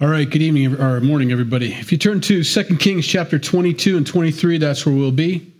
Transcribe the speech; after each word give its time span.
All 0.00 0.06
right, 0.06 0.30
good 0.30 0.42
evening 0.42 0.80
or 0.80 1.00
morning, 1.00 1.32
everybody. 1.32 1.72
If 1.72 1.90
you 1.90 1.98
turn 1.98 2.20
to 2.20 2.44
2 2.44 2.76
Kings 2.76 3.04
chapter 3.04 3.36
22 3.36 3.96
and 3.96 4.06
23, 4.06 4.58
that's 4.58 4.86
where 4.86 4.94
we'll 4.94 5.10
be. 5.10 5.52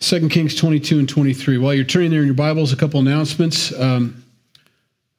2 0.00 0.28
Kings 0.28 0.56
22 0.56 0.98
and 0.98 1.08
23. 1.08 1.58
While 1.58 1.72
you're 1.72 1.84
turning 1.84 2.10
there 2.10 2.22
in 2.22 2.26
your 2.26 2.34
Bibles, 2.34 2.72
a 2.72 2.76
couple 2.76 2.98
announcements. 2.98 3.72
Um, 3.78 4.24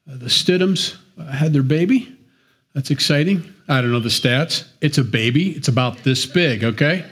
the 0.06 0.26
Stidhams 0.26 0.98
had 1.32 1.54
their 1.54 1.64
baby. 1.64 2.14
That's 2.74 2.92
exciting. 2.92 3.56
I 3.70 3.80
don't 3.80 3.94
know 3.94 4.02
the 4.02 4.10
stats. 4.10 4.68
It's 4.82 4.98
a 4.98 5.04
baby. 5.06 5.52
It's 5.52 5.70
about 5.70 6.04
this 6.04 6.26
big, 6.26 6.66
okay? 6.66 7.06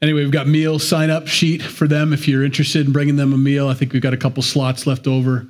Anyway, 0.00 0.22
we've 0.22 0.30
got 0.30 0.46
meal 0.46 0.78
sign 0.78 1.10
up 1.10 1.26
sheet 1.26 1.60
for 1.60 1.88
them 1.88 2.12
if 2.12 2.28
you're 2.28 2.44
interested 2.44 2.86
in 2.86 2.92
bringing 2.92 3.16
them 3.16 3.32
a 3.32 3.38
meal. 3.38 3.66
I 3.66 3.74
think 3.74 3.94
we've 3.94 4.00
got 4.00 4.14
a 4.14 4.16
couple 4.16 4.44
slots 4.44 4.86
left 4.86 5.08
over. 5.08 5.48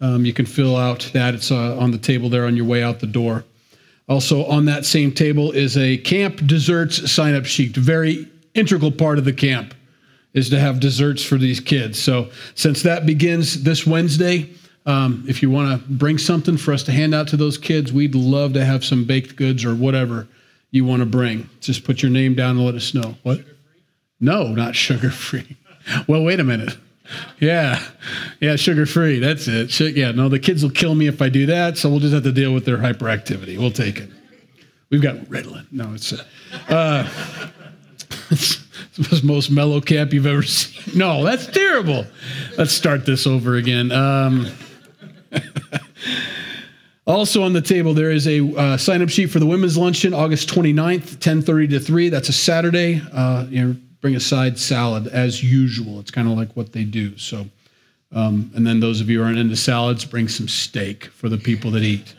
Um, 0.00 0.24
you 0.24 0.32
can 0.32 0.46
fill 0.46 0.74
out 0.74 1.10
that. 1.12 1.34
It's 1.34 1.50
uh, 1.50 1.76
on 1.76 1.90
the 1.90 1.98
table 1.98 2.30
there 2.30 2.46
on 2.46 2.56
your 2.56 2.64
way 2.64 2.82
out 2.82 3.00
the 3.00 3.06
door. 3.06 3.44
Also, 4.08 4.44
on 4.46 4.64
that 4.64 4.86
same 4.86 5.12
table 5.12 5.52
is 5.52 5.76
a 5.76 5.98
camp 5.98 6.46
desserts 6.46 7.10
sign 7.10 7.34
up 7.34 7.44
sheet. 7.44 7.76
Very 7.76 8.26
integral 8.54 8.90
part 8.90 9.18
of 9.18 9.24
the 9.24 9.32
camp 9.32 9.74
is 10.32 10.48
to 10.50 10.58
have 10.58 10.80
desserts 10.80 11.22
for 11.22 11.36
these 11.36 11.60
kids. 11.60 12.00
So, 12.00 12.30
since 12.54 12.82
that 12.82 13.04
begins 13.04 13.62
this 13.62 13.86
Wednesday, 13.86 14.50
um, 14.86 15.24
if 15.28 15.42
you 15.42 15.50
want 15.50 15.80
to 15.80 15.88
bring 15.88 16.16
something 16.16 16.56
for 16.56 16.72
us 16.72 16.82
to 16.84 16.92
hand 16.92 17.14
out 17.14 17.28
to 17.28 17.36
those 17.36 17.58
kids, 17.58 17.92
we'd 17.92 18.14
love 18.14 18.54
to 18.54 18.64
have 18.64 18.84
some 18.84 19.04
baked 19.04 19.36
goods 19.36 19.64
or 19.64 19.74
whatever 19.74 20.26
you 20.70 20.84
want 20.84 21.00
to 21.00 21.06
bring. 21.06 21.48
Just 21.60 21.84
put 21.84 22.02
your 22.02 22.10
name 22.10 22.34
down 22.34 22.56
and 22.56 22.64
let 22.64 22.74
us 22.74 22.94
know. 22.94 23.16
What? 23.22 23.40
No, 24.20 24.48
not 24.48 24.74
sugar 24.74 25.10
free. 25.10 25.56
well, 26.08 26.22
wait 26.22 26.40
a 26.40 26.44
minute. 26.44 26.76
Yeah, 27.40 27.82
yeah, 28.40 28.56
sugar 28.56 28.86
free. 28.86 29.18
That's 29.18 29.48
it. 29.48 29.96
Yeah, 29.96 30.12
no, 30.12 30.28
the 30.28 30.38
kids 30.38 30.62
will 30.62 30.70
kill 30.70 30.94
me 30.94 31.06
if 31.06 31.22
I 31.22 31.28
do 31.28 31.46
that. 31.46 31.78
So 31.78 31.88
we'll 31.88 32.00
just 32.00 32.14
have 32.14 32.24
to 32.24 32.32
deal 32.32 32.52
with 32.52 32.64
their 32.64 32.78
hyperactivity. 32.78 33.58
We'll 33.58 33.70
take 33.70 33.98
it. 33.98 34.10
We've 34.90 35.02
got 35.02 35.16
Ritalin. 35.26 35.66
No, 35.70 35.92
it's, 35.94 36.12
uh, 36.12 36.24
uh 36.68 37.08
it's, 38.30 38.64
the 38.96 39.20
most 39.22 39.50
mellow 39.50 39.80
camp 39.80 40.12
you've 40.12 40.26
ever 40.26 40.42
seen. 40.44 40.98
No, 40.98 41.24
that's 41.24 41.46
terrible. 41.46 42.06
Let's 42.56 42.72
start 42.72 43.06
this 43.06 43.26
over 43.26 43.56
again. 43.56 43.92
Um, 43.92 44.48
also 47.06 47.42
on 47.42 47.52
the 47.52 47.60
table, 47.60 47.94
there 47.94 48.10
is 48.10 48.26
a 48.26 48.56
uh, 48.56 48.76
sign-up 48.76 49.10
sheet 49.10 49.26
for 49.26 49.38
the 49.38 49.46
women's 49.46 49.76
luncheon, 49.76 50.14
August 50.14 50.48
29th, 50.48 51.18
10:30 51.18 51.70
to 51.70 51.80
3. 51.80 52.08
That's 52.08 52.28
a 52.28 52.32
Saturday. 52.32 53.02
Uh, 53.12 53.46
you 53.48 53.64
know, 53.64 53.76
bring 54.00 54.14
a 54.14 54.20
side 54.20 54.58
salad 54.58 55.08
as 55.08 55.42
usual. 55.42 56.00
It's 56.00 56.10
kind 56.10 56.28
of 56.28 56.36
like 56.36 56.52
what 56.52 56.72
they 56.72 56.84
do. 56.84 57.16
So, 57.18 57.46
um, 58.12 58.50
and 58.54 58.66
then 58.66 58.80
those 58.80 59.00
of 59.00 59.10
you 59.10 59.18
who 59.18 59.24
aren't 59.24 59.38
into 59.38 59.56
salads, 59.56 60.04
bring 60.04 60.28
some 60.28 60.48
steak 60.48 61.06
for 61.06 61.28
the 61.28 61.38
people 61.38 61.70
that 61.72 61.82
eat. 61.82 62.14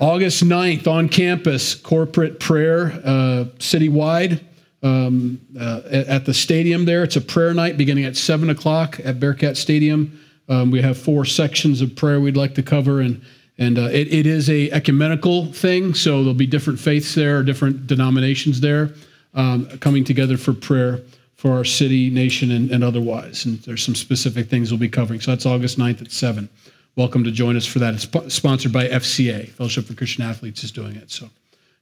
August 0.00 0.44
9th 0.44 0.86
on 0.88 1.08
campus, 1.08 1.74
corporate 1.74 2.40
prayer 2.40 2.92
uh, 3.04 3.44
citywide 3.58 4.40
um, 4.82 5.40
uh, 5.58 5.82
at 5.90 6.26
the 6.26 6.34
stadium 6.34 6.84
there. 6.84 7.04
It's 7.04 7.16
a 7.16 7.20
prayer 7.20 7.54
night 7.54 7.78
beginning 7.78 8.04
at 8.04 8.16
7 8.16 8.50
o'clock 8.50 9.00
at 9.04 9.20
Bearcat 9.20 9.56
Stadium. 9.56 10.20
Um, 10.48 10.70
we 10.70 10.82
have 10.82 10.98
four 10.98 11.24
sections 11.24 11.80
of 11.80 11.94
prayer 11.96 12.20
we'd 12.20 12.36
like 12.36 12.54
to 12.56 12.62
cover, 12.62 13.00
and 13.00 13.22
and 13.56 13.78
uh, 13.78 13.82
it, 13.82 14.12
it 14.12 14.26
is 14.26 14.50
a 14.50 14.70
ecumenical 14.72 15.46
thing, 15.52 15.94
so 15.94 16.18
there'll 16.18 16.34
be 16.34 16.44
different 16.44 16.78
faiths 16.78 17.14
there, 17.14 17.42
different 17.42 17.86
denominations 17.86 18.60
there 18.60 18.90
um, 19.34 19.66
coming 19.78 20.04
together 20.04 20.36
for 20.36 20.52
prayer 20.52 21.00
for 21.36 21.52
our 21.52 21.64
city, 21.64 22.08
nation, 22.08 22.50
and, 22.50 22.70
and 22.70 22.82
otherwise. 22.82 23.44
And 23.44 23.58
there's 23.60 23.84
some 23.84 23.94
specific 23.94 24.48
things 24.48 24.70
we'll 24.70 24.80
be 24.80 24.88
covering. 24.88 25.20
So 25.20 25.30
that's 25.30 25.44
August 25.44 25.78
9th 25.78 26.00
at 26.00 26.10
7. 26.10 26.48
Welcome 26.96 27.22
to 27.24 27.30
join 27.30 27.56
us 27.56 27.66
for 27.66 27.80
that. 27.80 27.92
It's 27.92 28.04
sp- 28.08 28.30
sponsored 28.30 28.72
by 28.72 28.86
FCA, 28.86 29.50
Fellowship 29.50 29.84
for 29.84 29.94
Christian 29.94 30.24
Athletes, 30.24 30.64
is 30.64 30.72
doing 30.72 30.96
it. 30.96 31.10
So, 31.10 31.28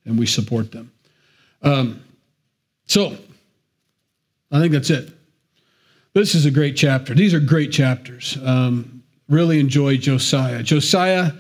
and 0.05 0.19
we 0.19 0.27
support 0.27 0.73
them. 0.73 0.91
Um, 1.63 2.03
so, 2.87 3.17
I 4.51 4.59
think 4.59 4.73
that's 4.73 4.91
it. 4.91 5.13
This 6.15 6.35
is 6.35 6.45
a 6.45 6.51
great 6.51 6.77
chapter. 6.77 7.15
These 7.15 7.33
are 7.33 7.41
great 7.41 7.71
chapters. 7.71 8.37
Um, 8.45 9.03
really 9.29 9.61
enjoy 9.61 9.97
Josiah. 9.97 10.63
Josiah 10.63 11.33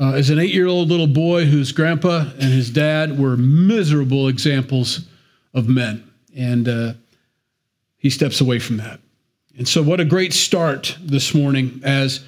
uh, 0.00 0.14
is 0.14 0.30
an 0.30 0.38
eight 0.38 0.54
year 0.54 0.66
old 0.66 0.88
little 0.88 1.06
boy 1.06 1.44
whose 1.44 1.72
grandpa 1.72 2.20
and 2.20 2.52
his 2.52 2.70
dad 2.70 3.18
were 3.18 3.36
miserable 3.36 4.28
examples 4.28 5.06
of 5.56 5.68
men. 5.68 6.08
And 6.36 6.68
uh, 6.68 6.92
he 7.96 8.10
steps 8.10 8.40
away 8.40 8.60
from 8.60 8.76
that. 8.76 9.00
And 9.58 9.66
so, 9.66 9.82
what 9.82 9.98
a 10.00 10.04
great 10.04 10.32
start 10.32 10.96
this 11.00 11.34
morning 11.34 11.80
as 11.82 12.24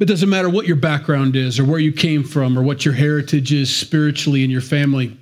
it 0.00 0.06
doesn't 0.06 0.28
matter 0.28 0.48
what 0.48 0.66
your 0.66 0.76
background 0.76 1.36
is 1.36 1.60
or 1.60 1.64
where 1.64 1.78
you 1.78 1.92
came 1.92 2.24
from 2.24 2.58
or 2.58 2.62
what 2.62 2.84
your 2.84 2.94
heritage 2.94 3.52
is 3.52 3.74
spiritually 3.74 4.42
in 4.42 4.50
your 4.50 4.62
family. 4.62 5.16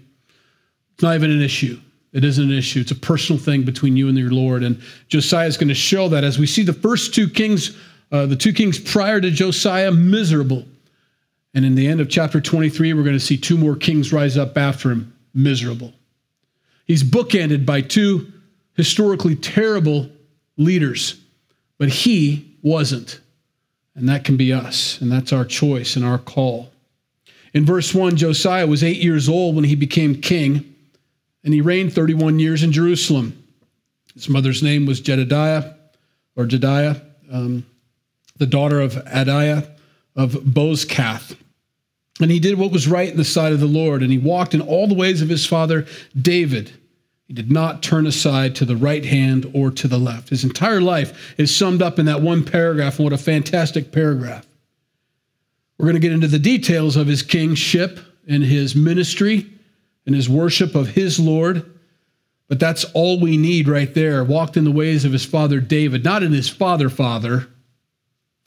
It's 0.94 1.02
not 1.02 1.16
even 1.16 1.30
an 1.30 1.42
issue. 1.42 1.78
It 2.12 2.24
isn't 2.24 2.42
an 2.42 2.56
issue. 2.56 2.80
It's 2.80 2.90
a 2.92 2.96
personal 2.96 3.40
thing 3.40 3.64
between 3.64 3.96
you 3.96 4.08
and 4.08 4.16
your 4.16 4.30
Lord. 4.30 4.62
And 4.62 4.80
Josiah 5.08 5.46
is 5.46 5.56
going 5.56 5.68
to 5.68 5.74
show 5.74 6.08
that 6.08 6.24
as 6.24 6.38
we 6.38 6.46
see 6.46 6.62
the 6.62 6.72
first 6.72 7.14
two 7.14 7.28
kings, 7.28 7.76
uh, 8.10 8.26
the 8.26 8.36
two 8.36 8.52
kings 8.52 8.78
prior 8.78 9.20
to 9.20 9.30
Josiah, 9.30 9.92
miserable. 9.92 10.64
And 11.52 11.64
in 11.64 11.74
the 11.74 11.86
end 11.86 12.00
of 12.00 12.08
chapter 12.08 12.40
23, 12.40 12.94
we're 12.94 13.02
going 13.02 13.14
to 13.14 13.20
see 13.20 13.36
two 13.36 13.58
more 13.58 13.76
kings 13.76 14.12
rise 14.12 14.38
up 14.38 14.56
after 14.56 14.90
him, 14.90 15.12
miserable. 15.34 15.92
He's 16.90 17.04
bookended 17.04 17.64
by 17.64 17.82
two 17.82 18.32
historically 18.74 19.36
terrible 19.36 20.10
leaders, 20.56 21.20
but 21.78 21.88
he 21.88 22.56
wasn't. 22.62 23.20
And 23.94 24.08
that 24.08 24.24
can 24.24 24.36
be 24.36 24.52
us, 24.52 25.00
and 25.00 25.12
that's 25.12 25.32
our 25.32 25.44
choice 25.44 25.94
and 25.94 26.04
our 26.04 26.18
call. 26.18 26.72
In 27.54 27.64
verse 27.64 27.94
1, 27.94 28.16
Josiah 28.16 28.66
was 28.66 28.82
eight 28.82 28.96
years 28.96 29.28
old 29.28 29.54
when 29.54 29.62
he 29.62 29.76
became 29.76 30.20
king, 30.20 30.74
and 31.44 31.54
he 31.54 31.60
reigned 31.60 31.92
31 31.92 32.40
years 32.40 32.64
in 32.64 32.72
Jerusalem. 32.72 33.40
His 34.14 34.28
mother's 34.28 34.60
name 34.60 34.84
was 34.84 35.00
Jedediah, 35.00 35.72
or 36.34 36.44
Jediah, 36.44 37.00
um, 37.30 37.64
the 38.38 38.46
daughter 38.46 38.80
of 38.80 38.94
Adiah 38.94 39.64
of 40.16 40.32
Bozkath. 40.32 41.36
And 42.20 42.32
he 42.32 42.40
did 42.40 42.58
what 42.58 42.72
was 42.72 42.88
right 42.88 43.08
in 43.08 43.16
the 43.16 43.24
sight 43.24 43.52
of 43.52 43.60
the 43.60 43.66
Lord, 43.66 44.02
and 44.02 44.10
he 44.10 44.18
walked 44.18 44.54
in 44.54 44.60
all 44.60 44.88
the 44.88 44.94
ways 44.94 45.22
of 45.22 45.28
his 45.28 45.46
father 45.46 45.86
David 46.20 46.72
he 47.30 47.34
did 47.34 47.52
not 47.52 47.80
turn 47.80 48.08
aside 48.08 48.56
to 48.56 48.64
the 48.64 48.74
right 48.74 49.04
hand 49.04 49.48
or 49.54 49.70
to 49.70 49.86
the 49.86 49.98
left. 49.98 50.30
His 50.30 50.42
entire 50.42 50.80
life 50.80 51.32
is 51.38 51.54
summed 51.54 51.80
up 51.80 52.00
in 52.00 52.06
that 52.06 52.22
one 52.22 52.44
paragraph, 52.44 52.98
and 52.98 53.04
what 53.04 53.12
a 53.12 53.18
fantastic 53.18 53.92
paragraph. 53.92 54.44
We're 55.78 55.84
going 55.84 55.94
to 55.94 56.00
get 56.00 56.10
into 56.10 56.26
the 56.26 56.40
details 56.40 56.96
of 56.96 57.06
his 57.06 57.22
kingship 57.22 58.00
and 58.26 58.42
his 58.42 58.74
ministry 58.74 59.46
and 60.06 60.14
his 60.16 60.28
worship 60.28 60.74
of 60.74 60.88
his 60.88 61.20
Lord. 61.20 61.72
But 62.48 62.58
that's 62.58 62.82
all 62.94 63.20
we 63.20 63.36
need 63.36 63.68
right 63.68 63.94
there. 63.94 64.24
Walked 64.24 64.56
in 64.56 64.64
the 64.64 64.72
ways 64.72 65.04
of 65.04 65.12
his 65.12 65.24
father 65.24 65.60
David, 65.60 66.02
not 66.02 66.24
in 66.24 66.32
his 66.32 66.48
father 66.48 66.88
father 66.88 67.46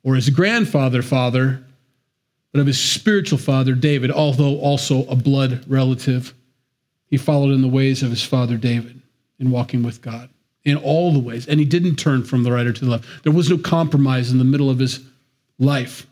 or 0.03 0.15
his 0.15 0.29
grandfather 0.29 1.01
father, 1.01 1.63
but 2.51 2.59
of 2.59 2.67
his 2.67 2.83
spiritual 2.83 3.37
father 3.37 3.75
David, 3.75 4.11
although 4.11 4.59
also 4.59 5.05
a 5.05 5.15
blood 5.15 5.63
relative. 5.69 6.33
He 7.13 7.19
followed 7.19 7.51
in 7.51 7.61
the 7.61 7.67
ways 7.67 8.01
of 8.01 8.09
his 8.09 8.23
father 8.23 8.57
David 8.57 8.99
in 9.37 9.51
walking 9.51 9.83
with 9.83 10.01
God 10.01 10.31
in 10.63 10.77
all 10.77 11.13
the 11.13 11.19
ways. 11.19 11.47
And 11.47 11.59
he 11.59 11.65
didn't 11.67 11.97
turn 11.97 12.23
from 12.23 12.41
the 12.41 12.51
right 12.51 12.65
or 12.65 12.73
to 12.73 12.85
the 12.85 12.89
left. 12.89 13.05
There 13.21 13.31
was 13.31 13.51
no 13.51 13.59
compromise 13.59 14.31
in 14.31 14.39
the 14.39 14.43
middle 14.43 14.67
of 14.67 14.79
his 14.79 14.99
life. 15.59 16.07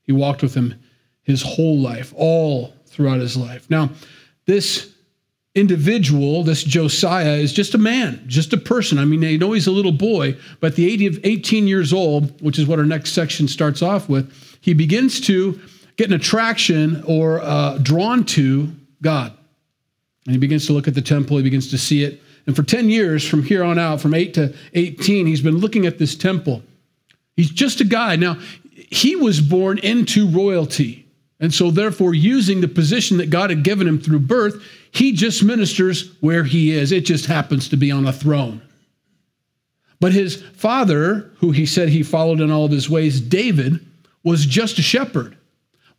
He 0.00 0.12
walked 0.12 0.40
with 0.40 0.54
him 0.54 0.76
his 1.24 1.42
whole 1.42 1.78
life, 1.78 2.14
all 2.16 2.72
throughout 2.86 3.20
his 3.20 3.36
life. 3.36 3.68
Now, 3.68 3.90
this 4.46 4.94
individual, 5.54 6.42
this 6.42 6.64
Josiah, 6.64 7.34
is 7.34 7.52
just 7.52 7.74
a 7.74 7.78
man, 7.78 8.24
just 8.26 8.54
a 8.54 8.56
person. 8.56 8.96
I 8.96 9.04
mean, 9.04 9.20
you 9.20 9.36
know 9.36 9.52
he's 9.52 9.66
a 9.66 9.70
little 9.70 9.92
boy, 9.92 10.38
but 10.60 10.74
the 10.74 10.90
age 10.90 11.02
of 11.02 11.22
18 11.22 11.66
years 11.66 11.92
old, 11.92 12.40
which 12.40 12.58
is 12.58 12.66
what 12.66 12.78
our 12.78 12.86
next 12.86 13.12
section 13.12 13.46
starts 13.46 13.82
off 13.82 14.08
with, 14.08 14.32
he 14.62 14.72
begins 14.72 15.20
to 15.26 15.60
get 15.98 16.08
an 16.08 16.14
attraction 16.14 17.04
or 17.06 17.42
uh, 17.42 17.76
drawn 17.82 18.24
to 18.24 18.72
God. 19.02 19.36
And 20.26 20.34
he 20.34 20.38
begins 20.38 20.66
to 20.66 20.72
look 20.72 20.88
at 20.88 20.94
the 20.94 21.02
temple, 21.02 21.36
he 21.36 21.42
begins 21.42 21.70
to 21.70 21.78
see 21.78 22.04
it. 22.04 22.20
And 22.46 22.56
for 22.56 22.62
10 22.62 22.88
years, 22.88 23.26
from 23.26 23.42
here 23.42 23.62
on 23.62 23.78
out, 23.78 24.00
from 24.00 24.14
8 24.14 24.34
to 24.34 24.54
18, 24.74 25.26
he's 25.26 25.42
been 25.42 25.58
looking 25.58 25.86
at 25.86 25.98
this 25.98 26.14
temple. 26.14 26.62
He's 27.36 27.50
just 27.50 27.80
a 27.80 27.84
guy. 27.84 28.16
Now, 28.16 28.38
he 28.72 29.14
was 29.16 29.40
born 29.40 29.78
into 29.78 30.28
royalty. 30.28 31.06
And 31.38 31.54
so, 31.54 31.70
therefore, 31.70 32.12
using 32.12 32.60
the 32.60 32.68
position 32.68 33.18
that 33.18 33.30
God 33.30 33.50
had 33.50 33.62
given 33.62 33.86
him 33.86 33.98
through 33.98 34.20
birth, 34.20 34.62
he 34.92 35.12
just 35.12 35.42
ministers 35.42 36.14
where 36.20 36.44
he 36.44 36.72
is. 36.72 36.92
It 36.92 37.06
just 37.06 37.26
happens 37.26 37.68
to 37.70 37.76
be 37.76 37.90
on 37.90 38.06
a 38.06 38.12
throne. 38.12 38.60
But 40.00 40.12
his 40.12 40.42
father, 40.42 41.30
who 41.36 41.52
he 41.52 41.66
said 41.66 41.88
he 41.90 42.02
followed 42.02 42.40
in 42.40 42.50
all 42.50 42.64
of 42.64 42.72
his 42.72 42.90
ways, 42.90 43.20
David, 43.20 43.86
was 44.24 44.44
just 44.44 44.78
a 44.78 44.82
shepherd 44.82 45.36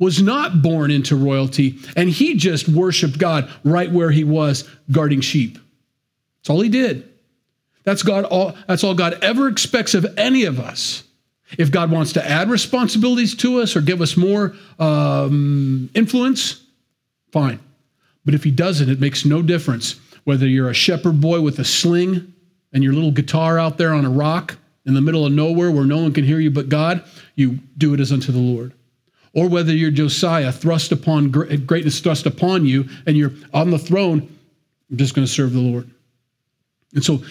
was 0.02 0.20
not 0.20 0.64
born 0.64 0.90
into 0.90 1.16
royalty, 1.16 1.78
and 1.96 2.10
he 2.10 2.34
just 2.34 2.68
worshiped 2.68 3.20
God 3.20 3.50
right 3.64 3.90
where 3.90 4.10
he 4.10 4.24
was 4.24 4.68
guarding 4.92 5.22
sheep. 5.22 5.60
That's 6.40 6.50
all 6.50 6.60
he 6.60 6.70
did. 6.70 7.08
That's 7.84 8.02
God 8.02 8.26
all 8.26 8.56
that's 8.68 8.84
all 8.84 8.96
God 8.96 9.20
ever 9.22 9.48
expects 9.48 9.94
of 9.94 10.06
any 10.18 10.44
of 10.46 10.60
us. 10.60 11.04
If 11.58 11.72
God 11.72 11.92
wants 11.92 12.14
to 12.14 12.28
add 12.28 12.50
responsibilities 12.50 13.36
to 13.36 13.62
us 13.62 13.76
or 13.76 13.82
give 13.82 14.02
us 14.02 14.18
more 14.18 14.56
um, 14.80 15.90
influence, 15.94 16.64
fine. 17.32 17.60
But 18.26 18.34
if 18.34 18.44
he 18.44 18.52
doesn't, 18.52 18.90
it 18.90 19.00
makes 19.00 19.24
no 19.24 19.42
difference 19.42 20.00
whether 20.24 20.48
you're 20.48 20.70
a 20.70 20.74
shepherd 20.74 21.22
boy 21.22 21.42
with 21.42 21.60
a 21.60 21.66
sling 21.66 22.34
and 22.74 22.84
your 22.84 22.94
little 22.94 23.12
guitar 23.12 23.60
out 23.60 23.78
there 23.78 23.94
on 23.94 24.06
a 24.06 24.10
rock 24.10 24.58
in 24.86 24.94
the 24.94 25.02
middle 25.02 25.26
of 25.26 25.34
nowhere 25.34 25.70
where 25.70 25.86
no 25.86 25.98
one 25.98 26.14
can 26.14 26.24
hear 26.24 26.40
you 26.40 26.50
but 26.50 26.70
God, 26.70 27.04
you 27.36 27.60
do 27.78 27.94
it 27.94 28.00
as 28.00 28.12
unto 28.12 28.32
the 28.32 28.40
Lord. 28.40 28.74
Or 29.34 29.48
whether 29.48 29.74
you're 29.74 29.92
Josiah, 29.92 30.52
thrust 30.52 30.92
upon 30.92 31.32
greatness 31.32 32.00
thrust 32.00 32.26
upon 32.26 32.66
you, 32.66 32.90
and 33.06 33.16
you're 33.16 33.32
on 33.54 33.72
the 33.72 33.80
throne, 33.80 34.30
I'm 34.90 34.98
just 34.98 35.16
going 35.16 35.26
to 35.26 35.32
serve 35.32 35.54
the 35.54 35.60
Lord. 35.60 35.90
And 36.94 37.04
so 37.04 37.22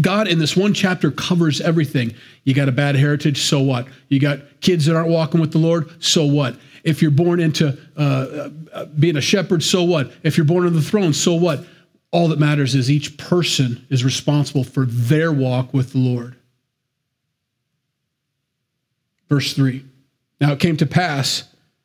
God 0.00 0.26
in 0.26 0.40
this 0.40 0.56
one 0.56 0.74
chapter 0.74 1.10
covers 1.10 1.60
everything. 1.60 2.14
You 2.42 2.54
got 2.54 2.68
a 2.68 2.72
bad 2.72 2.96
heritage, 2.96 3.42
so 3.42 3.60
what? 3.60 3.86
You 4.08 4.18
got 4.18 4.60
kids 4.60 4.86
that 4.86 4.96
aren't 4.96 5.08
walking 5.08 5.40
with 5.40 5.52
the 5.52 5.58
Lord, 5.58 6.02
so 6.02 6.24
what? 6.24 6.56
If 6.82 7.00
you're 7.00 7.12
born 7.12 7.38
into 7.38 7.78
uh, 7.96 8.50
uh, 8.72 8.84
being 8.86 9.16
a 9.16 9.20
shepherd, 9.20 9.62
so 9.62 9.84
what? 9.84 10.12
If 10.24 10.36
you're 10.36 10.44
born 10.44 10.66
on 10.66 10.74
the 10.74 10.82
throne, 10.82 11.12
so 11.12 11.34
what? 11.34 11.64
All 12.10 12.28
that 12.28 12.38
matters 12.38 12.74
is 12.74 12.90
each 12.90 13.16
person 13.16 13.86
is 13.88 14.04
responsible 14.04 14.64
for 14.64 14.84
their 14.84 15.32
walk 15.32 15.72
with 15.72 15.92
the 15.92 15.98
Lord. 15.98 16.36
Verse 19.28 19.52
3 19.54 19.84
Now 20.40 20.52
it 20.52 20.60
came 20.60 20.76
to 20.78 20.86
pass 20.86 21.44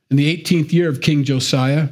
in 0.10 0.18
the 0.18 0.36
18th 0.36 0.72
year 0.74 0.90
of 0.90 1.02
King 1.02 1.24
Josiah 1.24 1.90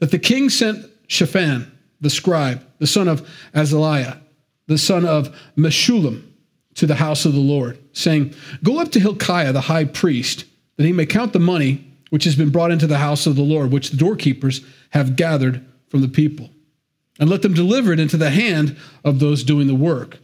that 0.00 0.10
the 0.10 0.18
king 0.18 0.50
sent 0.50 0.86
Shaphan, 1.08 1.70
the 2.00 2.10
scribe, 2.10 2.64
the 2.78 2.86
son 2.86 3.08
of 3.08 3.28
Azaliah, 3.54 4.18
the 4.66 4.78
son 4.78 5.06
of 5.06 5.34
Meshullam, 5.56 6.24
to 6.74 6.86
the 6.86 6.96
house 6.96 7.24
of 7.24 7.32
the 7.32 7.40
Lord, 7.40 7.78
saying, 7.92 8.34
Go 8.62 8.80
up 8.80 8.90
to 8.92 9.00
Hilkiah 9.00 9.52
the 9.52 9.62
high 9.62 9.84
priest, 9.84 10.44
that 10.76 10.84
he 10.84 10.92
may 10.92 11.06
count 11.06 11.32
the 11.32 11.38
money 11.38 11.86
which 12.10 12.24
has 12.24 12.36
been 12.36 12.50
brought 12.50 12.70
into 12.70 12.86
the 12.86 12.98
house 12.98 13.26
of 13.26 13.36
the 13.36 13.42
Lord, 13.42 13.72
which 13.72 13.90
the 13.90 13.96
doorkeepers 13.96 14.60
have 14.90 15.16
gathered 15.16 15.64
from 15.88 16.02
the 16.02 16.08
people. 16.08 16.50
And 17.18 17.30
let 17.30 17.42
them 17.42 17.54
deliver 17.54 17.92
it 17.92 18.00
into 18.00 18.16
the 18.16 18.30
hand 18.30 18.76
of 19.04 19.18
those 19.18 19.42
doing 19.42 19.66
the 19.66 19.74
work, 19.74 20.18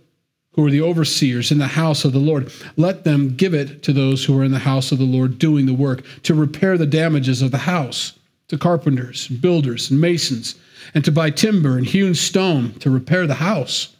who 0.53 0.67
are 0.67 0.71
the 0.71 0.83
overseers 0.83 1.51
in 1.51 1.59
the 1.59 1.67
house 1.67 2.05
of 2.05 2.13
the 2.13 2.19
Lord. 2.19 2.53
Let 2.77 3.05
them 3.05 3.37
give 3.37 3.55
it 3.55 3.83
to 3.85 3.93
those 3.93 4.25
who 4.25 4.39
are 4.39 4.45
in 4.45 4.53
the 4.53 4.59
house 4.59 4.93
of 4.93 4.99
the 4.99 5.05
Lord 5.05 5.39
doing 5.39 5.67
the 5.67 5.75
work 5.75 6.05
to 6.25 6.35
repair 6.35 6.77
the 6.77 6.87
damages 6.87 7.41
of 7.43 7.51
the 7.51 7.59
house, 7.59 8.13
to 8.49 8.59
carpenters 8.59 9.31
and 9.31 9.41
builders 9.41 9.91
and 9.91 10.01
masons, 10.01 10.55
and 10.95 11.05
to 11.05 11.13
buy 11.13 11.31
timber 11.31 11.79
and 11.79 11.87
hewn 11.87 12.15
stone 12.15 12.73
to 12.81 12.91
repair 12.91 13.27
the 13.27 13.35
house. 13.35 13.97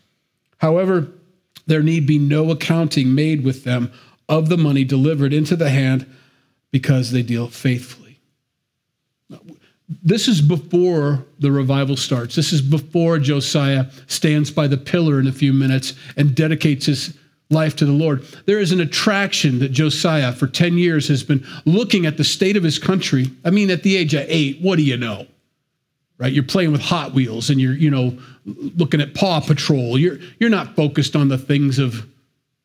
However, 0.59 1.09
there 1.67 1.83
need 1.83 2.07
be 2.07 2.19
no 2.19 2.51
accounting 2.51 3.15
made 3.15 3.45
with 3.45 3.65
them 3.65 3.91
of 4.29 4.49
the 4.49 4.59
money 4.59 4.85
delivered 4.85 5.33
into 5.33 5.57
the 5.57 5.71
hand 5.71 6.07
because 6.71 7.13
they 7.13 7.23
deal 7.23 7.49
faithfully. 7.49 8.02
This 10.03 10.29
is 10.29 10.41
before 10.41 11.25
the 11.39 11.51
revival 11.51 11.97
starts. 11.97 12.35
This 12.35 12.53
is 12.53 12.63
before 12.63 13.19
Josiah 13.19 13.87
stands 14.07 14.51
by 14.51 14.67
the 14.67 14.77
pillar 14.77 15.19
in 15.19 15.27
a 15.27 15.33
few 15.33 15.53
minutes 15.53 15.95
and 16.17 16.35
dedicates 16.35 16.87
his 16.87 17.17
life 17.51 17.77
to 17.77 17.85
the 17.85 17.93
Lord. 17.93 18.25
There 18.47 18.61
is 18.61 18.73
an 18.73 18.81
attraction 18.81 19.59
that 19.59 19.73
Josiah, 19.73 20.33
for 20.33 20.47
10 20.47 20.79
years, 20.79 21.09
has 21.09 21.23
been 21.23 21.47
looking 21.65 22.07
at 22.07 22.17
the 22.17 22.25
state 22.25 22.57
of 22.57 22.63
his 22.63 22.79
country. 22.79 23.31
I 23.45 23.51
mean, 23.51 23.71
at 23.71 23.83
the 23.83 23.97
age 23.97 24.15
of 24.15 24.25
eight, 24.29 24.61
what 24.61 24.77
do 24.77 24.83
you 24.83 24.97
know? 24.97 25.27
right? 26.23 26.33
You're 26.33 26.45
playing 26.45 26.71
with 26.71 26.83
Hot 26.83 27.15
Wheels 27.15 27.51
and 27.51 27.61
you're, 27.61 27.75
you 27.75 27.91
know, 27.91 28.17
looking 28.47 29.01
at 29.01 29.13
Paw 29.13 29.41
Patrol. 29.41 29.99
You're 29.99 30.19
you're 30.39 30.51
not 30.51 30.77
focused 30.77 31.17
on 31.17 31.27
the 31.27 31.37
things 31.37 31.81
of 31.81 32.07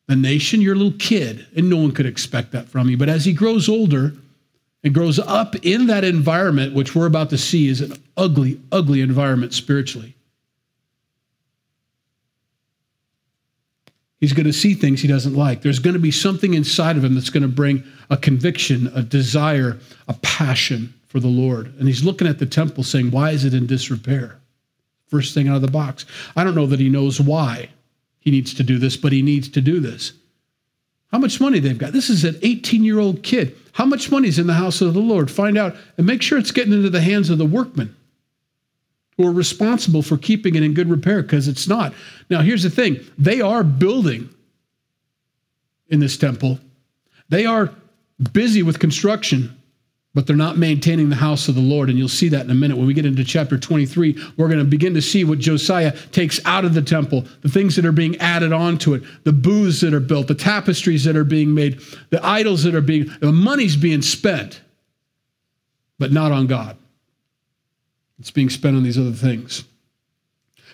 the 0.06 0.14
nation. 0.14 0.60
You're 0.60 0.74
a 0.74 0.78
little 0.78 0.98
kid, 0.98 1.44
and 1.56 1.68
no 1.68 1.76
one 1.76 1.90
could 1.90 2.06
expect 2.06 2.52
that 2.52 2.68
from 2.68 2.88
you. 2.88 2.96
But 2.96 3.08
as 3.08 3.24
he 3.24 3.32
grows 3.32 3.68
older 3.68 4.14
and 4.84 4.94
grows 4.94 5.18
up 5.18 5.56
in 5.64 5.86
that 5.88 6.04
environment, 6.04 6.74
which 6.74 6.94
we're 6.94 7.06
about 7.06 7.30
to 7.30 7.38
see 7.38 7.68
is 7.68 7.80
an 7.80 7.92
ugly, 8.16 8.60
ugly 8.70 9.00
environment 9.00 9.52
spiritually. 9.52 10.14
He's 14.20 14.32
going 14.32 14.46
to 14.46 14.52
see 14.52 14.74
things 14.74 15.00
he 15.00 15.08
doesn't 15.08 15.34
like. 15.34 15.62
There's 15.62 15.78
going 15.78 15.94
to 15.94 16.00
be 16.00 16.10
something 16.10 16.54
inside 16.54 16.96
of 16.96 17.04
him 17.04 17.14
that's 17.14 17.30
going 17.30 17.42
to 17.42 17.48
bring 17.48 17.84
a 18.10 18.16
conviction, 18.16 18.90
a 18.94 19.02
desire, 19.02 19.78
a 20.08 20.14
passion 20.14 20.92
for 21.06 21.20
the 21.20 21.28
Lord. 21.28 21.72
And 21.78 21.86
he's 21.86 22.04
looking 22.04 22.26
at 22.26 22.38
the 22.38 22.46
temple 22.46 22.82
saying, 22.82 23.10
Why 23.10 23.30
is 23.30 23.44
it 23.44 23.54
in 23.54 23.66
disrepair? 23.66 24.38
First 25.06 25.34
thing 25.34 25.48
out 25.48 25.56
of 25.56 25.62
the 25.62 25.70
box. 25.70 26.04
I 26.36 26.44
don't 26.44 26.56
know 26.56 26.66
that 26.66 26.80
he 26.80 26.88
knows 26.88 27.20
why 27.20 27.70
he 28.18 28.30
needs 28.30 28.52
to 28.54 28.62
do 28.62 28.78
this, 28.78 28.96
but 28.96 29.12
he 29.12 29.22
needs 29.22 29.48
to 29.50 29.60
do 29.60 29.80
this. 29.80 30.12
How 31.10 31.18
much 31.18 31.40
money 31.40 31.58
they've 31.58 31.78
got? 31.78 31.92
This 31.92 32.10
is 32.10 32.24
an 32.24 32.38
18 32.42 32.84
year 32.84 32.98
old 32.98 33.22
kid. 33.22 33.56
How 33.72 33.86
much 33.86 34.10
money 34.10 34.28
is 34.28 34.38
in 34.38 34.46
the 34.46 34.54
house 34.54 34.80
of 34.80 34.94
the 34.94 35.00
Lord? 35.00 35.30
Find 35.30 35.56
out 35.56 35.76
and 35.96 36.06
make 36.06 36.22
sure 36.22 36.38
it's 36.38 36.50
getting 36.50 36.72
into 36.72 36.90
the 36.90 37.00
hands 37.00 37.30
of 37.30 37.38
the 37.38 37.46
workmen 37.46 37.94
who 39.16 39.26
are 39.26 39.32
responsible 39.32 40.02
for 40.02 40.16
keeping 40.16 40.54
it 40.54 40.62
in 40.62 40.74
good 40.74 40.88
repair 40.88 41.22
because 41.22 41.48
it's 41.48 41.66
not. 41.66 41.92
Now, 42.30 42.40
here's 42.40 42.62
the 42.62 42.70
thing 42.70 43.00
they 43.18 43.40
are 43.40 43.64
building 43.64 44.28
in 45.88 46.00
this 46.00 46.16
temple, 46.16 46.60
they 47.28 47.46
are 47.46 47.72
busy 48.32 48.62
with 48.62 48.78
construction 48.78 49.57
but 50.18 50.26
they're 50.26 50.34
not 50.34 50.58
maintaining 50.58 51.10
the 51.10 51.14
house 51.14 51.46
of 51.46 51.54
the 51.54 51.60
Lord. 51.60 51.88
And 51.88 51.96
you'll 51.96 52.08
see 52.08 52.28
that 52.30 52.44
in 52.44 52.50
a 52.50 52.54
minute. 52.54 52.76
When 52.76 52.88
we 52.88 52.92
get 52.92 53.06
into 53.06 53.22
chapter 53.22 53.56
23, 53.56 54.20
we're 54.36 54.48
going 54.48 54.58
to 54.58 54.64
begin 54.64 54.92
to 54.94 55.00
see 55.00 55.22
what 55.22 55.38
Josiah 55.38 55.96
takes 56.08 56.44
out 56.44 56.64
of 56.64 56.74
the 56.74 56.82
temple, 56.82 57.24
the 57.42 57.48
things 57.48 57.76
that 57.76 57.84
are 57.84 57.92
being 57.92 58.16
added 58.16 58.52
onto 58.52 58.94
it, 58.94 59.04
the 59.22 59.32
booths 59.32 59.80
that 59.82 59.94
are 59.94 60.00
built, 60.00 60.26
the 60.26 60.34
tapestries 60.34 61.04
that 61.04 61.14
are 61.14 61.22
being 61.22 61.54
made, 61.54 61.80
the 62.10 62.18
idols 62.26 62.64
that 62.64 62.74
are 62.74 62.80
being, 62.80 63.08
the 63.20 63.30
money's 63.30 63.76
being 63.76 64.02
spent, 64.02 64.60
but 66.00 66.10
not 66.10 66.32
on 66.32 66.48
God. 66.48 66.76
It's 68.18 68.32
being 68.32 68.50
spent 68.50 68.76
on 68.76 68.82
these 68.82 68.98
other 68.98 69.12
things. 69.12 69.62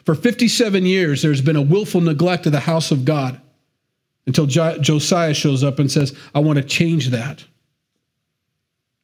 For 0.07 0.15
57 0.15 0.87
years, 0.87 1.21
there's 1.21 1.43
been 1.43 1.57
a 1.57 1.61
willful 1.61 2.01
neglect 2.01 2.47
of 2.47 2.53
the 2.53 2.61
house 2.61 2.91
of 2.91 3.05
God 3.05 3.39
until 4.27 4.47
Josiah 4.47 5.35
shows 5.35 5.63
up 5.63 5.79
and 5.81 5.93
says, 5.93 6.17
I 6.35 6.39
want 6.39 6.57
to 6.57 6.65
change 6.65 7.09
that. 7.11 7.45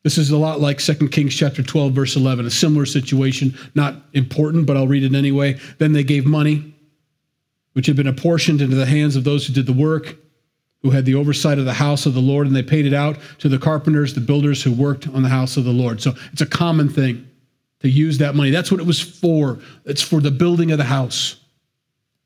This 0.02 0.16
is 0.16 0.30
a 0.30 0.36
lot 0.36 0.60
like 0.60 0.78
2 0.78 1.08
Kings 1.08 1.34
chapter 1.34 1.62
12, 1.62 1.92
verse 1.92 2.16
11, 2.16 2.46
a 2.46 2.50
similar 2.50 2.86
situation, 2.86 3.56
not 3.74 3.96
important, 4.14 4.66
but 4.66 4.76
I'll 4.76 4.88
read 4.88 5.02
it 5.02 5.14
anyway. 5.14 5.58
Then 5.78 5.92
they 5.92 6.04
gave 6.04 6.24
money, 6.24 6.74
which 7.74 7.86
had 7.86 7.96
been 7.96 8.06
apportioned 8.06 8.62
into 8.62 8.76
the 8.76 8.86
hands 8.86 9.14
of 9.14 9.24
those 9.24 9.46
who 9.46 9.52
did 9.52 9.66
the 9.66 9.74
work, 9.74 10.16
who 10.82 10.90
had 10.90 11.04
the 11.04 11.14
oversight 11.14 11.58
of 11.58 11.66
the 11.66 11.74
house 11.74 12.06
of 12.06 12.14
the 12.14 12.20
Lord, 12.20 12.46
and 12.46 12.56
they 12.56 12.62
paid 12.62 12.86
it 12.86 12.94
out 12.94 13.18
to 13.38 13.50
the 13.50 13.58
carpenters, 13.58 14.14
the 14.14 14.20
builders 14.22 14.62
who 14.62 14.72
worked 14.72 15.06
on 15.08 15.22
the 15.22 15.28
house 15.28 15.58
of 15.58 15.64
the 15.64 15.70
Lord. 15.70 16.00
So 16.00 16.14
it's 16.32 16.40
a 16.40 16.46
common 16.46 16.88
thing 16.88 17.28
to 17.80 17.90
use 17.90 18.16
that 18.18 18.34
money. 18.34 18.50
That's 18.50 18.70
what 18.70 18.80
it 18.80 18.86
was 18.86 19.00
for. 19.00 19.58
It's 19.84 20.02
for 20.02 20.20
the 20.20 20.30
building 20.30 20.72
of 20.72 20.78
the 20.78 20.84
house. 20.84 21.36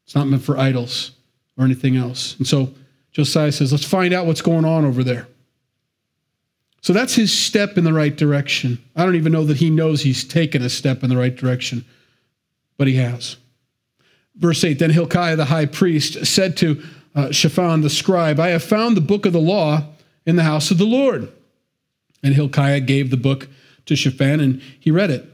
It's 0.04 0.14
not 0.14 0.28
meant 0.28 0.42
for 0.42 0.56
idols 0.56 1.10
or 1.58 1.64
anything 1.64 1.96
else. 1.96 2.36
And 2.38 2.46
so 2.46 2.72
Josiah 3.10 3.50
says, 3.50 3.72
let's 3.72 3.84
find 3.84 4.14
out 4.14 4.26
what's 4.26 4.42
going 4.42 4.64
on 4.64 4.84
over 4.84 5.02
there. 5.02 5.26
So 6.84 6.92
that's 6.92 7.14
his 7.14 7.32
step 7.32 7.78
in 7.78 7.84
the 7.84 7.94
right 7.94 8.14
direction. 8.14 8.78
I 8.94 9.06
don't 9.06 9.14
even 9.14 9.32
know 9.32 9.46
that 9.46 9.56
he 9.56 9.70
knows 9.70 10.02
he's 10.02 10.22
taken 10.22 10.60
a 10.60 10.68
step 10.68 11.02
in 11.02 11.08
the 11.08 11.16
right 11.16 11.34
direction, 11.34 11.86
but 12.76 12.86
he 12.86 12.96
has. 12.96 13.38
Verse 14.36 14.62
8 14.62 14.78
Then 14.78 14.90
Hilkiah 14.90 15.36
the 15.36 15.46
high 15.46 15.64
priest 15.64 16.26
said 16.26 16.58
to 16.58 16.82
uh, 17.14 17.30
Shaphan 17.32 17.80
the 17.80 17.88
scribe, 17.88 18.38
I 18.38 18.48
have 18.48 18.62
found 18.62 18.98
the 18.98 19.00
book 19.00 19.24
of 19.24 19.32
the 19.32 19.40
law 19.40 19.82
in 20.26 20.36
the 20.36 20.42
house 20.42 20.70
of 20.70 20.76
the 20.76 20.84
Lord. 20.84 21.32
And 22.22 22.34
Hilkiah 22.34 22.80
gave 22.80 23.10
the 23.10 23.16
book 23.16 23.48
to 23.86 23.96
Shaphan, 23.96 24.40
and 24.40 24.60
he 24.78 24.90
read 24.90 25.10
it. 25.10 25.24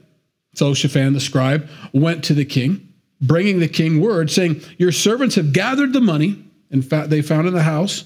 So 0.54 0.72
Shaphan 0.72 1.14
the 1.14 1.20
scribe 1.20 1.68
went 1.92 2.22
to 2.24 2.34
the 2.34 2.44
king, 2.44 2.92
bringing 3.20 3.58
the 3.58 3.66
king 3.66 4.00
word, 4.00 4.30
saying, 4.30 4.62
Your 4.78 4.92
servants 4.92 5.34
have 5.34 5.52
gathered 5.52 5.94
the 5.94 6.00
money, 6.00 6.44
and 6.70 6.84
they 6.84 7.22
found 7.22 7.48
in 7.48 7.54
the 7.54 7.64
house, 7.64 8.04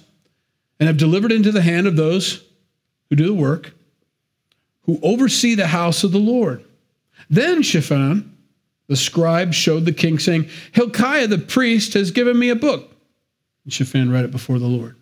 and 0.80 0.86
have 0.86 0.96
delivered 0.96 1.30
into 1.30 1.52
the 1.52 1.60
hand 1.60 1.86
of 1.86 1.96
those 1.96 2.42
who 3.08 3.16
do 3.16 3.26
the 3.26 3.34
work, 3.34 3.72
who 4.82 4.98
oversee 5.02 5.54
the 5.54 5.68
house 5.68 6.04
of 6.04 6.12
the 6.12 6.18
Lord. 6.18 6.64
Then 7.30 7.62
Shaphan, 7.62 8.36
the 8.86 8.96
scribe, 8.96 9.54
showed 9.54 9.84
the 9.84 9.92
king, 9.92 10.18
saying, 10.18 10.48
Hilkiah 10.72 11.26
the 11.26 11.38
priest 11.38 11.94
has 11.94 12.10
given 12.10 12.38
me 12.38 12.50
a 12.50 12.56
book. 12.56 12.90
And 13.64 13.72
Shaphan 13.72 14.10
read 14.10 14.24
it 14.24 14.30
before 14.30 14.58
the 14.58 14.66
Lord. 14.66 14.96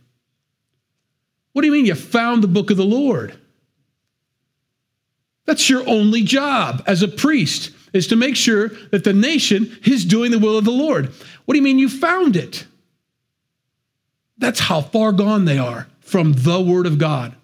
What 1.53 1.63
do 1.63 1.67
you 1.67 1.73
mean 1.73 1.87
you 1.87 1.95
found 1.95 2.43
the 2.43 2.49
book 2.49 2.71
of 2.71 2.77
the 2.77 2.85
Lord? 2.85 3.37
That's 5.45 5.69
your 5.69 5.87
only 5.89 6.23
job 6.23 6.83
as 6.87 7.03
a 7.03 7.09
priest, 7.09 7.73
is 7.93 8.07
to 8.07 8.17
make 8.17 8.37
sure 8.37 8.69
that 8.91 9.05
the 9.05 9.13
nation 9.13 9.77
is 9.85 10.05
doing 10.05 10.31
the 10.31 10.39
will 10.39 10.57
of 10.57 10.65
the 10.65 10.71
Lord. 10.71 11.13
What 11.45 11.55
do 11.55 11.59
you 11.59 11.65
mean 11.65 11.81
you 11.81 11.89
found 11.89 12.37
it? 12.37 12.67
That's 14.39 14.61
how 14.61 14.81
far 14.81 15.13
gone 15.13 15.45
they 15.45 15.59
are 15.59 15.89
from 16.01 16.33
the 16.33 16.61
Word 16.61 16.87
of 16.87 16.99
God. 16.99 17.35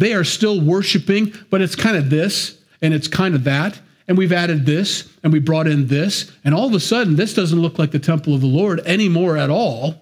They 0.00 0.14
are 0.14 0.24
still 0.24 0.62
worshiping, 0.62 1.34
but 1.50 1.60
it's 1.60 1.76
kind 1.76 1.94
of 1.94 2.08
this 2.08 2.58
and 2.80 2.94
it's 2.94 3.06
kind 3.06 3.34
of 3.34 3.44
that. 3.44 3.78
And 4.08 4.16
we've 4.16 4.32
added 4.32 4.64
this 4.64 5.06
and 5.22 5.30
we 5.30 5.40
brought 5.40 5.66
in 5.66 5.88
this. 5.88 6.32
And 6.42 6.54
all 6.54 6.66
of 6.66 6.72
a 6.72 6.80
sudden, 6.80 7.16
this 7.16 7.34
doesn't 7.34 7.60
look 7.60 7.78
like 7.78 7.90
the 7.90 7.98
temple 7.98 8.34
of 8.34 8.40
the 8.40 8.46
Lord 8.46 8.80
anymore 8.80 9.36
at 9.36 9.50
all. 9.50 9.94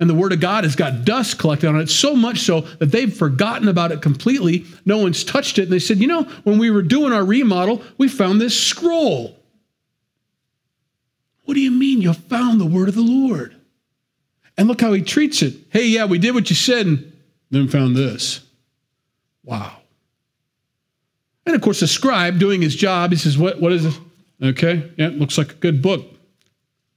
And 0.00 0.08
the 0.08 0.14
word 0.14 0.32
of 0.32 0.40
God 0.40 0.64
has 0.64 0.76
got 0.76 1.04
dust 1.04 1.38
collected 1.38 1.68
on 1.68 1.78
it, 1.78 1.90
so 1.90 2.16
much 2.16 2.40
so 2.40 2.62
that 2.62 2.86
they've 2.86 3.14
forgotten 3.14 3.68
about 3.68 3.92
it 3.92 4.00
completely. 4.00 4.64
No 4.86 4.96
one's 4.96 5.24
touched 5.24 5.58
it. 5.58 5.64
And 5.64 5.72
they 5.72 5.78
said, 5.78 5.98
you 5.98 6.06
know, 6.06 6.22
when 6.44 6.58
we 6.58 6.70
were 6.70 6.82
doing 6.82 7.12
our 7.12 7.24
remodel, 7.24 7.82
we 7.98 8.08
found 8.08 8.40
this 8.40 8.58
scroll. 8.58 9.36
What 11.44 11.52
do 11.52 11.60
you 11.60 11.70
mean 11.70 12.00
you 12.00 12.14
found 12.14 12.62
the 12.62 12.66
word 12.66 12.88
of 12.88 12.94
the 12.94 13.02
Lord? 13.02 13.54
And 14.56 14.68
look 14.68 14.80
how 14.80 14.94
he 14.94 15.02
treats 15.02 15.42
it. 15.42 15.54
Hey, 15.68 15.86
yeah, 15.88 16.06
we 16.06 16.18
did 16.18 16.32
what 16.34 16.48
you 16.48 16.56
said 16.56 16.86
and 16.86 17.12
then 17.50 17.68
found 17.68 17.94
this. 17.94 18.40
Wow. 19.44 19.78
And 21.44 21.56
of 21.56 21.62
course, 21.62 21.80
the 21.80 21.88
scribe 21.88 22.38
doing 22.38 22.62
his 22.62 22.76
job, 22.76 23.10
he 23.10 23.16
says, 23.16 23.36
What, 23.36 23.60
what 23.60 23.72
is 23.72 23.84
it? 23.84 23.98
Okay, 24.42 24.90
yeah, 24.96 25.08
looks 25.08 25.38
like 25.38 25.52
a 25.52 25.56
good 25.56 25.82
book. 25.82 26.06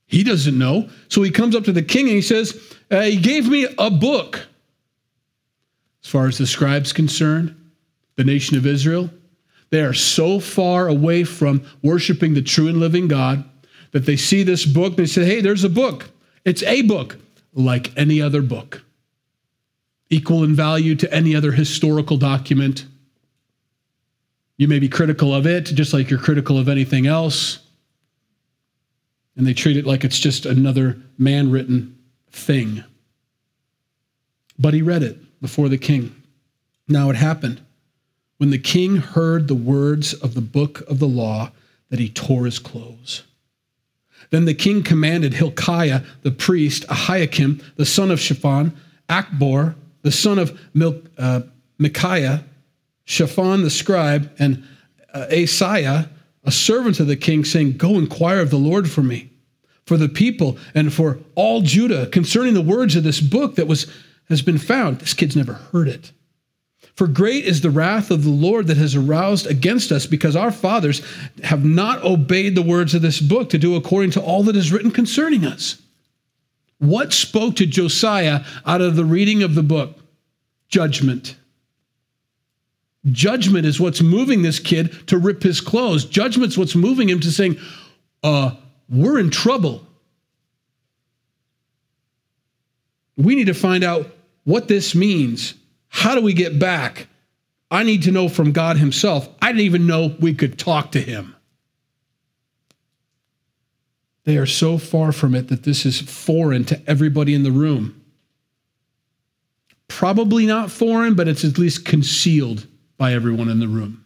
He 0.08 0.24
doesn't 0.24 0.58
know. 0.58 0.90
So 1.10 1.24
he 1.24 1.32
comes 1.32 1.56
up 1.56 1.64
to 1.66 1.72
the 1.72 1.82
king 1.82 2.08
and 2.08 2.16
he 2.16 2.22
says, 2.22 2.76
uh, 2.92 3.02
He 3.02 3.18
gave 3.18 3.48
me 3.50 3.68
a 3.78 3.90
book. 3.90 4.46
As 6.04 6.10
far 6.10 6.28
as 6.28 6.38
the 6.38 6.46
scribe's 6.46 6.94
concerned, 6.94 7.56
the 8.16 8.24
nation 8.24 8.58
of 8.58 8.66
Israel, 8.66 9.10
they 9.72 9.82
are 9.82 9.94
so 9.94 10.40
far 10.40 10.88
away 10.88 11.24
from 11.24 11.66
worshiping 11.82 12.36
the 12.36 12.42
true 12.42 12.68
and 12.68 12.80
living 12.80 13.08
God 13.08 13.44
that 13.92 14.06
they 14.06 14.16
see 14.16 14.44
this 14.44 14.66
book 14.66 14.90
and 14.90 14.98
they 14.98 15.06
say, 15.06 15.26
Hey, 15.26 15.42
there's 15.42 15.64
a 15.64 15.70
book. 15.70 16.12
It's 16.44 16.64
a 16.64 16.84
book 16.84 17.18
like 17.54 17.92
any 17.98 18.22
other 18.22 18.42
book, 18.42 18.84
equal 20.10 20.44
in 20.44 20.56
value 20.56 20.96
to 20.96 21.14
any 21.14 21.36
other 21.36 21.52
historical 21.52 22.18
document. 22.18 22.86
You 24.58 24.68
may 24.68 24.80
be 24.80 24.90
critical 24.90 25.34
of 25.34 25.46
it, 25.46 25.66
just 25.66 25.94
like 25.94 26.10
you're 26.10 26.20
critical 26.20 26.58
of 26.58 26.70
anything 26.70 27.08
else 27.08 27.60
and 29.36 29.46
they 29.46 29.54
treat 29.54 29.78
it 29.78 29.86
like 29.86 30.04
it's 30.04 30.20
just 30.20 30.46
another 30.46 30.98
man 31.18 31.52
written 31.52 31.98
thing. 32.32 32.84
But 34.58 34.74
he 34.74 34.82
read 34.82 35.04
it 35.04 35.42
before 35.42 35.70
the 35.70 35.78
king. 35.78 36.16
Now 36.88 37.10
it 37.10 37.16
happened 37.16 37.62
when 38.38 38.50
the 38.50 38.60
king 38.60 38.98
heard 38.98 39.48
the 39.48 39.56
words 39.56 40.14
of 40.14 40.34
the 40.34 40.42
book 40.42 40.82
of 40.82 41.00
the 41.00 41.08
law 41.08 41.52
that 41.90 42.00
he 42.00 42.10
tore 42.10 42.46
his 42.46 42.60
clothes. 42.60 43.24
Then 44.30 44.46
the 44.46 44.54
king 44.54 44.84
commanded 44.84 45.34
Hilkiah 45.34 46.02
the 46.22 46.32
priest, 46.32 46.88
Ahikam 46.88 47.62
the 47.76 47.86
son 47.86 48.12
of 48.12 48.20
Shaphan, 48.20 48.76
Achbor 49.10 49.76
the 50.06 50.12
son 50.12 50.38
of 50.38 50.58
Mil- 50.76 51.02
uh, 51.18 51.42
Micaiah, 51.80 52.46
Shaphan 53.06 53.64
the 53.64 53.72
scribe, 53.72 54.32
and 54.38 54.64
uh, 55.14 55.26
Asaiah 55.32 56.10
a 56.44 56.52
servant 56.52 57.00
of 57.00 57.08
the 57.08 57.16
king, 57.16 57.44
saying, 57.44 57.78
Go 57.78 57.98
inquire 57.98 58.40
of 58.40 58.52
the 58.52 58.58
Lord 58.58 58.88
for 58.88 59.02
me, 59.02 59.32
for 59.88 59.98
the 59.98 60.08
people, 60.08 60.60
and 60.76 60.94
for 60.94 61.18
all 61.34 61.62
Judah 61.62 62.06
concerning 62.06 62.54
the 62.54 62.62
words 62.62 62.96
of 62.96 63.04
this 63.04 63.20
book 63.20 63.56
that 63.56 63.68
was 63.68 63.92
has 64.30 64.44
been 64.44 64.60
found. 64.60 65.00
This 65.00 65.16
kid's 65.16 65.36
never 65.36 65.54
heard 65.54 65.88
it. 65.88 66.12
For 66.96 67.08
great 67.08 67.46
is 67.46 67.62
the 67.62 67.72
wrath 67.72 68.12
of 68.12 68.24
the 68.24 68.30
Lord 68.30 68.68
that 68.68 68.78
has 68.78 68.96
aroused 68.96 69.48
against 69.48 69.92
us, 69.92 70.06
because 70.06 70.36
our 70.36 70.52
fathers 70.52 71.02
have 71.44 71.66
not 71.66 72.04
obeyed 72.04 72.54
the 72.54 72.62
words 72.62 72.94
of 72.94 73.02
this 73.02 73.20
book 73.20 73.50
to 73.50 73.58
do 73.58 73.76
according 73.76 74.12
to 74.12 74.22
all 74.22 74.44
that 74.44 74.56
is 74.56 74.72
written 74.72 74.92
concerning 74.92 75.46
us. 75.46 75.82
What 76.80 77.14
spoke 77.14 77.56
to 77.58 77.66
Josiah 77.66 78.44
out 78.66 78.82
of 78.82 78.96
the 78.96 79.06
reading 79.06 79.44
of 79.44 79.56
the 79.56 79.64
book? 79.64 79.98
Judgment. 80.68 81.36
Judgment 83.12 83.66
is 83.66 83.80
what's 83.80 84.02
moving 84.02 84.42
this 84.42 84.60
kid 84.60 85.08
to 85.08 85.18
rip 85.18 85.44
his 85.44 85.62
clothes. 85.62 86.06
Judgment's 86.06 86.58
what's 86.58 86.76
moving 86.76 87.10
him 87.10 87.20
to 87.20 87.32
saying, 87.32 87.58
uh, 88.24 88.52
we're 88.90 89.20
in 89.20 89.30
trouble. 89.30 89.86
We 93.18 93.36
need 93.36 93.48
to 93.48 93.54
find 93.54 93.84
out 93.84 94.08
what 94.44 94.68
this 94.68 94.96
means. 94.96 95.54
How 95.88 96.16
do 96.16 96.22
we 96.22 96.34
get 96.34 96.60
back? 96.60 97.08
I 97.72 97.84
need 97.84 98.04
to 98.04 98.12
know 98.12 98.30
from 98.30 98.52
God 98.52 98.78
Himself. 98.78 99.30
I 99.42 99.48
didn't 99.48 99.62
even 99.62 99.88
know 99.88 100.16
we 100.20 100.34
could 100.34 100.58
talk 100.58 100.92
to 100.92 101.02
Him. 101.02 101.35
They 104.26 104.38
are 104.38 104.48
so 104.48 104.78
far 104.78 105.12
from 105.12 105.36
it 105.36 105.48
that 105.48 105.64
this 105.64 105.86
is 105.86 106.02
foreign 106.02 106.66
to 106.66 106.82
everybody 106.88 107.34
in 107.34 107.44
the 107.44 107.52
room. 107.52 108.02
Probably 109.88 110.46
not 110.48 110.72
foreign, 110.72 111.14
but 111.14 111.28
it's 111.28 111.46
at 111.46 111.60
least 111.60 111.86
concealed 111.86 112.68
by 112.98 113.14
everyone 113.14 113.50
in 113.50 113.60
the 113.60 113.68
room. 113.68 114.04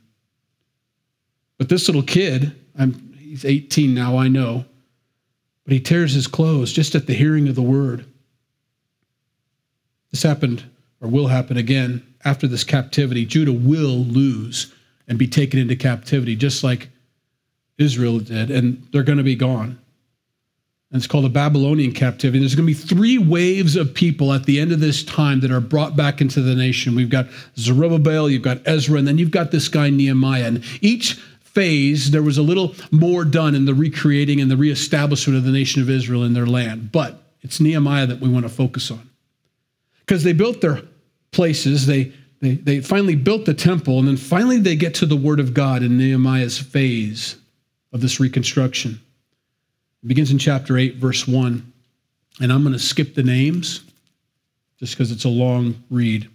But 1.58 1.70
this 1.70 1.88
little 1.88 2.04
kid, 2.04 2.54
I'm, 2.78 3.14
he's 3.18 3.46
18 3.46 3.94
now, 3.94 4.18
I 4.18 4.28
know, 4.28 4.66
but 5.64 5.74
he 5.74 5.80
tears 5.80 6.14
his 6.14 6.28
clothes 6.28 6.74
just 6.74 6.96
at 6.96 7.08
the 7.08 7.14
hearing 7.14 7.48
of 7.48 7.56
the 7.56 7.62
word. 7.62 8.06
This 10.12 10.24
happened 10.24 10.64
or 11.00 11.08
will 11.08 11.28
happen 11.28 11.56
again 11.56 12.06
after 12.26 12.48
this 12.48 12.64
captivity. 12.66 13.26
Judah 13.26 13.54
will 13.54 14.04
lose 14.04 14.74
and 15.08 15.18
be 15.18 15.28
taken 15.28 15.60
into 15.60 15.76
captivity, 15.76 16.36
just 16.36 16.64
like 16.64 16.90
Israel 17.78 18.20
did, 18.20 18.52
and 18.52 18.86
they're 18.92 19.04
going 19.04 19.18
to 19.18 19.24
be 19.24 19.36
gone. 19.36 19.80
It's 20.92 21.06
called 21.06 21.26
a 21.26 21.30
Babylonian 21.30 21.92
captivity. 21.92 22.40
There's 22.40 22.56
going 22.56 22.68
to 22.68 22.74
be 22.74 22.88
three 22.88 23.20
waves 23.20 23.76
of 23.76 23.94
people 23.94 24.34
at 24.34 24.46
the 24.46 24.60
end 24.60 24.72
of 24.72 24.80
this 24.80 25.04
time 25.04 25.40
that 25.42 25.52
are 25.52 25.60
brought 25.60 25.96
back 25.96 26.20
into 26.20 26.42
the 26.42 26.56
nation. 26.56 26.96
We've 26.96 27.10
got 27.10 27.28
Zerubbabel, 27.58 28.28
you've 28.28 28.42
got 28.42 28.62
Ezra, 28.66 28.98
and 28.98 29.08
then 29.08 29.20
you've 29.20 29.30
got 29.30 29.52
this 29.52 29.68
guy 29.68 29.92
Nehemiah. 29.92 30.46
And 30.46 30.64
each 30.82 31.14
phase, 31.42 32.10
there 32.10 32.24
was 32.24 32.40
a 32.40 32.42
little 32.42 32.74
more 32.90 33.24
done 33.24 33.54
in 33.54 33.66
the 33.66 33.76
recreating 33.76 34.42
and 34.42 34.50
the 34.50 34.58
reestablishment 34.58 35.38
of 35.38 35.44
the 35.44 35.52
nation 35.52 35.82
of 35.82 35.92
Israel 35.92 36.24
in 36.24 36.34
their 36.34 36.48
land. 36.48 36.92
But 36.92 37.22
it's 37.44 37.60
Nehemiah 37.60 38.08
that 38.08 38.20
we 38.20 38.30
want 38.30 38.46
to 38.46 38.50
focus 38.50 38.90
on. 38.90 39.08
Because 40.00 40.24
they 40.24 40.34
built 40.34 40.60
their 40.62 40.82
places, 41.32 41.86
they, 41.86 42.12
they, 42.42 42.56
they 42.56 42.82
finally 42.82 43.16
built 43.16 43.46
the 43.46 43.54
temple, 43.54 44.00
and 44.00 44.08
then 44.08 44.18
finally 44.18 44.58
they 44.58 44.76
get 44.76 44.96
to 44.96 45.06
the 45.06 45.16
word 45.16 45.40
of 45.40 45.54
God 45.54 45.84
in 45.84 46.00
Nehemiah's 46.00 46.58
phase 46.58 47.36
of 47.94 48.02
this 48.02 48.20
reconstruction. 48.20 49.00
It 50.04 50.08
begins 50.08 50.32
in 50.32 50.38
chapter 50.38 50.78
8, 50.78 50.96
verse 50.96 51.28
1. 51.28 51.74
And 52.42 52.54
I'm 52.54 52.64
going 52.64 52.74
to 52.74 52.80
skip 52.80 53.16
the 53.16 53.24
names 53.24 53.82
just 54.80 54.94
because 54.94 55.12
it's 55.12 55.26
a 55.26 55.30
long 55.30 55.84
read. 55.90 56.30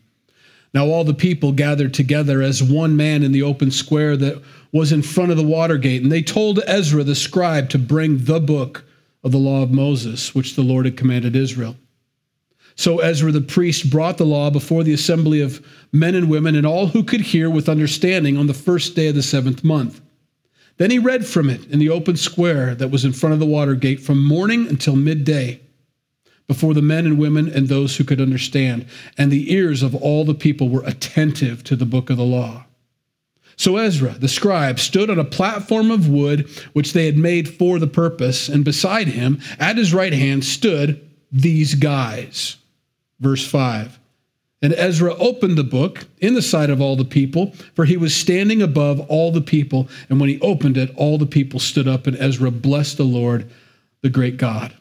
Now, 0.74 0.86
all 0.86 1.04
the 1.04 1.14
people 1.14 1.52
gathered 1.52 1.94
together 1.94 2.42
as 2.42 2.62
one 2.62 2.96
man 2.96 3.22
in 3.22 3.32
the 3.32 3.42
open 3.42 3.70
square 3.70 4.16
that 4.16 4.42
was 4.72 4.92
in 4.92 5.02
front 5.02 5.30
of 5.30 5.36
the 5.36 5.44
water 5.44 5.78
gate. 5.78 6.02
And 6.02 6.10
they 6.10 6.22
told 6.22 6.60
Ezra 6.66 7.04
the 7.04 7.14
scribe 7.14 7.70
to 7.70 7.78
bring 7.78 8.24
the 8.24 8.40
book 8.40 8.84
of 9.22 9.32
the 9.32 9.38
law 9.38 9.62
of 9.62 9.70
Moses, 9.70 10.34
which 10.34 10.56
the 10.56 10.62
Lord 10.62 10.84
had 10.84 10.96
commanded 10.96 11.36
Israel. 11.36 11.76
So 12.76 12.98
Ezra 12.98 13.30
the 13.30 13.40
priest 13.40 13.88
brought 13.88 14.18
the 14.18 14.26
law 14.26 14.50
before 14.50 14.82
the 14.82 14.92
assembly 14.92 15.40
of 15.40 15.64
men 15.92 16.16
and 16.16 16.28
women 16.28 16.56
and 16.56 16.66
all 16.66 16.88
who 16.88 17.04
could 17.04 17.20
hear 17.20 17.48
with 17.48 17.68
understanding 17.68 18.36
on 18.36 18.48
the 18.48 18.54
first 18.54 18.96
day 18.96 19.08
of 19.08 19.14
the 19.14 19.22
seventh 19.22 19.62
month. 19.62 20.00
Then 20.76 20.90
he 20.90 20.98
read 20.98 21.26
from 21.26 21.48
it 21.48 21.70
in 21.70 21.78
the 21.78 21.90
open 21.90 22.16
square 22.16 22.74
that 22.74 22.90
was 22.90 23.04
in 23.04 23.12
front 23.12 23.32
of 23.32 23.38
the 23.38 23.46
water 23.46 23.74
gate 23.74 24.00
from 24.00 24.22
morning 24.22 24.66
until 24.66 24.96
midday 24.96 25.60
before 26.46 26.74
the 26.74 26.82
men 26.82 27.06
and 27.06 27.18
women 27.18 27.48
and 27.48 27.68
those 27.68 27.96
who 27.96 28.04
could 28.04 28.20
understand. 28.20 28.86
And 29.16 29.30
the 29.30 29.52
ears 29.52 29.82
of 29.82 29.94
all 29.94 30.24
the 30.24 30.34
people 30.34 30.68
were 30.68 30.82
attentive 30.84 31.64
to 31.64 31.76
the 31.76 31.86
book 31.86 32.10
of 32.10 32.16
the 32.16 32.24
law. 32.24 32.66
So 33.56 33.76
Ezra, 33.76 34.16
the 34.18 34.28
scribe, 34.28 34.80
stood 34.80 35.10
on 35.10 35.18
a 35.18 35.24
platform 35.24 35.90
of 35.90 36.08
wood 36.08 36.48
which 36.72 36.92
they 36.92 37.06
had 37.06 37.16
made 37.16 37.48
for 37.48 37.78
the 37.78 37.86
purpose, 37.86 38.48
and 38.48 38.64
beside 38.64 39.08
him, 39.08 39.40
at 39.60 39.76
his 39.76 39.94
right 39.94 40.12
hand, 40.12 40.44
stood 40.44 41.08
these 41.30 41.76
guys. 41.76 42.56
Verse 43.20 43.46
5. 43.46 44.00
And 44.64 44.72
Ezra 44.78 45.14
opened 45.16 45.58
the 45.58 45.62
book 45.62 46.06
in 46.20 46.32
the 46.32 46.40
sight 46.40 46.70
of 46.70 46.80
all 46.80 46.96
the 46.96 47.04
people, 47.04 47.52
for 47.74 47.84
he 47.84 47.98
was 47.98 48.16
standing 48.16 48.62
above 48.62 48.98
all 49.10 49.30
the 49.30 49.42
people. 49.42 49.90
And 50.08 50.18
when 50.18 50.30
he 50.30 50.40
opened 50.40 50.78
it, 50.78 50.90
all 50.96 51.18
the 51.18 51.26
people 51.26 51.60
stood 51.60 51.86
up, 51.86 52.06
and 52.06 52.16
Ezra 52.16 52.50
blessed 52.50 52.96
the 52.96 53.04
Lord, 53.04 53.50
the 54.00 54.08
great 54.08 54.38
God. 54.38 54.74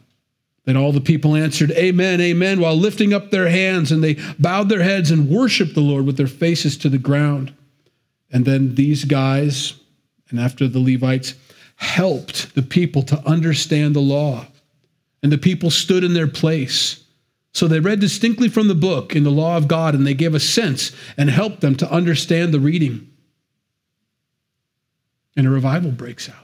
Then 0.64 0.78
all 0.78 0.90
the 0.90 1.02
people 1.02 1.36
answered, 1.36 1.70
Amen, 1.72 2.22
Amen, 2.22 2.60
while 2.60 2.74
lifting 2.74 3.12
up 3.12 3.30
their 3.30 3.50
hands, 3.50 3.92
and 3.92 4.02
they 4.02 4.14
bowed 4.38 4.70
their 4.70 4.82
heads 4.82 5.10
and 5.10 5.28
worshiped 5.28 5.74
the 5.74 5.82
Lord 5.82 6.06
with 6.06 6.16
their 6.16 6.28
faces 6.28 6.78
to 6.78 6.88
the 6.88 6.96
ground. 6.96 7.52
And 8.32 8.46
then 8.46 8.76
these 8.76 9.04
guys, 9.04 9.74
and 10.30 10.40
after 10.40 10.66
the 10.66 10.80
Levites, 10.80 11.34
helped 11.76 12.54
the 12.54 12.62
people 12.62 13.02
to 13.02 13.28
understand 13.28 13.94
the 13.94 14.00
law. 14.00 14.46
And 15.22 15.30
the 15.30 15.36
people 15.36 15.70
stood 15.70 16.04
in 16.04 16.14
their 16.14 16.26
place 16.26 17.03
so 17.54 17.68
they 17.68 17.78
read 17.78 18.00
distinctly 18.00 18.48
from 18.48 18.66
the 18.66 18.74
book 18.74 19.14
in 19.14 19.22
the 19.22 19.30
law 19.30 19.56
of 19.56 19.68
God, 19.68 19.94
and 19.94 20.04
they 20.04 20.14
gave 20.14 20.34
a 20.34 20.40
sense 20.40 20.90
and 21.16 21.30
helped 21.30 21.60
them 21.60 21.76
to 21.76 21.90
understand 21.90 22.52
the 22.52 22.60
reading. 22.60 23.08
And 25.36 25.46
a 25.46 25.50
revival 25.50 25.92
breaks 25.92 26.28
out. 26.28 26.34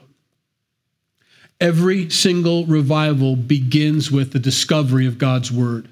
Every 1.59 2.09
single 2.09 2.65
revival 2.65 3.35
begins 3.35 4.09
with 4.09 4.31
the 4.31 4.39
discovery 4.39 5.05
of 5.05 5.17
God's 5.17 5.51
word. 5.51 5.89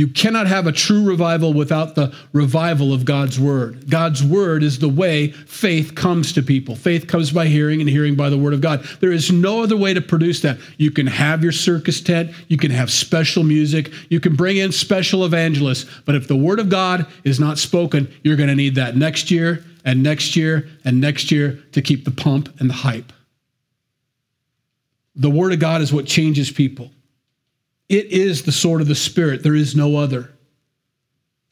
You 0.00 0.08
cannot 0.08 0.46
have 0.46 0.66
a 0.66 0.72
true 0.72 1.04
revival 1.04 1.52
without 1.52 1.94
the 1.94 2.14
revival 2.32 2.94
of 2.94 3.04
God's 3.04 3.38
word. 3.38 3.90
God's 3.90 4.24
word 4.24 4.62
is 4.62 4.78
the 4.78 4.88
way 4.88 5.32
faith 5.32 5.94
comes 5.94 6.32
to 6.32 6.42
people. 6.42 6.74
Faith 6.74 7.06
comes 7.06 7.30
by 7.30 7.48
hearing, 7.48 7.82
and 7.82 7.90
hearing 7.90 8.14
by 8.14 8.30
the 8.30 8.38
word 8.38 8.54
of 8.54 8.62
God. 8.62 8.82
There 9.00 9.12
is 9.12 9.30
no 9.30 9.62
other 9.62 9.76
way 9.76 9.92
to 9.92 10.00
produce 10.00 10.40
that. 10.40 10.56
You 10.78 10.90
can 10.90 11.06
have 11.06 11.42
your 11.42 11.52
circus 11.52 12.00
tent, 12.00 12.30
you 12.48 12.56
can 12.56 12.70
have 12.70 12.90
special 12.90 13.42
music, 13.42 13.92
you 14.08 14.20
can 14.20 14.36
bring 14.36 14.56
in 14.56 14.72
special 14.72 15.26
evangelists, 15.26 15.84
but 16.06 16.14
if 16.14 16.26
the 16.26 16.34
word 16.34 16.60
of 16.60 16.70
God 16.70 17.06
is 17.24 17.38
not 17.38 17.58
spoken, 17.58 18.10
you're 18.24 18.36
going 18.36 18.48
to 18.48 18.54
need 18.54 18.76
that 18.76 18.96
next 18.96 19.30
year 19.30 19.62
and 19.84 20.02
next 20.02 20.34
year 20.34 20.66
and 20.82 20.98
next 20.98 21.30
year 21.30 21.62
to 21.72 21.82
keep 21.82 22.06
the 22.06 22.10
pump 22.10 22.58
and 22.58 22.70
the 22.70 22.74
hype. 22.74 23.12
The 25.14 25.28
word 25.28 25.52
of 25.52 25.58
God 25.58 25.82
is 25.82 25.92
what 25.92 26.06
changes 26.06 26.50
people. 26.50 26.90
It 27.90 28.06
is 28.06 28.44
the 28.44 28.52
sword 28.52 28.80
of 28.80 28.86
the 28.86 28.94
Spirit. 28.94 29.42
There 29.42 29.54
is 29.54 29.74
no 29.74 29.96
other. 29.96 30.30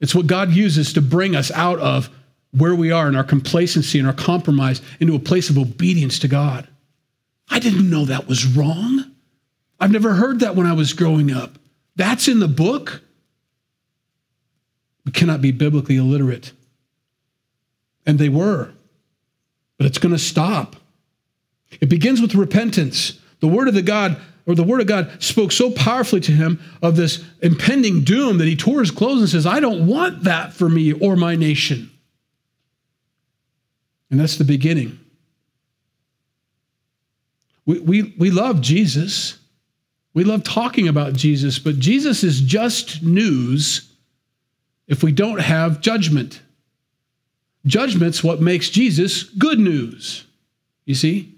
It's 0.00 0.14
what 0.14 0.28
God 0.28 0.52
uses 0.52 0.92
to 0.92 1.02
bring 1.02 1.34
us 1.34 1.50
out 1.50 1.80
of 1.80 2.08
where 2.52 2.76
we 2.76 2.92
are 2.92 3.08
in 3.08 3.16
our 3.16 3.24
complacency 3.24 3.98
and 3.98 4.06
our 4.06 4.14
compromise 4.14 4.80
into 5.00 5.16
a 5.16 5.18
place 5.18 5.50
of 5.50 5.58
obedience 5.58 6.20
to 6.20 6.28
God. 6.28 6.68
I 7.50 7.58
didn't 7.58 7.90
know 7.90 8.04
that 8.04 8.28
was 8.28 8.46
wrong. 8.46 9.10
I've 9.80 9.90
never 9.90 10.14
heard 10.14 10.38
that 10.40 10.54
when 10.54 10.66
I 10.66 10.74
was 10.74 10.92
growing 10.92 11.32
up. 11.32 11.58
That's 11.96 12.28
in 12.28 12.38
the 12.38 12.46
book. 12.46 13.02
We 15.04 15.10
cannot 15.10 15.42
be 15.42 15.50
biblically 15.50 15.96
illiterate. 15.96 16.52
And 18.06 18.16
they 18.20 18.28
were. 18.28 18.70
But 19.76 19.86
it's 19.86 19.98
going 19.98 20.14
to 20.14 20.20
stop. 20.20 20.76
It 21.80 21.88
begins 21.88 22.20
with 22.20 22.36
repentance. 22.36 23.18
The 23.40 23.48
word 23.48 23.66
of 23.66 23.74
the 23.74 23.82
God 23.82 24.20
or 24.48 24.54
the 24.54 24.64
word 24.64 24.80
of 24.80 24.86
God 24.86 25.22
spoke 25.22 25.52
so 25.52 25.70
powerfully 25.70 26.22
to 26.22 26.32
him 26.32 26.58
of 26.80 26.96
this 26.96 27.22
impending 27.42 28.02
doom 28.02 28.38
that 28.38 28.48
he 28.48 28.56
tore 28.56 28.80
his 28.80 28.90
clothes 28.90 29.20
and 29.20 29.28
says, 29.28 29.44
I 29.44 29.60
don't 29.60 29.86
want 29.86 30.24
that 30.24 30.54
for 30.54 30.70
me 30.70 30.94
or 30.94 31.16
my 31.16 31.36
nation. 31.36 31.90
And 34.10 34.18
that's 34.18 34.38
the 34.38 34.44
beginning. 34.44 34.98
We, 37.66 37.78
we, 37.80 38.14
we 38.16 38.30
love 38.30 38.62
Jesus. 38.62 39.38
We 40.14 40.24
love 40.24 40.44
talking 40.44 40.88
about 40.88 41.12
Jesus, 41.12 41.58
but 41.58 41.78
Jesus 41.78 42.24
is 42.24 42.40
just 42.40 43.02
news 43.02 43.92
if 44.86 45.02
we 45.02 45.12
don't 45.12 45.40
have 45.40 45.82
judgment. 45.82 46.40
Judgment's 47.66 48.24
what 48.24 48.40
makes 48.40 48.70
Jesus 48.70 49.24
good 49.24 49.58
news. 49.58 50.24
You 50.86 50.94
see? 50.94 51.37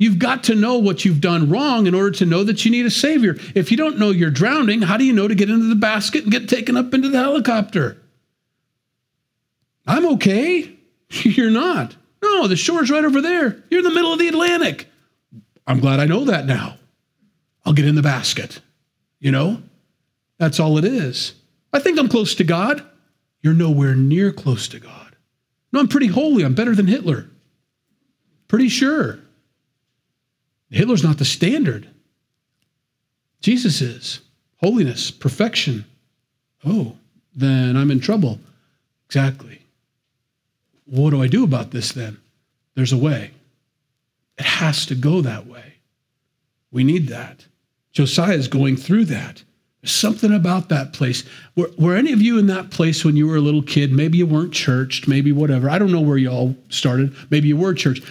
You've 0.00 0.18
got 0.18 0.44
to 0.44 0.54
know 0.54 0.78
what 0.78 1.04
you've 1.04 1.20
done 1.20 1.50
wrong 1.50 1.86
in 1.86 1.94
order 1.94 2.10
to 2.12 2.24
know 2.24 2.42
that 2.42 2.64
you 2.64 2.70
need 2.70 2.86
a 2.86 2.90
Savior. 2.90 3.36
If 3.54 3.70
you 3.70 3.76
don't 3.76 3.98
know 3.98 4.08
you're 4.08 4.30
drowning, 4.30 4.80
how 4.80 4.96
do 4.96 5.04
you 5.04 5.12
know 5.12 5.28
to 5.28 5.34
get 5.34 5.50
into 5.50 5.66
the 5.66 5.74
basket 5.74 6.22
and 6.22 6.32
get 6.32 6.48
taken 6.48 6.74
up 6.74 6.94
into 6.94 7.10
the 7.10 7.18
helicopter? 7.18 8.00
I'm 9.86 10.06
okay. 10.14 10.74
You're 11.10 11.50
not. 11.50 11.96
No, 12.22 12.46
the 12.48 12.56
shore's 12.56 12.90
right 12.90 13.04
over 13.04 13.20
there. 13.20 13.62
You're 13.68 13.80
in 13.80 13.84
the 13.84 13.94
middle 13.94 14.12
of 14.12 14.18
the 14.18 14.28
Atlantic. 14.28 14.88
I'm 15.66 15.80
glad 15.80 16.00
I 16.00 16.06
know 16.06 16.24
that 16.24 16.46
now. 16.46 16.78
I'll 17.66 17.74
get 17.74 17.86
in 17.86 17.94
the 17.94 18.02
basket. 18.02 18.60
You 19.18 19.32
know? 19.32 19.62
That's 20.38 20.58
all 20.58 20.78
it 20.78 20.84
is. 20.86 21.34
I 21.74 21.78
think 21.78 21.98
I'm 21.98 22.08
close 22.08 22.34
to 22.36 22.44
God. 22.44 22.82
You're 23.42 23.52
nowhere 23.52 23.94
near 23.94 24.32
close 24.32 24.66
to 24.68 24.80
God. 24.80 25.14
No, 25.72 25.80
I'm 25.80 25.88
pretty 25.88 26.06
holy. 26.06 26.42
I'm 26.42 26.54
better 26.54 26.74
than 26.74 26.86
Hitler. 26.86 27.28
Pretty 28.48 28.70
sure. 28.70 29.19
Hitler's 30.70 31.04
not 31.04 31.18
the 31.18 31.24
standard. 31.24 31.88
Jesus 33.40 33.80
is. 33.80 34.20
Holiness, 34.58 35.10
perfection. 35.10 35.84
Oh, 36.64 36.96
then 37.34 37.76
I'm 37.76 37.90
in 37.90 38.00
trouble. 38.00 38.38
Exactly. 39.06 39.60
What 40.84 41.10
do 41.10 41.22
I 41.22 41.26
do 41.26 41.44
about 41.44 41.70
this 41.70 41.92
then? 41.92 42.18
There's 42.74 42.92
a 42.92 42.98
way. 42.98 43.30
It 44.38 44.44
has 44.44 44.86
to 44.86 44.94
go 44.94 45.20
that 45.22 45.46
way. 45.46 45.74
We 46.70 46.84
need 46.84 47.08
that. 47.08 47.46
Josiah 47.92 48.36
is 48.36 48.48
going 48.48 48.76
through 48.76 49.06
that. 49.06 49.42
There's 49.82 49.92
something 49.92 50.32
about 50.32 50.68
that 50.68 50.92
place. 50.92 51.24
Were, 51.56 51.70
were, 51.78 51.96
any 51.96 52.12
of 52.12 52.20
you 52.20 52.38
in 52.38 52.46
that 52.48 52.70
place 52.70 53.04
when 53.04 53.16
you 53.16 53.26
were 53.26 53.36
a 53.36 53.40
little 53.40 53.62
kid? 53.62 53.92
Maybe 53.92 54.18
you 54.18 54.26
weren't 54.26 54.52
churched, 54.52 55.08
maybe 55.08 55.32
whatever. 55.32 55.70
I 55.70 55.78
don't 55.78 55.92
know 55.92 56.00
where 56.00 56.18
you 56.18 56.30
all 56.30 56.56
started. 56.68 57.14
Maybe 57.30 57.48
you 57.48 57.56
were 57.56 57.72
church. 57.72 58.02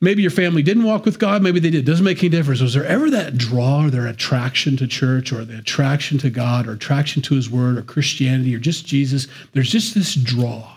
Maybe 0.00 0.22
your 0.22 0.30
family 0.30 0.62
didn't 0.62 0.84
walk 0.84 1.04
with 1.04 1.18
God, 1.18 1.42
maybe 1.42 1.60
they 1.60 1.70
did. 1.70 1.84
Doesn't 1.84 2.04
make 2.04 2.18
any 2.18 2.28
difference. 2.28 2.60
Was 2.60 2.74
there 2.74 2.84
ever 2.84 3.10
that 3.10 3.36
draw 3.36 3.84
or 3.84 3.90
their 3.90 4.06
attraction 4.06 4.76
to 4.78 4.86
church 4.86 5.32
or 5.32 5.44
the 5.44 5.58
attraction 5.58 6.18
to 6.18 6.30
God 6.30 6.66
or 6.66 6.72
attraction 6.72 7.22
to 7.22 7.34
His 7.34 7.50
Word 7.50 7.78
or 7.78 7.82
Christianity 7.82 8.54
or 8.54 8.58
just 8.58 8.86
Jesus? 8.86 9.26
There's 9.52 9.70
just 9.70 9.94
this 9.94 10.14
draw. 10.14 10.76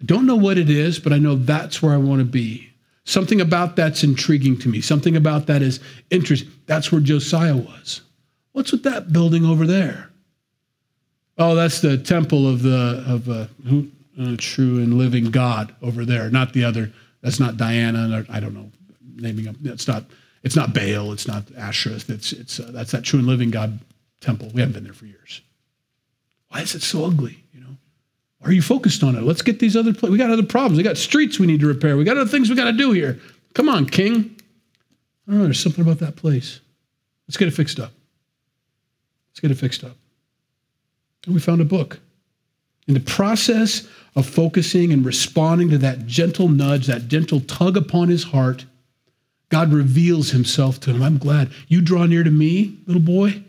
I 0.00 0.04
don't 0.04 0.26
know 0.26 0.36
what 0.36 0.58
it 0.58 0.70
is, 0.70 0.98
but 0.98 1.12
I 1.12 1.18
know 1.18 1.34
that's 1.34 1.82
where 1.82 1.92
I 1.92 1.98
want 1.98 2.20
to 2.20 2.24
be. 2.24 2.70
Something 3.04 3.40
about 3.40 3.74
that's 3.74 4.04
intriguing 4.04 4.58
to 4.58 4.68
me. 4.68 4.80
Something 4.80 5.16
about 5.16 5.46
that 5.46 5.62
is 5.62 5.80
interesting. 6.10 6.50
That's 6.66 6.92
where 6.92 7.00
Josiah 7.00 7.56
was. 7.56 8.02
What's 8.52 8.70
with 8.70 8.82
that 8.82 9.12
building 9.12 9.46
over 9.46 9.66
there? 9.66 10.10
Oh, 11.38 11.54
that's 11.54 11.80
the 11.80 11.96
temple 11.96 12.48
of 12.48 12.62
the 12.62 13.04
of 13.06 13.28
uh, 13.28 13.46
who, 13.66 13.88
uh, 14.20 14.34
true 14.36 14.78
and 14.78 14.98
living 14.98 15.30
God 15.30 15.74
over 15.80 16.04
there, 16.04 16.30
not 16.30 16.52
the 16.52 16.64
other 16.64 16.92
that's 17.22 17.40
not 17.40 17.56
Diana. 17.56 18.24
I 18.28 18.40
don't 18.40 18.54
know 18.54 18.70
naming 19.16 19.48
up. 19.48 19.56
It's 19.64 19.88
not. 19.88 20.04
It's 20.42 20.56
not 20.56 20.72
Baal. 20.72 21.12
It's 21.12 21.26
not 21.26 21.44
Asherah. 21.56 21.96
It's 21.96 22.32
it's 22.32 22.60
uh, 22.60 22.70
that's 22.72 22.92
that 22.92 23.04
true 23.04 23.18
and 23.18 23.28
living 23.28 23.50
God 23.50 23.80
temple. 24.20 24.50
We 24.54 24.60
haven't 24.60 24.74
been 24.74 24.84
there 24.84 24.92
for 24.92 25.06
years. 25.06 25.42
Why 26.48 26.60
is 26.60 26.74
it 26.74 26.82
so 26.82 27.04
ugly? 27.04 27.44
You 27.52 27.60
know, 27.60 27.76
why 28.38 28.48
are 28.48 28.52
you 28.52 28.62
focused 28.62 29.02
on 29.02 29.16
it? 29.16 29.22
Let's 29.22 29.42
get 29.42 29.58
these 29.58 29.76
other. 29.76 29.92
We 30.08 30.16
got 30.16 30.30
other 30.30 30.44
problems. 30.44 30.78
We 30.78 30.84
got 30.84 30.96
streets 30.96 31.38
we 31.38 31.46
need 31.46 31.60
to 31.60 31.66
repair. 31.66 31.96
We 31.96 32.04
got 32.04 32.16
other 32.16 32.30
things 32.30 32.48
we 32.48 32.56
got 32.56 32.64
to 32.64 32.72
do 32.72 32.92
here. 32.92 33.18
Come 33.54 33.68
on, 33.68 33.86
King. 33.86 34.36
I 35.26 35.32
don't 35.32 35.38
know. 35.38 35.44
There's 35.44 35.60
something 35.60 35.82
about 35.82 35.98
that 35.98 36.16
place. 36.16 36.60
Let's 37.26 37.36
get 37.36 37.48
it 37.48 37.54
fixed 37.54 37.78
up. 37.78 37.92
Let's 39.30 39.40
get 39.40 39.50
it 39.50 39.56
fixed 39.56 39.84
up. 39.84 39.96
And 41.26 41.34
we 41.34 41.40
found 41.40 41.60
a 41.60 41.64
book. 41.64 42.00
In 42.86 42.94
the 42.94 43.00
process 43.00 43.86
of 44.14 44.26
focusing 44.26 44.92
and 44.92 45.04
responding 45.04 45.70
to 45.70 45.78
that 45.78 46.06
gentle 46.06 46.48
nudge, 46.48 46.86
that 46.86 47.08
gentle 47.08 47.40
tug 47.40 47.76
upon 47.76 48.08
his 48.08 48.24
heart, 48.24 48.66
God 49.48 49.72
reveals 49.72 50.30
himself 50.30 50.80
to 50.80 50.90
him. 50.90 51.02
I'm 51.02 51.18
glad 51.18 51.50
you 51.68 51.80
draw 51.80 52.04
near 52.04 52.24
to 52.24 52.30
me, 52.30 52.78
little 52.86 53.02
boy, 53.02 53.42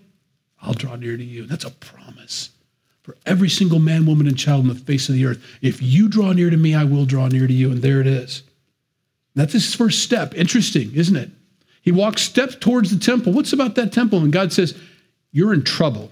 I'll 0.61 0.73
draw 0.73 0.95
near 0.95 1.17
to 1.17 1.23
you. 1.23 1.45
That's 1.45 1.65
a 1.65 1.71
promise 1.71 2.51
for 3.03 3.17
every 3.25 3.49
single 3.49 3.79
man, 3.79 4.05
woman, 4.05 4.27
and 4.27 4.37
child 4.37 4.61
on 4.61 4.67
the 4.67 4.75
face 4.75 5.09
of 5.09 5.15
the 5.15 5.25
earth. 5.25 5.43
If 5.61 5.81
you 5.81 6.07
draw 6.07 6.31
near 6.31 6.49
to 6.49 6.57
me, 6.57 6.75
I 6.75 6.83
will 6.83 7.05
draw 7.05 7.27
near 7.27 7.47
to 7.47 7.53
you. 7.53 7.71
And 7.71 7.81
there 7.81 8.01
it 8.01 8.07
is. 8.07 8.43
That's 9.35 9.53
his 9.53 9.73
first 9.73 10.03
step. 10.03 10.35
Interesting, 10.35 10.91
isn't 10.93 11.15
it? 11.15 11.31
He 11.81 11.91
walks 11.91 12.21
steps 12.21 12.55
towards 12.55 12.91
the 12.91 13.03
temple. 13.03 13.33
What's 13.33 13.53
about 13.53 13.75
that 13.75 13.93
temple? 13.93 14.19
And 14.19 14.33
God 14.33 14.51
says, 14.51 14.77
You're 15.31 15.53
in 15.53 15.63
trouble. 15.63 16.11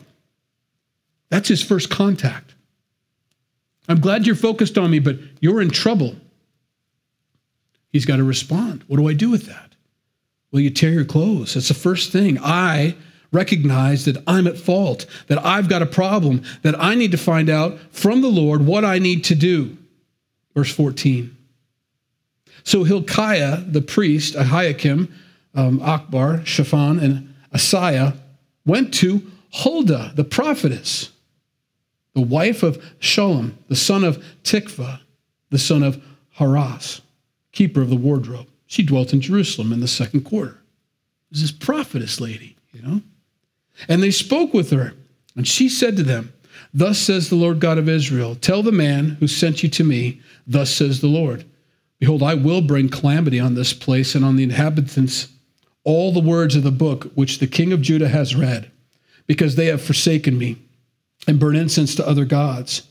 That's 1.29 1.49
his 1.49 1.63
first 1.63 1.89
contact. 1.89 2.55
I'm 3.87 3.99
glad 3.99 4.25
you're 4.25 4.35
focused 4.35 4.77
on 4.77 4.91
me, 4.91 4.99
but 4.99 5.17
you're 5.39 5.61
in 5.61 5.69
trouble. 5.69 6.15
He's 7.91 8.05
got 8.05 8.17
to 8.17 8.23
respond. 8.23 8.83
What 8.87 8.97
do 8.97 9.07
I 9.07 9.13
do 9.13 9.29
with 9.29 9.45
that? 9.45 9.75
Well, 10.51 10.61
you 10.61 10.69
tear 10.69 10.91
your 10.91 11.05
clothes. 11.05 11.53
That's 11.53 11.67
the 11.67 11.73
first 11.73 12.11
thing. 12.11 12.37
I 12.39 12.95
recognize 13.31 14.05
that 14.05 14.21
I'm 14.27 14.47
at 14.47 14.57
fault, 14.57 15.05
that 15.27 15.43
I've 15.45 15.69
got 15.69 15.81
a 15.81 15.85
problem, 15.87 16.43
that 16.61 16.79
I 16.81 16.95
need 16.95 17.11
to 17.11 17.17
find 17.17 17.49
out 17.49 17.77
from 17.91 18.21
the 18.21 18.29
Lord 18.29 18.65
what 18.65 18.85
I 18.85 18.99
need 18.99 19.23
to 19.25 19.35
do. 19.35 19.77
Verse 20.55 20.73
14. 20.73 21.35
So 22.63 22.83
Hilkiah, 22.83 23.61
the 23.61 23.81
priest, 23.81 24.35
Ahikam, 24.35 25.11
um, 25.55 25.79
Achbor, 25.79 26.45
Shaphan, 26.45 26.99
and 26.99 27.33
Asaiah 27.53 28.17
went 28.65 28.93
to 28.95 29.29
Huldah, 29.53 30.13
the 30.15 30.23
prophetess 30.23 31.11
the 32.17 32.23
wife 32.23 32.63
of 32.63 32.83
Shallum, 32.99 33.53
the 33.67 33.75
son 33.75 34.03
of 34.03 34.23
Tikvah, 34.43 35.01
the 35.51 35.59
son 35.59 35.83
of 35.83 36.03
Harhas, 36.39 37.01
keeper 37.51 37.79
of 37.79 37.91
the 37.91 37.95
wardrobe. 37.95 38.47
She 38.65 38.81
dwelt 38.81 39.13
in 39.13 39.21
Jerusalem 39.21 39.71
in 39.71 39.81
the 39.81 39.87
second 39.87 40.21
quarter. 40.21 40.59
This 41.29 41.43
is 41.43 41.51
prophetess 41.51 42.19
lady, 42.19 42.57
you 42.73 42.81
know. 42.81 43.01
And 43.87 44.01
they 44.01 44.09
spoke 44.09 44.51
with 44.51 44.71
her, 44.71 44.95
and 45.35 45.47
she 45.47 45.69
said 45.69 45.95
to 45.97 46.01
them, 46.01 46.33
Thus 46.73 46.97
says 46.97 47.29
the 47.29 47.35
Lord 47.35 47.59
God 47.59 47.77
of 47.77 47.87
Israel, 47.87 48.33
Tell 48.33 48.63
the 48.63 48.71
man 48.71 49.17
who 49.19 49.27
sent 49.27 49.61
you 49.61 49.69
to 49.69 49.83
me, 49.83 50.19
Thus 50.47 50.71
says 50.71 51.01
the 51.01 51.07
Lord, 51.07 51.45
Behold, 51.99 52.23
I 52.23 52.33
will 52.33 52.61
bring 52.61 52.89
calamity 52.89 53.39
on 53.39 53.53
this 53.53 53.73
place 53.73 54.15
and 54.15 54.25
on 54.25 54.37
the 54.37 54.43
inhabitants 54.43 55.27
all 55.83 56.11
the 56.11 56.19
words 56.19 56.55
of 56.55 56.63
the 56.63 56.71
book 56.71 57.11
which 57.13 57.37
the 57.37 57.45
king 57.45 57.71
of 57.71 57.83
Judah 57.83 58.09
has 58.09 58.35
read, 58.35 58.71
because 59.27 59.55
they 59.55 59.67
have 59.67 59.83
forsaken 59.83 60.35
me 60.39 60.57
and 61.27 61.39
burn 61.39 61.55
incense 61.55 61.93
to 61.95 62.07
other 62.07 62.25
gods. 62.25 62.87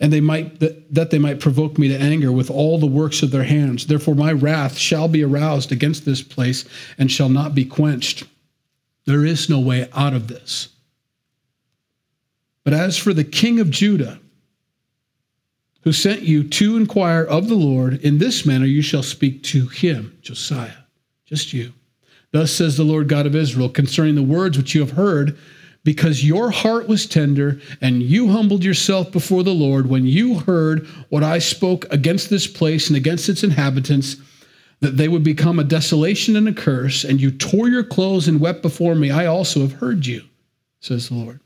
And 0.00 0.10
they 0.10 0.22
might 0.22 0.60
that 0.60 1.10
they 1.10 1.18
might 1.18 1.40
provoke 1.40 1.76
me 1.76 1.88
to 1.88 2.00
anger 2.00 2.32
with 2.32 2.50
all 2.50 2.78
the 2.78 2.86
works 2.86 3.22
of 3.22 3.30
their 3.30 3.44
hands. 3.44 3.86
Therefore 3.86 4.14
my 4.14 4.32
wrath 4.32 4.78
shall 4.78 5.08
be 5.08 5.22
aroused 5.22 5.70
against 5.70 6.06
this 6.06 6.22
place 6.22 6.64
and 6.96 7.12
shall 7.12 7.28
not 7.28 7.54
be 7.54 7.66
quenched. 7.66 8.24
There 9.04 9.26
is 9.26 9.50
no 9.50 9.60
way 9.60 9.88
out 9.92 10.14
of 10.14 10.28
this. 10.28 10.70
But 12.64 12.72
as 12.72 12.96
for 12.96 13.12
the 13.12 13.24
king 13.24 13.60
of 13.60 13.70
Judah, 13.70 14.18
who 15.82 15.92
sent 15.92 16.22
you 16.22 16.44
to 16.44 16.78
inquire 16.78 17.22
of 17.22 17.48
the 17.48 17.54
Lord, 17.54 18.02
in 18.02 18.16
this 18.16 18.46
manner 18.46 18.64
you 18.64 18.80
shall 18.80 19.02
speak 19.02 19.42
to 19.44 19.66
him, 19.66 20.16
Josiah, 20.22 20.72
just 21.26 21.52
you. 21.52 21.74
Thus 22.32 22.50
says 22.50 22.78
the 22.78 22.84
Lord 22.84 23.08
God 23.08 23.26
of 23.26 23.36
Israel 23.36 23.68
concerning 23.68 24.14
the 24.14 24.22
words 24.22 24.56
which 24.56 24.74
you 24.74 24.80
have 24.80 24.92
heard, 24.92 25.38
because 25.84 26.24
your 26.24 26.50
heart 26.50 26.88
was 26.88 27.06
tender 27.06 27.60
and 27.80 28.02
you 28.02 28.28
humbled 28.28 28.64
yourself 28.64 29.12
before 29.12 29.42
the 29.42 29.54
Lord 29.54 29.86
when 29.86 30.06
you 30.06 30.38
heard 30.38 30.86
what 31.10 31.22
I 31.22 31.38
spoke 31.38 31.86
against 31.92 32.30
this 32.30 32.46
place 32.46 32.88
and 32.88 32.96
against 32.96 33.28
its 33.28 33.44
inhabitants, 33.44 34.16
that 34.80 34.96
they 34.96 35.08
would 35.08 35.22
become 35.22 35.58
a 35.58 35.64
desolation 35.64 36.36
and 36.36 36.48
a 36.48 36.52
curse, 36.52 37.04
and 37.04 37.20
you 37.20 37.30
tore 37.30 37.68
your 37.68 37.84
clothes 37.84 38.28
and 38.28 38.40
wept 38.40 38.62
before 38.62 38.94
me. 38.94 39.10
I 39.10 39.26
also 39.26 39.60
have 39.60 39.72
heard 39.74 40.04
you, 40.04 40.22
says 40.80 41.08
the 41.08 41.14
Lord. 41.14 41.40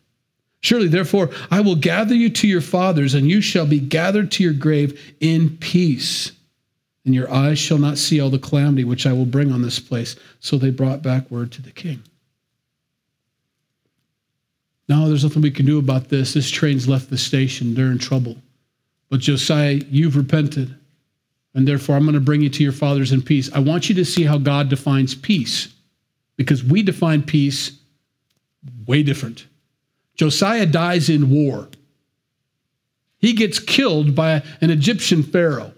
Surely, 0.60 0.88
therefore, 0.88 1.30
I 1.50 1.60
will 1.60 1.76
gather 1.76 2.14
you 2.14 2.30
to 2.30 2.48
your 2.48 2.60
fathers, 2.60 3.14
and 3.14 3.30
you 3.30 3.40
shall 3.40 3.66
be 3.66 3.78
gathered 3.78 4.32
to 4.32 4.42
your 4.42 4.52
grave 4.52 5.14
in 5.20 5.56
peace. 5.58 6.32
And 7.04 7.14
your 7.14 7.32
eyes 7.32 7.58
shall 7.58 7.78
not 7.78 7.96
see 7.96 8.20
all 8.20 8.28
the 8.28 8.38
calamity 8.38 8.84
which 8.84 9.06
I 9.06 9.12
will 9.12 9.24
bring 9.24 9.52
on 9.52 9.62
this 9.62 9.78
place. 9.78 10.16
So 10.40 10.58
they 10.58 10.70
brought 10.70 11.02
back 11.02 11.30
word 11.30 11.52
to 11.52 11.62
the 11.62 11.70
king. 11.70 12.02
No, 14.88 15.08
there's 15.08 15.24
nothing 15.24 15.42
we 15.42 15.50
can 15.50 15.66
do 15.66 15.78
about 15.78 16.08
this. 16.08 16.32
This 16.32 16.50
train's 16.50 16.88
left 16.88 17.10
the 17.10 17.18
station. 17.18 17.74
They're 17.74 17.92
in 17.92 17.98
trouble. 17.98 18.36
But 19.10 19.20
Josiah, 19.20 19.80
you've 19.90 20.16
repented. 20.16 20.74
And 21.54 21.66
therefore, 21.66 21.96
I'm 21.96 22.04
going 22.04 22.14
to 22.14 22.20
bring 22.20 22.42
you 22.42 22.50
to 22.50 22.62
your 22.62 22.72
fathers 22.72 23.12
in 23.12 23.22
peace. 23.22 23.50
I 23.52 23.58
want 23.58 23.88
you 23.88 23.94
to 23.96 24.04
see 24.04 24.24
how 24.24 24.38
God 24.38 24.68
defines 24.68 25.14
peace 25.14 25.68
because 26.36 26.62
we 26.62 26.82
define 26.82 27.22
peace 27.22 27.72
way 28.86 29.02
different. 29.02 29.46
Josiah 30.14 30.66
dies 30.66 31.08
in 31.08 31.30
war. 31.30 31.68
He 33.18 33.32
gets 33.32 33.58
killed 33.58 34.14
by 34.14 34.42
an 34.60 34.70
Egyptian 34.70 35.22
pharaoh. 35.22 35.72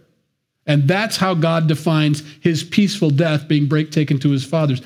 And 0.66 0.86
that's 0.86 1.16
how 1.16 1.34
God 1.34 1.66
defines 1.66 2.22
his 2.40 2.62
peaceful 2.62 3.10
death 3.10 3.48
being 3.48 3.66
break 3.66 3.90
taken 3.90 4.18
to 4.20 4.30
his 4.30 4.44
fathers. 4.44 4.80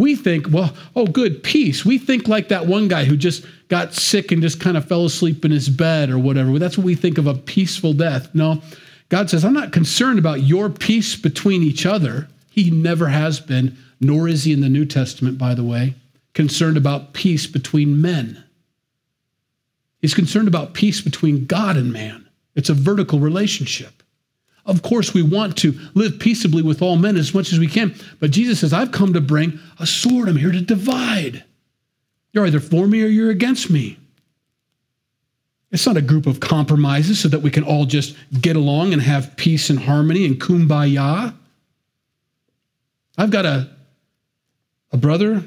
We 0.00 0.16
think, 0.16 0.46
well, 0.50 0.74
oh, 0.96 1.06
good, 1.06 1.42
peace. 1.42 1.84
We 1.84 1.98
think 1.98 2.26
like 2.26 2.48
that 2.48 2.66
one 2.66 2.88
guy 2.88 3.04
who 3.04 3.18
just 3.18 3.44
got 3.68 3.92
sick 3.92 4.32
and 4.32 4.40
just 4.40 4.58
kind 4.58 4.78
of 4.78 4.88
fell 4.88 5.04
asleep 5.04 5.44
in 5.44 5.50
his 5.50 5.68
bed 5.68 6.08
or 6.08 6.18
whatever. 6.18 6.58
That's 6.58 6.78
what 6.78 6.86
we 6.86 6.94
think 6.94 7.18
of 7.18 7.26
a 7.26 7.34
peaceful 7.34 7.92
death. 7.92 8.34
No, 8.34 8.62
God 9.10 9.28
says, 9.28 9.44
I'm 9.44 9.52
not 9.52 9.72
concerned 9.72 10.18
about 10.18 10.42
your 10.42 10.70
peace 10.70 11.16
between 11.16 11.62
each 11.62 11.84
other. 11.84 12.28
He 12.50 12.70
never 12.70 13.08
has 13.08 13.40
been, 13.40 13.76
nor 14.00 14.26
is 14.26 14.44
he 14.44 14.54
in 14.54 14.62
the 14.62 14.70
New 14.70 14.86
Testament, 14.86 15.36
by 15.36 15.54
the 15.54 15.64
way, 15.64 15.94
concerned 16.32 16.78
about 16.78 17.12
peace 17.12 17.46
between 17.46 18.00
men. 18.00 18.42
He's 20.00 20.14
concerned 20.14 20.48
about 20.48 20.72
peace 20.72 21.02
between 21.02 21.44
God 21.44 21.76
and 21.76 21.92
man. 21.92 22.26
It's 22.54 22.70
a 22.70 22.74
vertical 22.74 23.20
relationship. 23.20 24.02
Of 24.66 24.82
course, 24.82 25.14
we 25.14 25.22
want 25.22 25.56
to 25.58 25.78
live 25.94 26.18
peaceably 26.18 26.62
with 26.62 26.82
all 26.82 26.96
men 26.96 27.16
as 27.16 27.34
much 27.34 27.52
as 27.52 27.58
we 27.58 27.66
can, 27.66 27.94
but 28.18 28.30
Jesus 28.30 28.60
says, 28.60 28.72
I've 28.72 28.92
come 28.92 29.12
to 29.14 29.20
bring 29.20 29.58
a 29.78 29.86
sword. 29.86 30.28
I'm 30.28 30.36
here 30.36 30.52
to 30.52 30.60
divide. 30.60 31.44
You're 32.32 32.46
either 32.46 32.60
for 32.60 32.86
me 32.86 33.02
or 33.02 33.06
you're 33.06 33.30
against 33.30 33.70
me. 33.70 33.98
It's 35.72 35.86
not 35.86 35.96
a 35.96 36.02
group 36.02 36.26
of 36.26 36.40
compromises 36.40 37.20
so 37.20 37.28
that 37.28 37.42
we 37.42 37.50
can 37.50 37.64
all 37.64 37.84
just 37.86 38.16
get 38.40 38.56
along 38.56 38.92
and 38.92 39.00
have 39.00 39.36
peace 39.36 39.70
and 39.70 39.78
harmony 39.78 40.26
and 40.26 40.40
kumbaya. 40.40 41.34
I've 43.16 43.30
got 43.30 43.46
a, 43.46 43.70
a 44.92 44.96
brother 44.96 45.42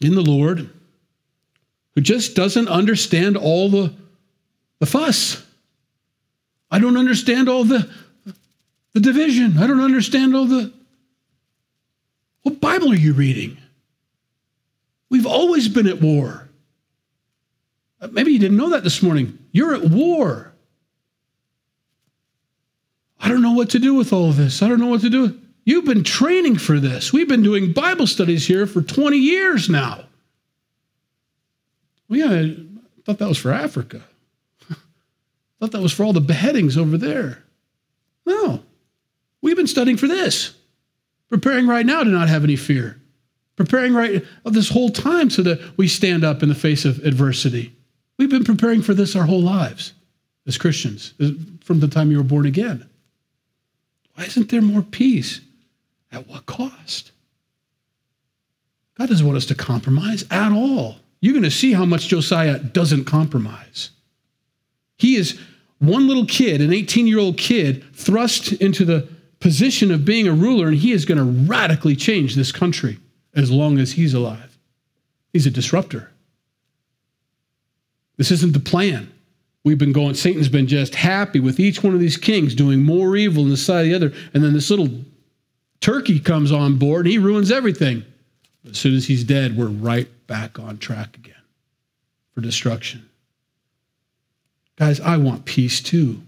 in 0.00 0.14
the 0.14 0.22
Lord 0.22 0.70
who 1.94 2.00
just 2.00 2.34
doesn't 2.34 2.68
understand 2.68 3.36
all 3.36 3.68
the, 3.68 3.94
the 4.78 4.86
fuss. 4.86 5.42
I 6.70 6.78
don't 6.78 6.96
understand 6.96 7.48
all 7.48 7.64
the, 7.64 7.90
the 8.96 9.00
division. 9.00 9.58
I 9.58 9.66
don't 9.66 9.82
understand 9.82 10.34
all 10.34 10.46
the. 10.46 10.72
What 12.44 12.62
Bible 12.62 12.92
are 12.92 12.96
you 12.96 13.12
reading? 13.12 13.58
We've 15.10 15.26
always 15.26 15.68
been 15.68 15.86
at 15.86 16.00
war. 16.00 16.48
Uh, 18.00 18.08
maybe 18.10 18.32
you 18.32 18.38
didn't 18.38 18.56
know 18.56 18.70
that 18.70 18.84
this 18.84 19.02
morning. 19.02 19.38
You're 19.52 19.74
at 19.74 19.82
war. 19.82 20.54
I 23.20 23.28
don't 23.28 23.42
know 23.42 23.52
what 23.52 23.68
to 23.70 23.78
do 23.78 23.92
with 23.92 24.14
all 24.14 24.32
this. 24.32 24.62
I 24.62 24.68
don't 24.68 24.80
know 24.80 24.86
what 24.86 25.02
to 25.02 25.10
do. 25.10 25.38
You've 25.66 25.84
been 25.84 26.02
training 26.02 26.56
for 26.56 26.80
this. 26.80 27.12
We've 27.12 27.28
been 27.28 27.42
doing 27.42 27.74
Bible 27.74 28.06
studies 28.06 28.46
here 28.46 28.66
for 28.66 28.80
20 28.80 29.18
years 29.18 29.68
now. 29.68 30.06
Well, 32.08 32.18
yeah, 32.18 32.30
I 32.30 32.56
thought 33.04 33.18
that 33.18 33.28
was 33.28 33.36
for 33.36 33.52
Africa. 33.52 34.00
I 34.70 34.74
thought 35.60 35.72
that 35.72 35.82
was 35.82 35.92
for 35.92 36.04
all 36.04 36.14
the 36.14 36.20
beheadings 36.22 36.78
over 36.78 36.96
there. 36.96 37.44
No, 38.24 38.62
been 39.66 39.72
studying 39.72 39.96
for 39.96 40.06
this, 40.06 40.54
preparing 41.28 41.66
right 41.66 41.84
now 41.84 42.04
to 42.04 42.10
not 42.10 42.28
have 42.28 42.44
any 42.44 42.56
fear, 42.56 43.00
preparing 43.56 43.94
right 43.94 44.24
of 44.44 44.54
this 44.54 44.70
whole 44.70 44.90
time 44.90 45.28
so 45.28 45.42
that 45.42 45.76
we 45.76 45.88
stand 45.88 46.22
up 46.22 46.42
in 46.42 46.48
the 46.48 46.54
face 46.54 46.84
of 46.84 47.04
adversity. 47.04 47.74
We've 48.16 48.30
been 48.30 48.44
preparing 48.44 48.80
for 48.80 48.94
this 48.94 49.16
our 49.16 49.24
whole 49.24 49.42
lives 49.42 49.92
as 50.46 50.56
Christians, 50.56 51.14
from 51.64 51.80
the 51.80 51.88
time 51.88 52.12
you 52.12 52.18
were 52.18 52.22
born 52.22 52.46
again. 52.46 52.88
Why 54.14 54.24
isn't 54.24 54.50
there 54.50 54.62
more 54.62 54.82
peace? 54.82 55.40
At 56.12 56.28
what 56.28 56.46
cost? 56.46 57.10
God 58.96 59.08
doesn't 59.08 59.26
want 59.26 59.36
us 59.36 59.46
to 59.46 59.54
compromise 59.56 60.24
at 60.30 60.52
all 60.52 60.96
you're 61.20 61.32
going 61.32 61.42
to 61.42 61.50
see 61.50 61.72
how 61.72 61.84
much 61.84 62.08
Josiah 62.08 62.58
doesn't 62.58 63.04
compromise. 63.04 63.90
He 64.98 65.16
is 65.16 65.40
one 65.78 66.06
little 66.06 66.26
kid, 66.26 66.60
an 66.60 66.72
18 66.72 67.06
year 67.06 67.18
old 67.18 67.36
kid, 67.36 67.84
thrust 67.94 68.52
into 68.52 68.84
the 68.84 69.08
position 69.40 69.90
of 69.90 70.04
being 70.04 70.26
a 70.26 70.32
ruler, 70.32 70.68
and 70.68 70.76
he 70.76 70.92
is 70.92 71.04
going 71.04 71.18
to 71.18 71.48
radically 71.48 71.96
change 71.96 72.34
this 72.34 72.52
country 72.52 72.98
as 73.34 73.50
long 73.50 73.78
as 73.78 73.92
he's 73.92 74.14
alive. 74.14 74.58
He's 75.32 75.46
a 75.46 75.50
disruptor. 75.50 76.10
This 78.16 78.30
isn't 78.30 78.54
the 78.54 78.60
plan. 78.60 79.12
We've 79.64 79.76
been 79.76 79.92
going, 79.92 80.14
Satan's 80.14 80.48
been 80.48 80.68
just 80.68 80.94
happy 80.94 81.40
with 81.40 81.60
each 81.60 81.82
one 81.82 81.92
of 81.92 82.00
these 82.00 82.16
kings 82.16 82.54
doing 82.54 82.82
more 82.82 83.16
evil 83.16 83.42
than 83.42 83.50
the 83.50 83.56
side 83.56 83.80
of 83.80 83.86
the 83.86 83.94
other. 83.94 84.16
And 84.32 84.42
then 84.42 84.52
this 84.52 84.70
little 84.70 84.88
turkey 85.80 86.20
comes 86.20 86.52
on 86.52 86.78
board 86.78 87.04
and 87.04 87.12
he 87.12 87.18
ruins 87.18 87.50
everything. 87.50 88.04
As 88.68 88.78
soon 88.78 88.94
as 88.94 89.06
he's 89.06 89.24
dead, 89.24 89.56
we're 89.56 89.66
right 89.66 90.08
back 90.26 90.58
on 90.58 90.78
track 90.78 91.16
again 91.16 91.34
for 92.32 92.40
destruction. 92.40 93.08
Guys, 94.76 95.00
I 95.00 95.16
want 95.16 95.44
peace 95.44 95.80
too. 95.80 96.22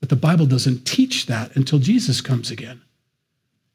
But 0.00 0.08
the 0.08 0.16
Bible 0.16 0.46
doesn't 0.46 0.84
teach 0.84 1.26
that 1.26 1.54
until 1.56 1.78
Jesus 1.78 2.20
comes 2.20 2.50
again. 2.50 2.80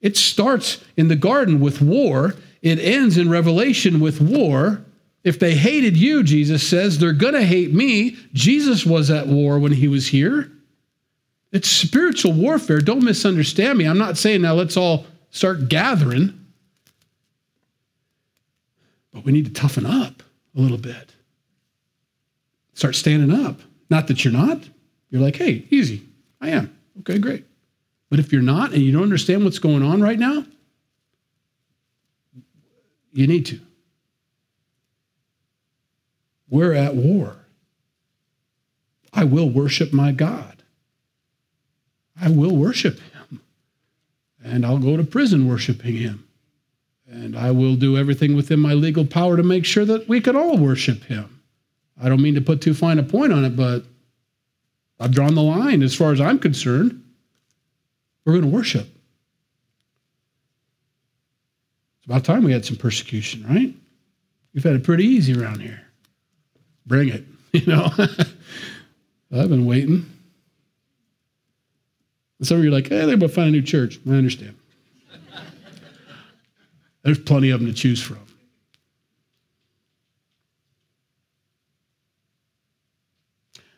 It 0.01 0.17
starts 0.17 0.83
in 0.97 1.07
the 1.07 1.15
garden 1.15 1.59
with 1.59 1.81
war, 1.81 2.35
it 2.61 2.79
ends 2.79 3.17
in 3.17 3.29
Revelation 3.29 3.99
with 3.99 4.21
war. 4.21 4.83
If 5.23 5.39
they 5.39 5.55
hated 5.55 5.95
you, 5.95 6.23
Jesus 6.23 6.67
says, 6.67 6.99
they're 6.99 7.13
going 7.13 7.33
to 7.33 7.43
hate 7.43 7.73
me. 7.73 8.17
Jesus 8.33 8.85
was 8.85 9.09
at 9.09 9.27
war 9.27 9.57
when 9.57 9.71
he 9.71 9.87
was 9.87 10.07
here. 10.07 10.51
It's 11.53 11.69
spiritual 11.69 12.33
warfare. 12.33 12.79
Don't 12.79 13.03
misunderstand 13.03 13.77
me. 13.77 13.85
I'm 13.85 13.97
not 13.97 14.17
saying 14.17 14.41
now 14.41 14.53
let's 14.53 14.75
all 14.75 15.05
start 15.29 15.69
gathering. 15.69 16.37
But 19.13 19.23
we 19.23 19.31
need 19.31 19.45
to 19.45 19.53
toughen 19.53 19.85
up 19.85 20.23
a 20.57 20.59
little 20.59 20.77
bit. 20.77 21.13
Start 22.73 22.95
standing 22.95 23.31
up. 23.45 23.59
Not 23.89 24.07
that 24.07 24.25
you're 24.25 24.33
not. 24.33 24.67
You're 25.09 25.21
like, 25.21 25.35
hey, 25.35 25.67
easy. 25.69 26.01
I 26.43 26.49
am. 26.49 26.77
Okay, 26.99 27.19
great. 27.19 27.45
But 28.09 28.19
if 28.19 28.33
you're 28.33 28.41
not 28.41 28.73
and 28.73 28.81
you 28.81 28.91
don't 28.91 29.03
understand 29.03 29.45
what's 29.45 29.59
going 29.59 29.81
on 29.81 30.01
right 30.01 30.19
now, 30.19 30.45
you 33.13 33.27
need 33.27 33.45
to. 33.45 33.59
We're 36.49 36.73
at 36.73 36.95
war. 36.95 37.37
I 39.13 39.23
will 39.23 39.49
worship 39.49 39.93
my 39.93 40.11
God. 40.11 40.61
I 42.19 42.29
will 42.29 42.55
worship 42.55 42.99
him. 42.99 43.41
And 44.43 44.65
I'll 44.65 44.79
go 44.79 44.97
to 44.97 45.03
prison 45.03 45.47
worshiping 45.47 45.95
him. 45.95 46.27
And 47.09 47.37
I 47.37 47.51
will 47.51 47.75
do 47.75 47.97
everything 47.97 48.35
within 48.35 48.59
my 48.59 48.73
legal 48.73 49.05
power 49.05 49.37
to 49.37 49.43
make 49.43 49.63
sure 49.63 49.85
that 49.85 50.09
we 50.09 50.19
can 50.19 50.35
all 50.35 50.57
worship 50.57 51.03
him. 51.03 51.41
I 52.01 52.09
don't 52.09 52.21
mean 52.21 52.35
to 52.35 52.41
put 52.41 52.59
too 52.59 52.73
fine 52.73 52.99
a 52.99 53.03
point 53.03 53.31
on 53.31 53.45
it, 53.45 53.55
but 53.55 53.85
I've 55.03 55.11
drawn 55.11 55.35
the 55.35 55.43
line 55.43 55.83
as 55.83 55.93
far 55.93 56.13
as 56.13 56.21
I'm 56.21 56.39
concerned. 56.39 57.03
We're 58.23 58.31
going 58.31 58.49
to 58.49 58.49
worship. 58.49 58.87
It's 61.97 62.05
about 62.05 62.23
time 62.23 62.45
we 62.45 62.53
had 62.53 62.63
some 62.63 62.77
persecution, 62.77 63.45
right? 63.45 63.75
We've 64.53 64.63
had 64.63 64.75
it 64.75 64.85
pretty 64.85 65.03
easy 65.03 65.37
around 65.37 65.59
here. 65.59 65.81
Bring 66.85 67.09
it, 67.09 67.25
you 67.51 67.65
know. 67.65 67.91
I've 67.97 69.49
been 69.49 69.65
waiting. 69.65 70.05
some 72.41 72.59
of 72.59 72.63
you 72.63 72.69
are 72.69 72.73
like, 72.73 72.87
hey, 72.87 73.05
they're 73.05 73.15
about 73.15 73.27
to 73.27 73.33
find 73.33 73.49
a 73.49 73.51
new 73.51 73.61
church. 73.61 73.99
I 74.07 74.11
understand. 74.11 74.55
There's 77.03 77.19
plenty 77.19 77.49
of 77.49 77.59
them 77.59 77.67
to 77.67 77.73
choose 77.73 78.01
from. 78.01 78.25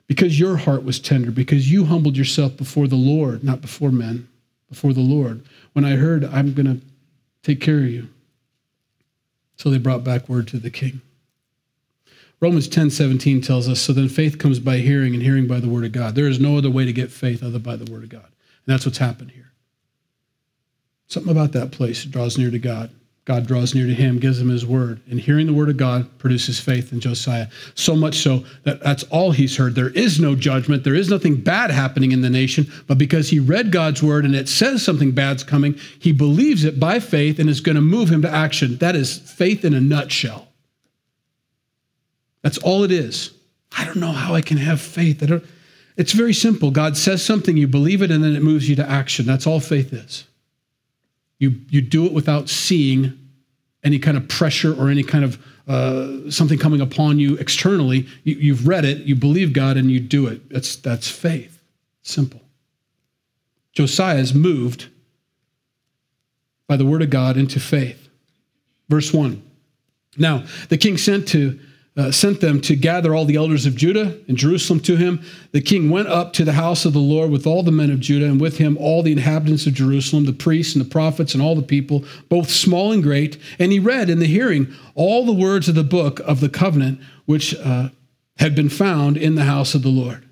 Because 0.07 0.39
your 0.39 0.57
heart 0.57 0.83
was 0.83 0.99
tender, 0.99 1.31
because 1.31 1.71
you 1.71 1.85
humbled 1.85 2.17
yourself 2.17 2.55
before 2.55 2.87
the 2.87 2.95
Lord, 2.95 3.43
not 3.43 3.61
before 3.61 3.91
men, 3.91 4.27
before 4.69 4.93
the 4.93 5.01
Lord. 5.01 5.43
When 5.73 5.85
I 5.85 5.91
heard, 5.91 6.23
I'm 6.23 6.53
going 6.53 6.67
to 6.67 6.85
take 7.43 7.61
care 7.61 7.79
of 7.79 7.89
you. 7.89 8.09
So 9.57 9.69
they 9.69 9.77
brought 9.77 10.03
back 10.03 10.27
word 10.29 10.47
to 10.49 10.57
the 10.57 10.69
king. 10.69 11.01
Romans 12.41 12.67
10 12.67 12.89
17 12.89 13.41
tells 13.41 13.69
us, 13.69 13.79
So 13.79 13.93
then 13.93 14.09
faith 14.09 14.37
comes 14.37 14.59
by 14.59 14.77
hearing, 14.77 15.13
and 15.13 15.23
hearing 15.23 15.47
by 15.47 15.59
the 15.59 15.69
word 15.69 15.85
of 15.85 15.93
God. 15.93 16.15
There 16.15 16.27
is 16.27 16.39
no 16.39 16.57
other 16.57 16.69
way 16.69 16.85
to 16.85 16.93
get 16.93 17.11
faith 17.11 17.41
other 17.41 17.59
by 17.59 17.75
the 17.75 17.91
word 17.91 18.03
of 18.03 18.09
God. 18.09 18.25
And 18.25 18.73
that's 18.73 18.85
what's 18.85 18.97
happened 18.97 19.31
here. 19.31 19.51
Something 21.07 21.31
about 21.31 21.53
that 21.53 21.71
place 21.71 22.03
draws 22.03 22.37
near 22.37 22.51
to 22.51 22.59
God. 22.59 22.91
God 23.25 23.47
draws 23.47 23.73
near 23.73 23.87
to 23.87 23.93
him, 23.93 24.19
gives 24.19 24.39
him 24.39 24.49
his 24.49 24.67
word. 24.67 25.01
And 25.09 25.19
hearing 25.19 25.47
the 25.47 25.53
word 25.53 25.69
of 25.69 25.77
God 25.77 26.15
produces 26.19 26.59
faith 26.59 26.93
in 26.93 26.99
Josiah. 26.99 27.47
So 27.73 27.95
much 27.95 28.19
so 28.19 28.43
that 28.63 28.83
that's 28.83 29.01
all 29.05 29.31
he's 29.31 29.57
heard. 29.57 29.73
There 29.73 29.89
is 29.89 30.19
no 30.19 30.35
judgment. 30.35 30.83
There 30.83 30.93
is 30.93 31.09
nothing 31.09 31.37
bad 31.37 31.71
happening 31.71 32.11
in 32.11 32.21
the 32.21 32.29
nation. 32.29 32.71
But 32.85 32.99
because 32.99 33.27
he 33.27 33.39
read 33.39 33.71
God's 33.71 34.03
word 34.03 34.25
and 34.25 34.35
it 34.35 34.47
says 34.47 34.83
something 34.83 35.11
bad's 35.11 35.43
coming, 35.43 35.73
he 35.97 36.11
believes 36.11 36.65
it 36.65 36.79
by 36.79 36.99
faith 36.99 37.39
and 37.39 37.49
is 37.49 37.61
going 37.61 37.75
to 37.75 37.81
move 37.81 38.09
him 38.09 38.21
to 38.21 38.29
action. 38.29 38.77
That 38.77 38.95
is 38.95 39.17
faith 39.17 39.65
in 39.65 39.73
a 39.73 39.81
nutshell. 39.81 40.47
That's 42.43 42.59
all 42.59 42.83
it 42.83 42.91
is. 42.91 43.31
I 43.75 43.85
don't 43.85 43.97
know 43.97 44.11
how 44.11 44.35
I 44.35 44.41
can 44.41 44.57
have 44.57 44.79
faith. 44.79 45.23
I 45.23 45.25
don't, 45.25 45.45
it's 45.97 46.11
very 46.11 46.33
simple. 46.33 46.69
God 46.69 46.95
says 46.95 47.25
something, 47.25 47.57
you 47.57 47.67
believe 47.67 48.03
it, 48.03 48.11
and 48.11 48.23
then 48.23 48.35
it 48.35 48.43
moves 48.43 48.69
you 48.69 48.75
to 48.75 48.87
action. 48.87 49.25
That's 49.25 49.47
all 49.47 49.59
faith 49.59 49.93
is. 49.93 50.25
You, 51.39 51.55
you 51.69 51.81
do 51.81 52.05
it 52.05 52.13
without 52.13 52.49
seeing 52.49 53.17
any 53.83 53.99
kind 53.99 54.17
of 54.17 54.27
pressure 54.27 54.73
or 54.73 54.89
any 54.89 55.03
kind 55.03 55.23
of 55.23 55.43
uh, 55.67 56.29
something 56.29 56.57
coming 56.57 56.81
upon 56.81 57.19
you 57.19 57.35
externally. 57.37 58.07
You, 58.23 58.35
you've 58.35 58.67
read 58.67 58.85
it, 58.85 58.99
you 58.99 59.15
believe 59.15 59.53
God, 59.53 59.77
and 59.77 59.91
you 59.91 59.99
do 59.99 60.27
it. 60.27 60.49
That's, 60.49 60.75
that's 60.75 61.09
faith. 61.09 61.59
Simple. 62.03 62.41
Josiah 63.73 64.17
is 64.17 64.33
moved 64.33 64.87
by 66.67 66.77
the 66.77 66.85
word 66.85 67.01
of 67.01 67.09
God 67.09 67.37
into 67.37 67.59
faith. 67.59 68.09
Verse 68.89 69.13
1. 69.13 69.41
Now, 70.17 70.45
the 70.69 70.77
king 70.77 70.97
sent 70.97 71.27
to 71.29 71.59
uh, 71.97 72.11
sent 72.11 72.41
them 72.41 72.59
to 72.59 72.75
gather 72.75 73.15
all 73.15 73.23
the 73.23 73.37
elders 73.37 73.65
of 73.65 73.75
Judah 73.75 74.17
and 74.27 74.35
Jerusalem 74.35 74.81
to 74.81 74.97
him. 74.97 75.23
The 75.51 75.61
king 75.61 75.89
went 75.89 76.09
up 76.09 76.33
to 76.33 76.43
the 76.43 76.53
house 76.53 76.83
of 76.83 76.91
the 76.91 76.99
Lord 76.99 77.31
with 77.31 77.47
all 77.47 77.63
the 77.63 77.71
men 77.71 77.89
of 77.89 78.01
Judah, 78.01 78.25
and 78.25 78.41
with 78.41 78.57
him 78.57 78.77
all 78.77 79.01
the 79.01 79.13
inhabitants 79.13 79.65
of 79.65 79.73
Jerusalem, 79.73 80.25
the 80.25 80.33
priests 80.33 80.75
and 80.75 80.83
the 80.83 80.89
prophets, 80.89 81.33
and 81.33 81.41
all 81.41 81.55
the 81.55 81.61
people, 81.61 82.03
both 82.27 82.49
small 82.49 82.91
and 82.91 83.01
great. 83.01 83.37
And 83.59 83.71
he 83.71 83.79
read 83.79 84.09
in 84.09 84.19
the 84.19 84.25
hearing 84.25 84.73
all 84.93 85.25
the 85.25 85.33
words 85.33 85.69
of 85.69 85.75
the 85.75 85.83
book 85.83 86.19
of 86.21 86.41
the 86.41 86.49
covenant 86.49 86.99
which 87.25 87.55
uh, 87.55 87.89
had 88.37 88.55
been 88.55 88.69
found 88.69 89.15
in 89.15 89.35
the 89.35 89.45
house 89.45 89.73
of 89.73 89.81
the 89.81 89.89
Lord. 89.89 90.27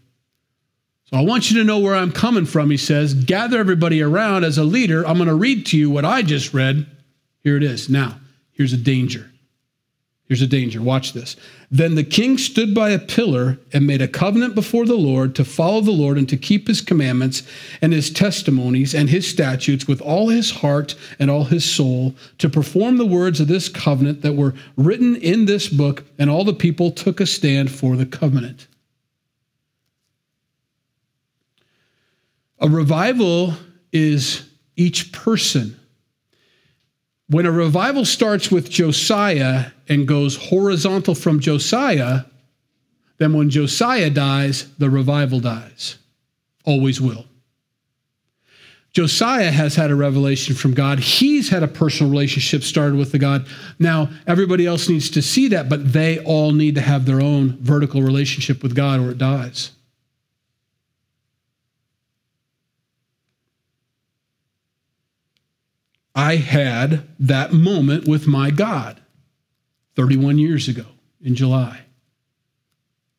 So 1.06 1.18
I 1.18 1.22
want 1.22 1.50
you 1.50 1.60
to 1.60 1.64
know 1.64 1.80
where 1.80 1.96
I'm 1.96 2.12
coming 2.12 2.46
from, 2.46 2.72
he 2.72 2.78
says. 2.78 3.14
Gather 3.14 3.60
everybody 3.60 4.02
around 4.02 4.44
as 4.44 4.58
a 4.58 4.64
leader. 4.64 5.08
I'm 5.08 5.18
going 5.18 5.30
to 5.30 5.36
read 5.36 5.66
to 5.68 5.78
you 5.78 5.90
what 5.90 6.06
I 6.06 6.24
just 6.24 6.54
read. 6.54 6.88
Here 7.40 7.56
it 7.56 7.64
is. 7.64 7.90
Now, 7.90 8.20
here's 8.52 8.74
a 8.74 8.78
danger. 8.78 9.30
Here's 10.34 10.42
a 10.42 10.48
danger. 10.48 10.82
Watch 10.82 11.14
this. 11.14 11.36
Then 11.70 11.94
the 11.94 12.04
king 12.04 12.40
stood 12.40 12.74
by 12.74 12.90
a 12.90 12.98
pillar 12.98 13.60
and 13.72 13.86
made 13.86 14.02
a 14.02 14.08
covenant 14.08 14.56
before 14.56 14.88
the 14.88 14.96
Lord 14.96 15.36
to 15.36 15.46
follow 15.46 15.80
the 15.80 15.92
Lord 15.92 16.18
and 16.18 16.28
to 16.28 16.38
keep 16.38 16.68
his 16.68 16.82
commandments 16.82 17.44
and 17.84 17.94
his 17.94 18.10
testimonies 18.10 18.96
and 18.96 19.12
his 19.12 19.30
statutes 19.30 19.88
with 19.88 20.02
all 20.02 20.30
his 20.30 20.50
heart 20.50 20.96
and 21.20 21.30
all 21.30 21.44
his 21.44 21.64
soul, 21.64 22.16
to 22.40 22.50
perform 22.50 22.98
the 22.98 23.06
words 23.06 23.40
of 23.40 23.48
this 23.48 23.70
covenant 23.70 24.24
that 24.24 24.34
were 24.34 24.56
written 24.76 25.18
in 25.18 25.46
this 25.46 25.70
book. 25.70 26.04
And 26.18 26.32
all 26.32 26.44
the 26.44 26.52
people 26.52 26.90
took 26.90 27.20
a 27.20 27.28
stand 27.28 27.70
for 27.70 27.96
the 27.96 28.08
covenant. 28.08 28.66
A 32.58 32.68
revival 32.68 33.54
is 33.92 34.50
each 34.76 35.12
person 35.12 35.80
when 37.28 37.46
a 37.46 37.52
revival 37.52 38.06
starts 38.06 38.52
with 38.52 38.70
Josiah 38.70 39.72
and 39.88 40.08
goes 40.08 40.36
horizontal 40.36 41.16
from 41.16 41.40
Josiah, 41.40 42.26
then 43.18 43.34
when 43.34 43.50
Josiah 43.50 44.10
dies, 44.10 44.68
the 44.78 44.90
revival 44.90 45.40
dies. 45.40 45.98
Always 46.66 47.00
will. 47.00 47.26
Josiah 48.94 49.50
has 49.50 49.76
had 49.76 49.90
a 49.90 49.96
revelation 49.96 50.54
from 50.54 50.76
God. 50.76 51.00
He's 51.00 51.50
had 51.50 51.64
a 51.64 51.68
personal 51.68 52.12
relationship 52.12 52.62
started 52.62 52.96
with 52.96 53.12
the 53.12 53.18
God. 53.18 53.48
Now, 53.80 54.10
everybody 54.28 54.68
else 54.68 54.88
needs 54.88 55.10
to 55.12 55.22
see 55.24 55.48
that, 55.48 55.68
but 55.68 55.94
they 55.94 56.20
all 56.20 56.52
need 56.52 56.76
to 56.76 56.82
have 56.82 57.06
their 57.06 57.20
own 57.20 57.58
vertical 57.60 58.04
relationship 58.04 58.62
with 58.62 58.76
God 58.76 59.00
or 59.00 59.10
it 59.10 59.18
dies. 59.18 59.72
I 66.16 66.36
had 66.36 67.08
that 67.20 67.54
moment 67.54 68.08
with 68.08 68.28
my 68.28 68.52
God 68.52 69.02
31 69.96 70.38
years 70.38 70.68
ago 70.68 70.86
in 71.22 71.36
July. 71.36 71.82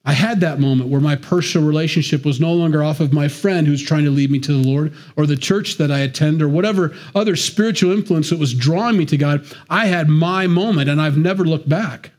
I 0.07 0.13
had 0.13 0.41
that 0.41 0.61
moment 0.61 0.91
where 0.91 1.01
my 1.01 1.17
personal 1.17 1.67
relationship 1.67 2.27
was 2.27 2.39
no 2.39 2.53
longer 2.53 2.85
off 2.85 3.01
of 3.01 3.13
my 3.13 3.27
friend 3.27 3.67
who's 3.67 3.83
trying 3.83 4.05
to 4.05 4.11
lead 4.11 4.31
me 4.31 4.39
to 4.41 4.53
the 4.53 4.69
Lord 4.69 4.93
or 5.17 5.27
the 5.27 5.37
church 5.37 5.79
that 5.79 5.91
I 5.91 6.01
attend 6.01 6.43
or 6.43 6.49
whatever 6.49 6.95
other 7.15 7.37
spiritual 7.37 7.91
influence 7.91 8.29
that 8.29 8.39
was 8.39 8.53
drawing 8.53 8.99
me 8.99 9.07
to 9.07 9.17
God. 9.17 9.47
I 9.71 9.87
had 9.87 10.09
my 10.11 10.47
moment 10.47 10.91
and 10.91 11.01
I've 11.01 11.17
never 11.17 11.45
looked 11.45 11.71
back. 11.71 12.11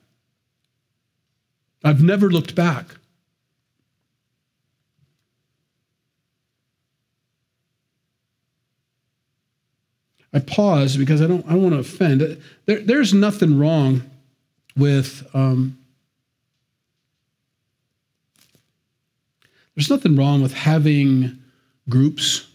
I've 1.84 2.02
never 2.02 2.32
looked 2.32 2.56
back. 2.56 2.88
I 10.36 10.40
pause 10.40 10.98
because 10.98 11.22
I 11.22 11.28
don't, 11.28 11.46
I 11.46 11.54
don't 11.54 11.64
want 11.64 11.76
to 11.76 11.80
offend. 11.80 12.42
There, 12.66 12.82
there's 12.82 13.14
nothing 13.14 13.58
wrong 13.58 14.04
with, 14.76 15.26
um, 15.34 15.78
there's 19.76 19.90
nothing 19.90 20.18
wrong 20.18 20.42
with 20.42 20.54
having 20.54 21.40
groups, 21.88 22.48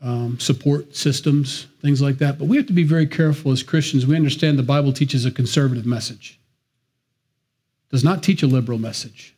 um, 0.00 0.40
support 0.40 0.96
systems, 0.96 1.66
things 1.82 2.00
like 2.00 2.16
that. 2.18 2.38
But 2.38 2.48
we 2.48 2.56
have 2.56 2.66
to 2.68 2.72
be 2.72 2.84
very 2.84 3.06
careful 3.06 3.52
as 3.52 3.62
Christians. 3.62 4.06
We 4.06 4.16
understand 4.16 4.58
the 4.58 4.62
Bible 4.62 4.94
teaches 4.94 5.26
a 5.26 5.30
conservative 5.30 5.84
message, 5.84 6.40
does 7.90 8.02
not 8.02 8.22
teach 8.22 8.42
a 8.42 8.46
liberal 8.46 8.78
message. 8.78 9.34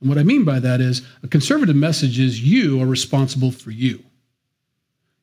And 0.00 0.08
what 0.08 0.18
I 0.18 0.24
mean 0.24 0.44
by 0.44 0.58
that 0.58 0.80
is 0.80 1.02
a 1.22 1.28
conservative 1.28 1.76
message 1.76 2.18
is 2.18 2.42
you 2.42 2.82
are 2.82 2.86
responsible 2.86 3.52
for 3.52 3.70
you. 3.70 4.02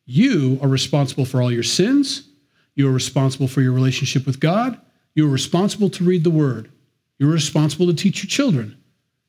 You 0.05 0.59
are 0.61 0.67
responsible 0.67 1.25
for 1.25 1.41
all 1.41 1.51
your 1.51 1.63
sins. 1.63 2.27
You 2.75 2.87
are 2.89 2.93
responsible 2.93 3.47
for 3.47 3.61
your 3.61 3.71
relationship 3.71 4.25
with 4.25 4.39
God. 4.39 4.79
You 5.15 5.27
are 5.27 5.31
responsible 5.31 5.89
to 5.91 6.03
read 6.03 6.23
the 6.23 6.29
word. 6.29 6.71
You're 7.19 7.31
responsible 7.31 7.87
to 7.87 7.93
teach 7.93 8.23
your 8.23 8.29
children. 8.29 8.77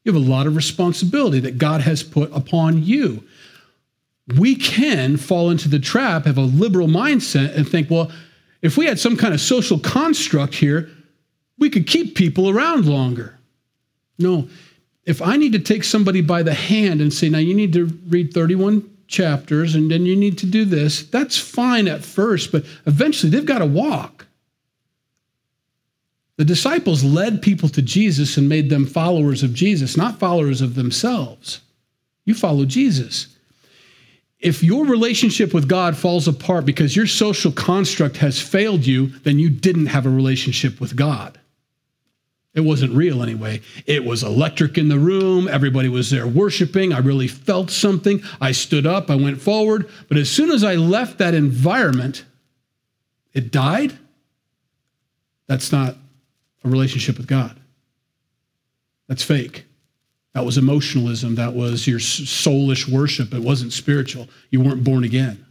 You 0.02 0.12
have 0.12 0.22
a 0.22 0.30
lot 0.30 0.46
of 0.46 0.56
responsibility 0.56 1.40
that 1.40 1.58
God 1.58 1.80
has 1.82 2.02
put 2.02 2.34
upon 2.34 2.82
you. 2.82 3.24
We 4.38 4.56
can 4.56 5.16
fall 5.16 5.50
into 5.50 5.68
the 5.68 5.78
trap, 5.78 6.24
have 6.24 6.38
a 6.38 6.42
liberal 6.42 6.88
mindset, 6.88 7.54
and 7.54 7.68
think, 7.68 7.90
well, 7.90 8.10
if 8.62 8.78
we 8.78 8.86
had 8.86 8.98
some 8.98 9.16
kind 9.16 9.34
of 9.34 9.40
social 9.40 9.78
construct 9.78 10.54
here, 10.54 10.90
we 11.58 11.68
could 11.68 11.86
keep 11.86 12.14
people 12.14 12.48
around 12.48 12.86
longer. 12.86 13.38
No, 14.18 14.48
if 15.04 15.20
I 15.20 15.36
need 15.36 15.52
to 15.52 15.58
take 15.58 15.84
somebody 15.84 16.22
by 16.22 16.42
the 16.42 16.54
hand 16.54 17.00
and 17.00 17.12
say, 17.12 17.28
now 17.28 17.38
you 17.38 17.54
need 17.54 17.74
to 17.74 17.86
read 18.08 18.32
31 18.32 18.90
chapters 19.06 19.74
and 19.74 19.90
then 19.90 20.06
you 20.06 20.16
need 20.16 20.38
to 20.38 20.46
do 20.46 20.64
this. 20.64 21.04
That's 21.04 21.38
fine 21.38 21.88
at 21.88 22.04
first, 22.04 22.52
but 22.52 22.64
eventually 22.86 23.30
they've 23.30 23.44
got 23.44 23.58
to 23.58 23.66
walk. 23.66 24.26
The 26.36 26.44
disciples 26.44 27.04
led 27.04 27.42
people 27.42 27.68
to 27.70 27.82
Jesus 27.82 28.36
and 28.36 28.48
made 28.48 28.68
them 28.68 28.86
followers 28.86 29.42
of 29.42 29.54
Jesus, 29.54 29.96
not 29.96 30.18
followers 30.18 30.60
of 30.60 30.74
themselves. 30.74 31.60
You 32.24 32.34
follow 32.34 32.64
Jesus. 32.64 33.28
If 34.40 34.62
your 34.62 34.84
relationship 34.84 35.54
with 35.54 35.68
God 35.68 35.96
falls 35.96 36.26
apart 36.28 36.66
because 36.66 36.96
your 36.96 37.06
social 37.06 37.52
construct 37.52 38.16
has 38.18 38.40
failed 38.40 38.84
you, 38.84 39.06
then 39.20 39.38
you 39.38 39.48
didn't 39.48 39.86
have 39.86 40.06
a 40.06 40.10
relationship 40.10 40.80
with 40.80 40.96
God. 40.96 41.38
It 42.54 42.60
wasn't 42.60 42.92
real 42.94 43.22
anyway. 43.22 43.60
It 43.84 44.04
was 44.04 44.22
electric 44.22 44.78
in 44.78 44.88
the 44.88 44.98
room. 44.98 45.48
Everybody 45.48 45.88
was 45.88 46.10
there 46.10 46.26
worshiping. 46.26 46.92
I 46.92 46.98
really 46.98 47.26
felt 47.26 47.70
something. 47.70 48.22
I 48.40 48.52
stood 48.52 48.86
up. 48.86 49.10
I 49.10 49.16
went 49.16 49.42
forward. 49.42 49.90
But 50.08 50.18
as 50.18 50.30
soon 50.30 50.52
as 50.52 50.62
I 50.62 50.76
left 50.76 51.18
that 51.18 51.34
environment, 51.34 52.24
it 53.32 53.50
died. 53.50 53.98
That's 55.48 55.72
not 55.72 55.96
a 56.62 56.68
relationship 56.68 57.18
with 57.18 57.26
God. 57.26 57.58
That's 59.08 59.24
fake. 59.24 59.64
That 60.32 60.44
was 60.44 60.56
emotionalism. 60.56 61.34
That 61.34 61.54
was 61.54 61.86
your 61.86 61.98
soulish 61.98 62.88
worship. 62.88 63.34
It 63.34 63.42
wasn't 63.42 63.72
spiritual. 63.72 64.28
You 64.50 64.60
weren't 64.60 64.84
born 64.84 65.02
again. 65.02 65.44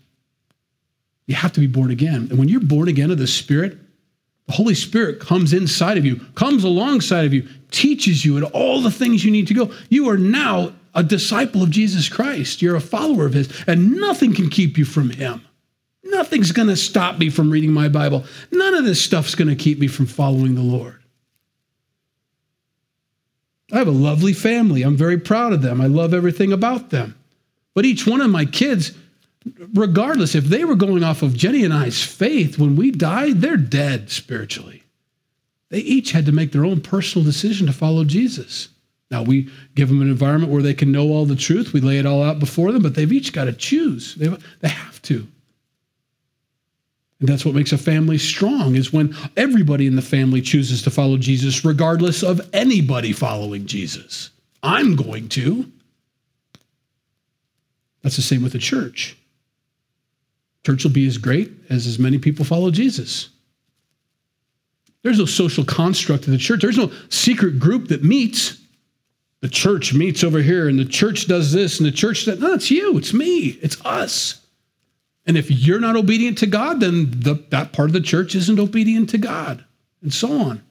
You 1.25 1.35
have 1.35 1.53
to 1.53 1.59
be 1.59 1.67
born 1.67 1.91
again. 1.91 2.27
And 2.29 2.37
when 2.37 2.49
you're 2.49 2.59
born 2.61 2.87
again 2.87 3.11
of 3.11 3.17
the 3.17 3.27
Spirit, 3.27 3.77
The 4.47 4.53
Holy 4.53 4.75
Spirit 4.75 5.19
comes 5.19 5.53
inside 5.53 5.97
of 5.97 6.05
you, 6.05 6.17
comes 6.35 6.63
alongside 6.63 7.25
of 7.25 7.33
you, 7.33 7.47
teaches 7.71 8.25
you 8.25 8.35
and 8.35 8.45
all 8.47 8.81
the 8.81 8.91
things 8.91 9.23
you 9.23 9.31
need 9.31 9.47
to 9.47 9.53
go. 9.53 9.71
You 9.89 10.09
are 10.09 10.17
now 10.17 10.73
a 10.93 11.03
disciple 11.03 11.63
of 11.63 11.71
Jesus 11.71 12.09
Christ. 12.09 12.61
You're 12.61 12.75
a 12.75 12.81
follower 12.81 13.25
of 13.25 13.33
His, 13.33 13.63
and 13.67 13.95
nothing 13.95 14.33
can 14.33 14.49
keep 14.49 14.77
you 14.77 14.85
from 14.85 15.09
Him. 15.09 15.45
Nothing's 16.03 16.51
going 16.51 16.67
to 16.67 16.75
stop 16.75 17.17
me 17.17 17.29
from 17.29 17.49
reading 17.49 17.71
my 17.71 17.89
Bible. 17.89 18.25
None 18.51 18.75
of 18.75 18.85
this 18.85 19.01
stuff's 19.01 19.35
going 19.35 19.47
to 19.47 19.55
keep 19.55 19.79
me 19.79 19.87
from 19.87 20.05
following 20.05 20.55
the 20.55 20.61
Lord. 20.61 21.01
I 23.71 23.77
have 23.77 23.87
a 23.87 23.91
lovely 23.91 24.33
family. 24.33 24.83
I'm 24.83 24.97
very 24.97 25.17
proud 25.17 25.53
of 25.53 25.61
them. 25.61 25.81
I 25.81 25.87
love 25.87 26.13
everything 26.13 26.53
about 26.53 26.91
them. 26.91 27.17
But 27.73 27.85
each 27.85 28.05
one 28.05 28.21
of 28.21 28.29
my 28.29 28.45
kids, 28.45 28.91
regardless, 29.73 30.35
if 30.35 30.45
they 30.45 30.65
were 30.65 30.75
going 30.75 31.03
off 31.03 31.21
of 31.21 31.35
Jenny 31.35 31.63
and 31.63 31.73
I's 31.73 32.03
faith 32.03 32.57
when 32.57 32.75
we 32.75 32.91
died, 32.91 33.41
they're 33.41 33.57
dead 33.57 34.09
spiritually. 34.09 34.83
They 35.69 35.79
each 35.79 36.11
had 36.11 36.25
to 36.27 36.31
make 36.31 36.51
their 36.51 36.65
own 36.65 36.81
personal 36.81 37.25
decision 37.25 37.67
to 37.67 37.73
follow 37.73 38.03
Jesus. 38.03 38.69
Now, 39.09 39.23
we 39.23 39.49
give 39.75 39.89
them 39.89 40.01
an 40.01 40.09
environment 40.09 40.51
where 40.51 40.63
they 40.63 40.73
can 40.73 40.91
know 40.91 41.09
all 41.09 41.25
the 41.25 41.35
truth. 41.35 41.73
We 41.73 41.81
lay 41.81 41.99
it 41.99 42.05
all 42.05 42.23
out 42.23 42.39
before 42.39 42.71
them, 42.71 42.81
but 42.81 42.95
they've 42.95 43.11
each 43.11 43.33
got 43.33 43.45
to 43.45 43.53
choose. 43.53 44.15
They, 44.15 44.27
they 44.61 44.69
have 44.69 45.01
to. 45.03 45.27
And 47.19 47.29
that's 47.29 47.45
what 47.45 47.55
makes 47.55 47.71
a 47.71 47.77
family 47.77 48.17
strong 48.17 48.75
is 48.75 48.91
when 48.91 49.15
everybody 49.37 49.87
in 49.87 49.95
the 49.95 50.01
family 50.01 50.41
chooses 50.41 50.81
to 50.81 50.91
follow 50.91 51.17
Jesus, 51.17 51.63
regardless 51.63 52.21
of 52.21 52.41
anybody 52.53 53.13
following 53.13 53.65
Jesus. 53.65 54.29
I'm 54.61 54.95
going 54.95 55.29
to. 55.29 55.71
That's 58.01 58.17
the 58.17 58.21
same 58.21 58.43
with 58.43 58.51
the 58.51 58.59
church. 58.59 59.17
Church 60.65 60.83
will 60.83 60.91
be 60.91 61.07
as 61.07 61.17
great 61.17 61.51
as 61.69 61.87
as 61.87 61.99
many 61.99 62.17
people 62.17 62.45
follow 62.45 62.71
Jesus. 62.71 63.29
There's 65.01 65.19
no 65.19 65.25
social 65.25 65.65
construct 65.65 66.25
of 66.25 66.31
the 66.31 66.37
church. 66.37 66.61
There's 66.61 66.77
no 66.77 66.91
secret 67.09 67.59
group 67.59 67.89
that 67.89 68.03
meets. 68.03 68.59
The 69.41 69.49
church 69.49 69.93
meets 69.93 70.23
over 70.23 70.41
here, 70.41 70.69
and 70.69 70.79
the 70.79 70.85
church 70.85 71.27
does 71.27 71.51
this, 71.51 71.77
and 71.79 71.85
the 71.85 71.91
church 71.91 72.25
that. 72.25 72.39
No, 72.39 72.53
it's 72.53 72.71
you. 72.71 72.97
It's 72.97 73.13
me. 73.13 73.59
It's 73.61 73.83
us. 73.85 74.39
And 75.25 75.37
if 75.37 75.51
you're 75.51 75.79
not 75.79 75.97
obedient 75.97 76.37
to 76.39 76.47
God, 76.47 76.79
then 76.79 77.11
the, 77.11 77.35
that 77.49 77.73
part 77.73 77.89
of 77.89 77.93
the 77.93 78.01
church 78.01 78.35
isn't 78.35 78.59
obedient 78.59 79.09
to 79.09 79.17
God, 79.17 79.65
and 80.01 80.13
so 80.13 80.31
on. 80.41 80.63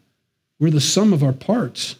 We're 0.58 0.70
the 0.70 0.80
sum 0.80 1.12
of 1.12 1.22
our 1.22 1.32
parts. 1.32 1.96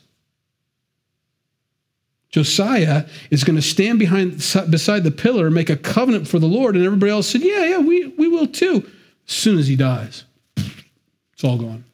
Josiah 2.33 3.07
is 3.31 3.45
going 3.45 3.57
to 3.57 3.63
stand 3.63 3.99
behind 3.99 4.33
beside 4.71 5.05
the 5.05 5.11
pillar 5.11 5.47
and 5.47 5.55
make 5.55 5.71
a 5.71 5.77
covenant 5.77 6.27
for 6.27 6.39
the 6.39 6.47
Lord, 6.47 6.77
and 6.77 6.85
everybody 6.85 7.13
else 7.13 7.29
said, 7.29 7.43
"Yeah, 7.43 7.65
yeah, 7.65 7.79
we, 7.79 8.09
we 8.09 8.27
will 8.27 8.47
too." 8.47 8.91
As 9.29 9.35
soon 9.35 9.59
as 9.59 9.69
he 9.69 9.77
dies, 9.77 10.25
it's 10.57 11.45
all 11.45 11.59
gone. 11.59 11.85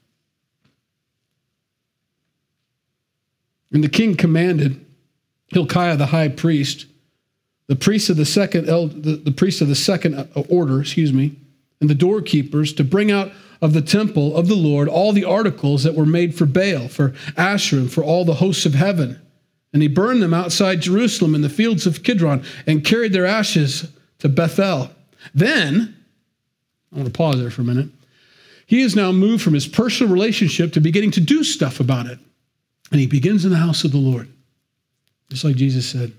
And 3.72 3.84
the 3.84 3.88
king 3.88 4.16
commanded 4.16 4.84
Hilkiah 5.48 5.96
the 5.96 6.06
high 6.06 6.28
priest 6.28 6.86
the 7.66 7.76
priests 7.76 8.08
of 8.08 8.16
the 8.16 8.24
second 8.24 8.66
the, 8.66 9.20
the 9.22 9.32
priests 9.32 9.60
of 9.60 9.68
the 9.68 9.74
second 9.74 10.14
uh, 10.14 10.26
order, 10.48 10.80
excuse 10.80 11.12
me, 11.12 11.36
and 11.80 11.90
the 11.90 11.94
doorkeepers 11.94 12.72
to 12.74 12.84
bring 12.84 13.10
out 13.10 13.30
of 13.60 13.72
the 13.72 13.82
temple 13.82 14.36
of 14.36 14.48
the 14.48 14.54
Lord 14.54 14.88
all 14.88 15.12
the 15.12 15.24
articles 15.24 15.82
that 15.82 15.94
were 15.94 16.06
made 16.06 16.34
for 16.34 16.46
Baal, 16.46 16.88
for 16.88 17.12
Asherah, 17.36 17.82
and 17.82 17.92
for 17.92 18.02
all 18.02 18.24
the 18.24 18.34
hosts 18.34 18.66
of 18.66 18.74
heaven. 18.74 19.20
And 19.72 19.82
he 19.82 19.88
burned 19.88 20.22
them 20.22 20.32
outside 20.32 20.80
Jerusalem 20.80 21.34
in 21.34 21.42
the 21.42 21.48
fields 21.48 21.86
of 21.86 22.02
Kidron 22.02 22.42
and 22.66 22.84
carried 22.84 23.12
their 23.12 23.26
ashes 23.26 23.90
to 24.18 24.28
Bethel. 24.28 24.90
Then, 25.34 25.96
I 26.92 26.96
want 26.96 27.06
to 27.06 27.12
pause 27.12 27.38
there 27.38 27.50
for 27.50 27.62
a 27.62 27.66
minute. 27.66 27.88
He 28.66 28.82
is 28.82 28.96
now 28.96 29.12
moved 29.12 29.42
from 29.42 29.54
his 29.54 29.66
personal 29.66 30.12
relationship 30.12 30.72
to 30.72 30.80
beginning 30.80 31.10
to 31.12 31.20
do 31.20 31.44
stuff 31.44 31.80
about 31.80 32.06
it. 32.06 32.18
And 32.90 33.00
he 33.00 33.06
begins 33.06 33.44
in 33.44 33.50
the 33.50 33.58
house 33.58 33.84
of 33.84 33.92
the 33.92 33.98
Lord, 33.98 34.28
just 35.30 35.44
like 35.44 35.56
Jesus 35.56 35.88
said. 35.88 36.12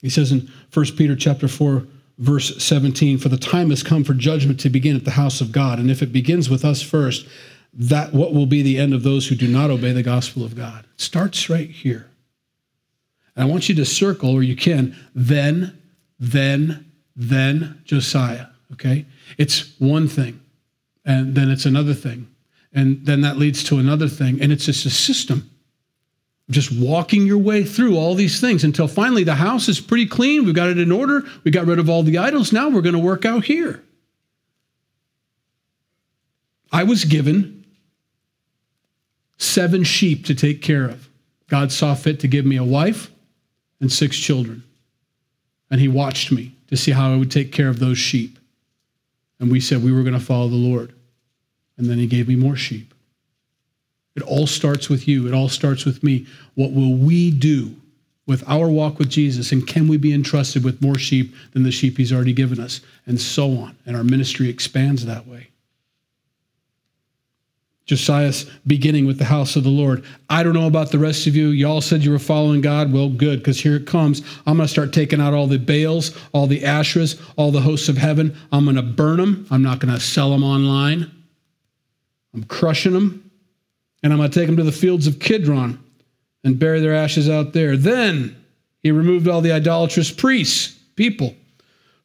He 0.00 0.10
says 0.10 0.32
in 0.32 0.50
1 0.72 0.86
Peter 0.96 1.16
chapter 1.16 1.48
4 1.48 1.86
verse 2.18 2.62
17 2.62 3.16
for 3.16 3.30
the 3.30 3.38
time 3.38 3.70
has 3.70 3.82
come 3.82 4.04
for 4.04 4.12
judgment 4.12 4.60
to 4.60 4.68
begin 4.68 4.94
at 4.94 5.06
the 5.06 5.10
house 5.12 5.40
of 5.40 5.52
God 5.52 5.78
and 5.78 5.90
if 5.90 6.02
it 6.02 6.12
begins 6.12 6.50
with 6.50 6.66
us 6.66 6.82
first 6.82 7.26
that 7.72 8.12
what 8.12 8.34
will 8.34 8.46
be 8.46 8.62
the 8.62 8.78
end 8.78 8.94
of 8.94 9.02
those 9.02 9.28
who 9.28 9.34
do 9.34 9.48
not 9.48 9.70
obey 9.70 9.92
the 9.92 10.02
gospel 10.02 10.44
of 10.44 10.56
God. 10.56 10.86
It 10.94 11.00
starts 11.00 11.48
right 11.48 11.70
here. 11.70 12.10
And 13.36 13.44
I 13.44 13.50
want 13.50 13.68
you 13.68 13.74
to 13.76 13.84
circle 13.84 14.30
or 14.30 14.42
you 14.42 14.56
can 14.56 14.96
then 15.14 15.76
then 16.18 16.86
then 17.16 17.80
Josiah, 17.84 18.46
okay? 18.72 19.06
It's 19.38 19.78
one 19.78 20.08
thing 20.08 20.40
and 21.04 21.34
then 21.34 21.50
it's 21.50 21.66
another 21.66 21.94
thing 21.94 22.28
and 22.72 23.04
then 23.06 23.20
that 23.22 23.36
leads 23.36 23.64
to 23.64 23.78
another 23.78 24.08
thing 24.08 24.40
and 24.40 24.52
it's 24.52 24.66
just 24.66 24.86
a 24.86 24.90
system 24.90 25.50
just 26.50 26.72
walking 26.72 27.26
your 27.26 27.38
way 27.38 27.64
through 27.64 27.96
all 27.96 28.14
these 28.14 28.40
things 28.40 28.64
until 28.64 28.88
finally 28.88 29.24
the 29.24 29.36
house 29.36 29.68
is 29.68 29.80
pretty 29.80 30.06
clean. 30.06 30.44
We've 30.44 30.54
got 30.54 30.68
it 30.68 30.78
in 30.78 30.90
order. 30.90 31.22
We 31.44 31.50
got 31.50 31.66
rid 31.66 31.78
of 31.78 31.88
all 31.88 32.02
the 32.02 32.18
idols. 32.18 32.52
Now 32.52 32.68
we're 32.68 32.80
going 32.80 32.94
to 32.94 32.98
work 32.98 33.24
out 33.24 33.44
here. 33.44 33.82
I 36.72 36.84
was 36.84 37.04
given 37.04 37.59
seven 39.40 39.82
sheep 39.82 40.26
to 40.26 40.34
take 40.34 40.62
care 40.62 40.84
of. 40.84 41.08
God 41.48 41.72
saw 41.72 41.94
fit 41.94 42.20
to 42.20 42.28
give 42.28 42.44
me 42.44 42.56
a 42.56 42.64
wife 42.64 43.10
and 43.80 43.90
six 43.90 44.16
children. 44.16 44.62
And 45.70 45.80
He 45.80 45.88
watched 45.88 46.30
me 46.30 46.54
to 46.68 46.76
see 46.76 46.92
how 46.92 47.12
I 47.12 47.16
would 47.16 47.30
take 47.30 47.50
care 47.50 47.68
of 47.68 47.80
those 47.80 47.98
sheep. 47.98 48.38
And 49.40 49.50
we 49.50 49.60
said 49.60 49.82
we 49.82 49.92
were 49.92 50.02
going 50.02 50.18
to 50.18 50.24
follow 50.24 50.48
the 50.48 50.56
Lord. 50.56 50.92
And 51.76 51.88
then 51.88 51.98
He 51.98 52.06
gave 52.06 52.28
me 52.28 52.36
more 52.36 52.56
sheep. 52.56 52.94
It 54.14 54.22
all 54.22 54.46
starts 54.46 54.88
with 54.88 55.08
you. 55.08 55.26
It 55.26 55.34
all 55.34 55.48
starts 55.48 55.84
with 55.84 56.02
me. 56.04 56.26
What 56.54 56.72
will 56.72 56.94
we 56.94 57.30
do 57.30 57.74
with 58.26 58.44
our 58.46 58.68
walk 58.68 58.98
with 58.98 59.08
Jesus? 59.08 59.52
And 59.52 59.66
can 59.66 59.88
we 59.88 59.96
be 59.96 60.12
entrusted 60.12 60.62
with 60.62 60.82
more 60.82 60.98
sheep 60.98 61.34
than 61.52 61.62
the 61.62 61.72
sheep 61.72 61.96
he's 61.96 62.12
already 62.12 62.34
given 62.34 62.60
us? 62.60 62.80
And 63.06 63.20
so 63.20 63.52
on. 63.56 63.78
And 63.86 63.96
our 63.96 64.04
ministry 64.04 64.50
expands 64.50 65.06
that 65.06 65.26
way. 65.26 65.48
Josiah's 67.90 68.44
beginning 68.68 69.04
with 69.04 69.18
the 69.18 69.24
house 69.24 69.56
of 69.56 69.64
the 69.64 69.68
Lord. 69.68 70.04
I 70.28 70.44
don't 70.44 70.54
know 70.54 70.68
about 70.68 70.92
the 70.92 70.98
rest 71.00 71.26
of 71.26 71.34
you. 71.34 71.48
Y'all 71.48 71.80
said 71.80 72.04
you 72.04 72.12
were 72.12 72.20
following 72.20 72.60
God. 72.60 72.92
Well, 72.92 73.08
good, 73.08 73.40
because 73.40 73.60
here 73.60 73.74
it 73.74 73.86
comes. 73.86 74.22
I'm 74.46 74.56
going 74.56 74.66
to 74.66 74.72
start 74.72 74.92
taking 74.92 75.20
out 75.20 75.34
all 75.34 75.48
the 75.48 75.58
Baals, 75.58 76.16
all 76.32 76.46
the 76.46 76.60
Asherahs, 76.60 77.20
all 77.36 77.50
the 77.50 77.60
hosts 77.60 77.88
of 77.88 77.98
heaven. 77.98 78.36
I'm 78.52 78.62
going 78.62 78.76
to 78.76 78.82
burn 78.82 79.16
them. 79.16 79.44
I'm 79.50 79.62
not 79.62 79.80
going 79.80 79.92
to 79.92 79.98
sell 79.98 80.30
them 80.30 80.44
online. 80.44 81.10
I'm 82.32 82.44
crushing 82.44 82.92
them 82.92 83.28
and 84.04 84.12
I'm 84.12 84.20
going 84.20 84.30
to 84.30 84.38
take 84.38 84.46
them 84.46 84.56
to 84.56 84.62
the 84.62 84.70
fields 84.70 85.08
of 85.08 85.18
Kidron 85.18 85.82
and 86.44 86.60
bury 86.60 86.80
their 86.80 86.94
ashes 86.94 87.28
out 87.28 87.54
there. 87.54 87.76
Then 87.76 88.36
he 88.84 88.92
removed 88.92 89.26
all 89.26 89.40
the 89.40 89.52
idolatrous 89.52 90.12
priests, 90.12 90.78
people, 90.94 91.34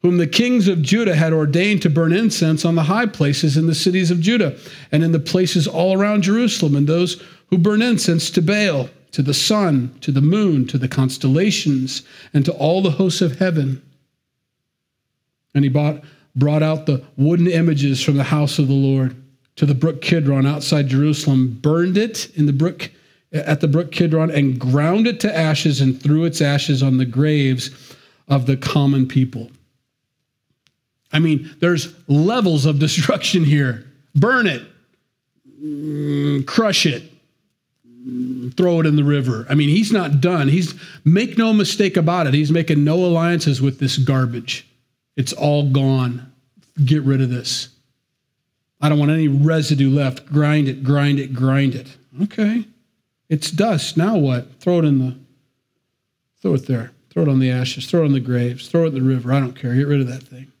whom 0.06 0.18
the 0.18 0.26
kings 0.28 0.68
of 0.68 0.82
Judah 0.82 1.16
had 1.16 1.32
ordained 1.32 1.82
to 1.82 1.90
burn 1.90 2.12
incense 2.12 2.64
on 2.64 2.76
the 2.76 2.84
high 2.84 3.06
places 3.06 3.56
in 3.56 3.66
the 3.66 3.74
cities 3.74 4.12
of 4.12 4.20
Judah 4.20 4.56
and 4.92 5.02
in 5.02 5.10
the 5.10 5.18
places 5.18 5.66
all 5.66 5.98
around 5.98 6.22
Jerusalem, 6.22 6.76
and 6.76 6.86
those 6.86 7.20
who 7.48 7.58
burn 7.58 7.82
incense 7.82 8.30
to 8.30 8.40
Baal, 8.40 8.88
to 9.10 9.20
the 9.20 9.34
sun, 9.34 9.92
to 10.02 10.12
the 10.12 10.20
moon, 10.20 10.64
to 10.68 10.78
the 10.78 10.86
constellations, 10.86 12.04
and 12.32 12.44
to 12.44 12.52
all 12.52 12.82
the 12.82 12.92
hosts 12.92 13.20
of 13.20 13.40
heaven. 13.40 13.82
And 15.56 15.64
he 15.64 15.70
bought, 15.70 16.04
brought 16.36 16.62
out 16.62 16.86
the 16.86 17.02
wooden 17.16 17.48
images 17.48 18.00
from 18.00 18.16
the 18.16 18.22
house 18.22 18.60
of 18.60 18.68
the 18.68 18.74
Lord 18.74 19.16
to 19.56 19.66
the 19.66 19.74
brook 19.74 20.02
Kidron 20.02 20.46
outside 20.46 20.86
Jerusalem, 20.86 21.58
burned 21.60 21.98
it 21.98 22.30
in 22.36 22.46
the 22.46 22.52
brook 22.52 22.92
at 23.32 23.60
the 23.60 23.66
brook 23.66 23.90
Kidron, 23.90 24.30
and 24.30 24.56
ground 24.56 25.08
it 25.08 25.18
to 25.18 25.36
ashes 25.36 25.80
and 25.80 26.00
threw 26.00 26.24
its 26.24 26.40
ashes 26.40 26.80
on 26.80 26.96
the 26.96 27.04
graves 27.04 27.70
of 28.28 28.46
the 28.46 28.56
common 28.56 29.08
people. 29.08 29.50
I 31.16 31.18
mean, 31.18 31.50
there's 31.60 31.94
levels 32.08 32.66
of 32.66 32.78
destruction 32.78 33.42
here. 33.42 33.86
Burn 34.14 34.46
it, 34.46 34.62
mm, 35.62 36.46
crush 36.46 36.84
it, 36.84 37.04
mm, 37.88 38.54
throw 38.54 38.80
it 38.80 38.86
in 38.86 38.96
the 38.96 39.04
river. 39.04 39.46
I 39.48 39.54
mean, 39.54 39.70
he's 39.70 39.90
not 39.90 40.20
done. 40.20 40.46
He's 40.46 40.74
make 41.06 41.38
no 41.38 41.54
mistake 41.54 41.96
about 41.96 42.26
it. 42.26 42.34
He's 42.34 42.52
making 42.52 42.84
no 42.84 42.96
alliances 42.96 43.62
with 43.62 43.78
this 43.78 43.96
garbage. 43.96 44.68
It's 45.16 45.32
all 45.32 45.70
gone. 45.70 46.30
Get 46.84 47.02
rid 47.02 47.22
of 47.22 47.30
this. 47.30 47.70
I 48.82 48.90
don't 48.90 48.98
want 48.98 49.10
any 49.10 49.28
residue 49.28 49.88
left. 49.88 50.26
Grind 50.26 50.68
it, 50.68 50.84
grind 50.84 51.18
it, 51.18 51.32
grind 51.32 51.74
it. 51.74 51.96
Okay. 52.24 52.66
It's 53.30 53.50
dust. 53.50 53.96
Now 53.96 54.18
what? 54.18 54.60
Throw 54.60 54.80
it 54.80 54.84
in 54.84 54.98
the, 54.98 55.16
throw 56.42 56.52
it 56.52 56.66
there. 56.66 56.92
Throw 57.08 57.22
it 57.22 57.28
on 57.30 57.38
the 57.38 57.50
ashes. 57.50 57.86
Throw 57.86 58.02
it 58.02 58.06
on 58.06 58.12
the 58.12 58.20
graves. 58.20 58.68
Throw 58.68 58.84
it 58.84 58.88
in 58.88 58.94
the 58.96 59.00
river. 59.00 59.32
I 59.32 59.40
don't 59.40 59.58
care. 59.58 59.74
Get 59.74 59.86
rid 59.86 60.02
of 60.02 60.08
that 60.08 60.22
thing. 60.22 60.52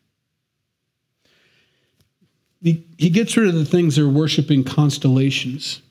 He, 2.66 3.10
gets 3.10 3.36
rid 3.36 3.46
of 3.46 3.54
the 3.54 3.64
things 3.64 3.94
they're 3.94 4.08
worshiping 4.08 4.64
constellations. 4.64 5.82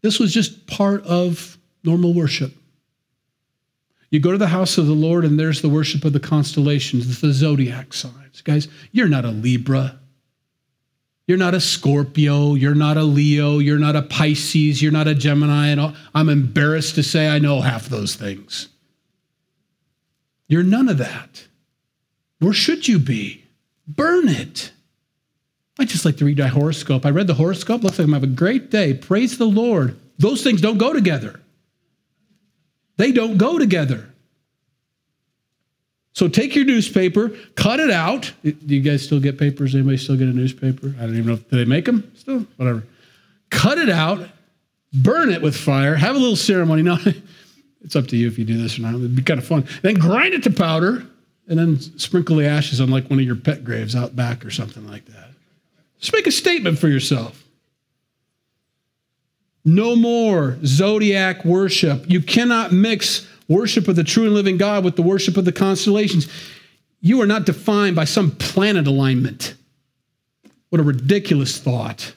This 0.00 0.20
was 0.20 0.32
just 0.32 0.68
part 0.68 1.04
of 1.04 1.58
normal 1.82 2.14
worship. 2.14 2.54
You 4.10 4.20
go 4.20 4.30
to 4.30 4.38
the 4.38 4.46
house 4.46 4.78
of 4.78 4.86
the 4.86 4.92
Lord, 4.92 5.24
and 5.24 5.40
there's 5.40 5.60
the 5.60 5.68
worship 5.68 6.04
of 6.04 6.12
the 6.12 6.20
constellations, 6.20 7.20
the 7.20 7.32
zodiac 7.32 7.92
signs. 7.92 8.42
Guys, 8.42 8.68
you're 8.92 9.08
not 9.08 9.24
a 9.24 9.32
Libra. 9.32 9.98
You're 11.26 11.36
not 11.36 11.54
a 11.54 11.60
Scorpio. 11.60 12.54
You're 12.54 12.76
not 12.76 12.96
a 12.96 13.02
Leo. 13.02 13.58
You're 13.58 13.78
not 13.78 13.96
a 13.96 14.02
Pisces. 14.02 14.80
You're 14.80 14.92
not 14.92 15.08
a 15.08 15.16
Gemini. 15.16 15.68
And 15.68 15.96
I'm 16.14 16.28
embarrassed 16.28 16.94
to 16.94 17.02
say 17.02 17.28
I 17.28 17.40
know 17.40 17.60
half 17.60 17.86
those 17.86 18.14
things. 18.14 18.68
You're 20.46 20.62
none 20.62 20.88
of 20.88 20.98
that. 20.98 21.48
Where 22.38 22.52
should 22.52 22.86
you 22.86 23.00
be? 23.00 23.44
Burn 23.88 24.28
it. 24.28 24.70
I 25.80 25.84
just 25.84 26.04
like 26.04 26.18
to 26.18 26.26
read 26.26 26.38
my 26.38 26.46
horoscope. 26.46 27.06
I 27.06 27.10
read 27.10 27.26
the 27.26 27.34
horoscope. 27.34 27.82
Looks 27.82 27.98
like 27.98 28.06
I'm 28.06 28.12
having 28.12 28.32
a 28.32 28.34
great 28.34 28.70
day. 28.70 28.94
Praise 28.94 29.38
the 29.38 29.46
Lord. 29.46 29.98
Those 30.18 30.42
things 30.42 30.60
don't 30.60 30.78
go 30.78 30.92
together. 30.92 31.40
They 32.98 33.12
don't 33.12 33.38
go 33.38 33.58
together. 33.58 34.10
So 36.12 36.28
take 36.28 36.54
your 36.54 36.66
newspaper, 36.66 37.30
cut 37.54 37.80
it 37.80 37.90
out. 37.90 38.30
Do 38.42 38.54
you 38.66 38.82
guys 38.82 39.02
still 39.02 39.20
get 39.20 39.38
papers? 39.38 39.74
Anybody 39.74 39.96
still 39.96 40.16
get 40.16 40.28
a 40.28 40.32
newspaper? 40.32 40.94
I 40.98 41.06
don't 41.06 41.14
even 41.14 41.26
know. 41.26 41.32
If, 41.34 41.48
do 41.48 41.56
they 41.56 41.64
make 41.64 41.86
them 41.86 42.12
still? 42.14 42.46
Whatever. 42.56 42.82
Cut 43.48 43.78
it 43.78 43.88
out, 43.88 44.28
burn 44.92 45.30
it 45.30 45.40
with 45.40 45.56
fire, 45.56 45.94
have 45.94 46.14
a 46.14 46.18
little 46.18 46.36
ceremony. 46.36 46.82
Now, 46.90 46.98
it's 47.82 47.96
up 47.96 48.08
to 48.08 48.16
you 48.18 48.28
if 48.28 48.38
you 48.38 48.44
do 48.44 48.60
this 48.60 48.78
or 48.78 48.82
not. 48.82 48.94
It'd 48.96 49.16
be 49.16 49.22
kind 49.22 49.40
of 49.40 49.46
fun. 49.46 49.66
Then 49.80 49.94
grind 49.94 50.34
it 50.34 50.42
to 50.42 50.50
powder 50.50 51.06
and 51.48 51.58
then 51.58 51.80
sprinkle 51.80 52.36
the 52.36 52.46
ashes 52.46 52.82
on 52.82 52.90
like 52.90 53.08
one 53.08 53.18
of 53.18 53.24
your 53.24 53.36
pet 53.36 53.64
graves 53.64 53.96
out 53.96 54.14
back 54.14 54.44
or 54.44 54.50
something 54.50 54.86
like 54.86 55.06
that. 55.06 55.29
Just 56.00 56.12
make 56.12 56.26
a 56.26 56.32
statement 56.32 56.78
for 56.78 56.88
yourself. 56.88 57.44
No 59.64 59.94
more 59.94 60.58
zodiac 60.64 61.44
worship. 61.44 62.08
You 62.08 62.22
cannot 62.22 62.72
mix 62.72 63.28
worship 63.48 63.86
of 63.88 63.96
the 63.96 64.04
true 64.04 64.24
and 64.24 64.34
living 64.34 64.56
God 64.56 64.84
with 64.84 64.96
the 64.96 65.02
worship 65.02 65.36
of 65.36 65.44
the 65.44 65.52
constellations. 65.52 66.28
You 67.00 67.20
are 67.20 67.26
not 67.26 67.46
defined 67.46 67.96
by 67.96 68.04
some 68.04 68.30
planet 68.32 68.86
alignment. 68.86 69.54
What 70.70 70.80
a 70.80 70.84
ridiculous 70.84 71.58
thought. 71.58 72.14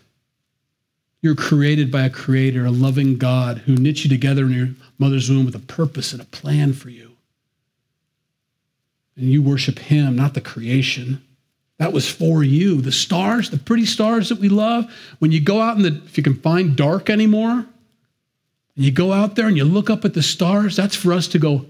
You're 1.21 1.35
created 1.35 1.91
by 1.91 2.03
a 2.03 2.09
creator, 2.09 2.65
a 2.65 2.71
loving 2.71 3.17
God 3.17 3.59
who 3.59 3.75
knit 3.75 4.03
you 4.03 4.09
together 4.09 4.45
in 4.45 4.51
your 4.51 4.69
mother's 4.99 5.29
womb 5.29 5.45
with 5.45 5.55
a 5.55 5.59
purpose 5.59 6.13
and 6.13 6.21
a 6.21 6.25
plan 6.25 6.73
for 6.73 6.89
you. 6.89 7.11
And 9.15 9.25
you 9.25 9.41
worship 9.41 9.79
him, 9.79 10.15
not 10.15 10.33
the 10.33 10.41
creation. 10.41 11.23
That 11.79 11.93
was 11.93 12.09
for 12.09 12.43
you. 12.43 12.81
The 12.81 12.91
stars, 12.91 13.49
the 13.49 13.57
pretty 13.57 13.85
stars 13.85 14.29
that 14.29 14.39
we 14.39 14.49
love, 14.49 14.91
when 15.19 15.31
you 15.31 15.41
go 15.41 15.59
out 15.61 15.75
in 15.75 15.83
the, 15.83 16.01
if 16.05 16.17
you 16.17 16.23
can 16.23 16.35
find 16.35 16.75
dark 16.75 17.09
anymore, 17.09 17.65
and 18.75 18.85
you 18.85 18.91
go 18.91 19.11
out 19.11 19.35
there 19.35 19.47
and 19.47 19.57
you 19.57 19.65
look 19.65 19.89
up 19.89 20.05
at 20.05 20.13
the 20.13 20.23
stars, 20.23 20.75
that's 20.75 20.95
for 20.95 21.13
us 21.13 21.27
to 21.29 21.39
go. 21.39 21.65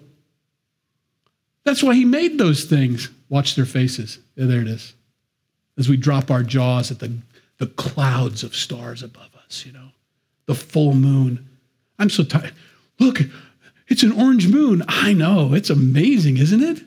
That's 1.63 1.83
why 1.83 1.95
he 1.95 2.05
made 2.05 2.37
those 2.37 2.65
things. 2.65 3.09
Watch 3.29 3.55
their 3.55 3.65
faces. 3.65 4.19
Yeah, 4.35 4.45
there 4.45 4.61
it 4.61 4.67
is. 4.67 4.93
As 5.77 5.89
we 5.89 5.97
drop 5.97 6.29
our 6.29 6.43
jaws 6.43 6.91
at 6.91 6.99
the, 6.99 7.17
the 7.57 7.67
clouds 7.67 8.43
of 8.43 8.55
stars 8.55 9.01
above 9.01 9.29
us, 9.45 9.65
you 9.65 9.71
know, 9.71 9.89
the 10.45 10.55
full 10.55 10.93
moon. 10.93 11.47
I'm 11.97 12.09
so 12.09 12.23
tired. 12.23 12.53
Look, 12.99 13.21
it's 13.87 14.03
an 14.03 14.11
orange 14.11 14.47
moon. 14.47 14.83
I 14.87 15.13
know. 15.13 15.53
It's 15.53 15.69
amazing, 15.69 16.37
isn't 16.37 16.61
it? 16.61 16.83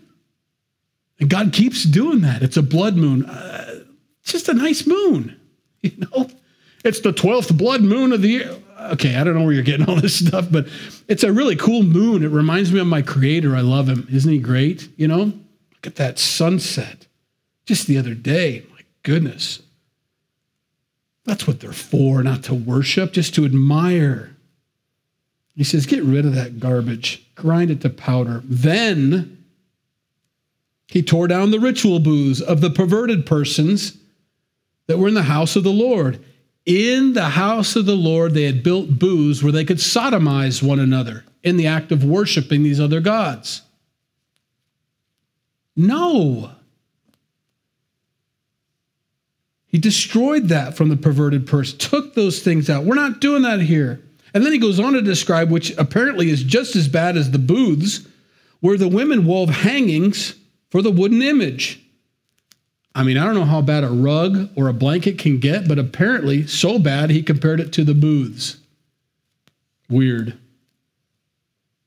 And 1.19 1.31
God 1.31 1.53
keeps 1.53 1.85
doing 1.85 2.21
that. 2.21 2.43
It's 2.43 2.57
a 2.57 2.63
blood 2.63 2.97
moon. 2.97 3.25
Uh, 3.25 3.85
just 4.23 4.49
a 4.49 4.55
nice 4.55 4.87
moon, 4.87 5.39
you 5.83 5.93
know? 5.97 6.29
It's 6.85 7.01
the 7.01 7.13
12th 7.13 7.57
blood 7.57 7.83
moon 7.83 8.13
of 8.13 8.23
the 8.23 8.29
year 8.29 8.57
okay, 8.93 9.17
I 9.17 9.25
don't 9.25 9.35
know 9.35 9.45
where 9.45 9.53
you're 9.53 9.63
getting 9.63 9.89
all 9.89 9.97
this 9.97 10.17
stuff, 10.27 10.49
but 10.51 10.69
it's 11.09 11.23
a 11.23 11.33
really 11.33 11.57
cool 11.57 11.83
moon. 11.83 12.25
It 12.25 12.31
reminds 12.31 12.73
me 12.73 12.81
of 12.81 12.87
my 12.87 13.03
creator. 13.03 13.57
I 13.57 13.61
love 13.61 13.89
him. 13.89 14.07
Isn't 14.11 14.33
he 14.33 14.39
great? 14.39 14.89
You 14.97 15.09
know, 15.09 15.19
look 15.19 15.87
at 15.87 15.97
that 15.97 16.19
sunset 16.19 17.07
just 17.65 17.87
the 17.87 17.99
other 17.99 18.15
day. 18.15 18.65
My 18.73 18.81
goodness. 19.03 19.63
That's 21.25 21.47
what 21.47 21.61
they're 21.61 21.73
for, 21.73 22.23
not 22.23 22.45
to 22.45 22.55
worship, 22.55 23.13
just 23.13 23.35
to 23.35 23.45
admire. 23.45 24.37
He 25.57 25.65
says, 25.65 25.87
get 25.87 26.05
rid 26.05 26.25
of 26.25 26.35
that 26.35 26.61
garbage, 26.61 27.27
grind 27.35 27.71
it 27.71 27.81
to 27.81 27.91
powder. 27.91 28.43
Then 28.45 29.36
he 30.87 31.03
tore 31.03 31.29
down 31.29 31.51
the 31.51 31.61
ritual 31.61 31.99
booths 31.99 32.41
of 32.41 32.61
the 32.61 32.71
perverted 32.71 33.27
persons 33.27 33.99
that 34.87 34.99
were 34.99 35.09
in 35.09 35.15
the 35.15 35.25
house 35.25 35.57
of 35.57 35.65
the 35.65 35.73
Lord 35.73 36.25
in 36.67 37.13
the 37.13 37.31
house 37.31 37.77
of 37.77 37.87
the 37.87 37.97
Lord, 37.97 38.35
they 38.35 38.43
had 38.43 38.65
built 38.65 38.99
booths 38.99 39.43
where 39.43 39.53
they 39.53 39.65
could 39.65 39.79
sodomize 39.79 40.63
one 40.63 40.81
another 40.81 41.25
in 41.45 41.57
the 41.57 41.69
act 41.69 41.93
of 41.93 42.05
worshiping 42.05 42.65
these 42.65 42.81
other 42.81 43.01
gods. 43.01 43.63
No. 45.77 46.51
He 49.69 49.79
destroyed 49.79 50.49
that 50.49 50.77
from 50.77 50.89
the 50.89 50.97
perverted 50.97 51.47
person, 51.47 51.79
took 51.79 52.15
those 52.15 52.41
things 52.41 52.69
out. 52.69 52.85
We're 52.85 52.97
not 52.97 53.21
doing 53.21 53.43
that 53.43 53.61
here. 53.61 54.03
And 54.35 54.45
then 54.45 54.53
he 54.53 54.59
goes 54.59 54.81
on 54.81 54.95
to 54.95 55.03
describe, 55.03 55.51
which 55.51 55.71
apparently 55.79 56.31
is 56.31 56.43
just 56.43 56.75
as 56.75 56.89
bad 56.89 57.17
as 57.17 57.31
the 57.31 57.39
booths, 57.39 58.07
where 58.61 58.77
the 58.77 58.89
women 58.89 59.25
wove 59.25 59.51
hangings 59.51 60.35
for 60.77 60.83
the 60.83 60.91
wooden 60.91 61.23
image. 61.23 61.81
I 62.95 63.03
mean, 63.03 63.17
I 63.17 63.25
don't 63.25 63.35
know 63.35 63.47
how 63.47 63.63
bad 63.63 63.83
a 63.83 63.89
rug 63.89 64.51
or 64.57 64.69
a 64.69 64.75
blanket 64.75 65.19
can 65.19 65.39
get, 65.39 65.67
but 65.67 65.79
apparently 65.79 66.47
so 66.47 66.79
bad 66.79 67.09
he 67.09 67.23
compared 67.23 67.61
it 67.61 67.73
to 67.73 67.83
the 67.83 67.95
booths. 67.95 68.59
Weird. 69.89 70.37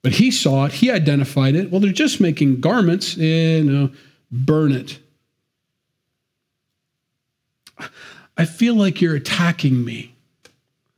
But 0.02 0.14
he 0.14 0.32
saw 0.32 0.66
it, 0.66 0.72
he 0.72 0.90
identified 0.90 1.54
it. 1.54 1.70
Well, 1.70 1.82
they're 1.82 1.92
just 1.92 2.20
making 2.20 2.62
garments, 2.62 3.16
eh, 3.20 3.62
no, 3.62 3.92
burn 4.32 4.72
it. 4.72 4.98
I 8.38 8.46
feel 8.46 8.74
like 8.74 9.02
you're 9.02 9.14
attacking 9.14 9.86
me. 9.86 10.16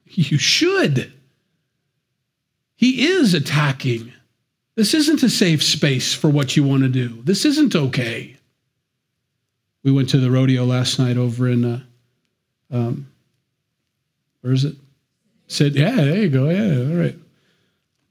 You 0.06 0.38
should. 0.38 1.12
He 2.78 3.08
is 3.08 3.34
attacking. 3.34 4.14
This 4.76 4.94
isn't 4.94 5.24
a 5.24 5.30
safe 5.30 5.62
space 5.64 6.14
for 6.14 6.30
what 6.30 6.56
you 6.56 6.64
want 6.64 6.84
to 6.84 6.90
do. 6.90 7.22
This 7.24 7.46
isn't 7.46 7.76
okay 7.76 8.38
we 9.84 9.92
went 9.92 10.10
to 10.10 10.18
the 10.18 10.32
rodeo 10.32 10.64
last 10.64 11.00
night 11.00 11.18
over 11.18 11.48
in, 11.48 11.66
uh, 11.66 11.80
um, 12.72 13.08
where 14.42 14.54
is 14.54 14.64
it? 14.64 14.76
Said, 15.48 15.76
yeah, 15.76 15.96
there 15.96 16.22
you 16.22 16.30
go. 16.30 16.50
Yeah, 16.50 16.90
all 16.90 17.02
right. 17.02 17.16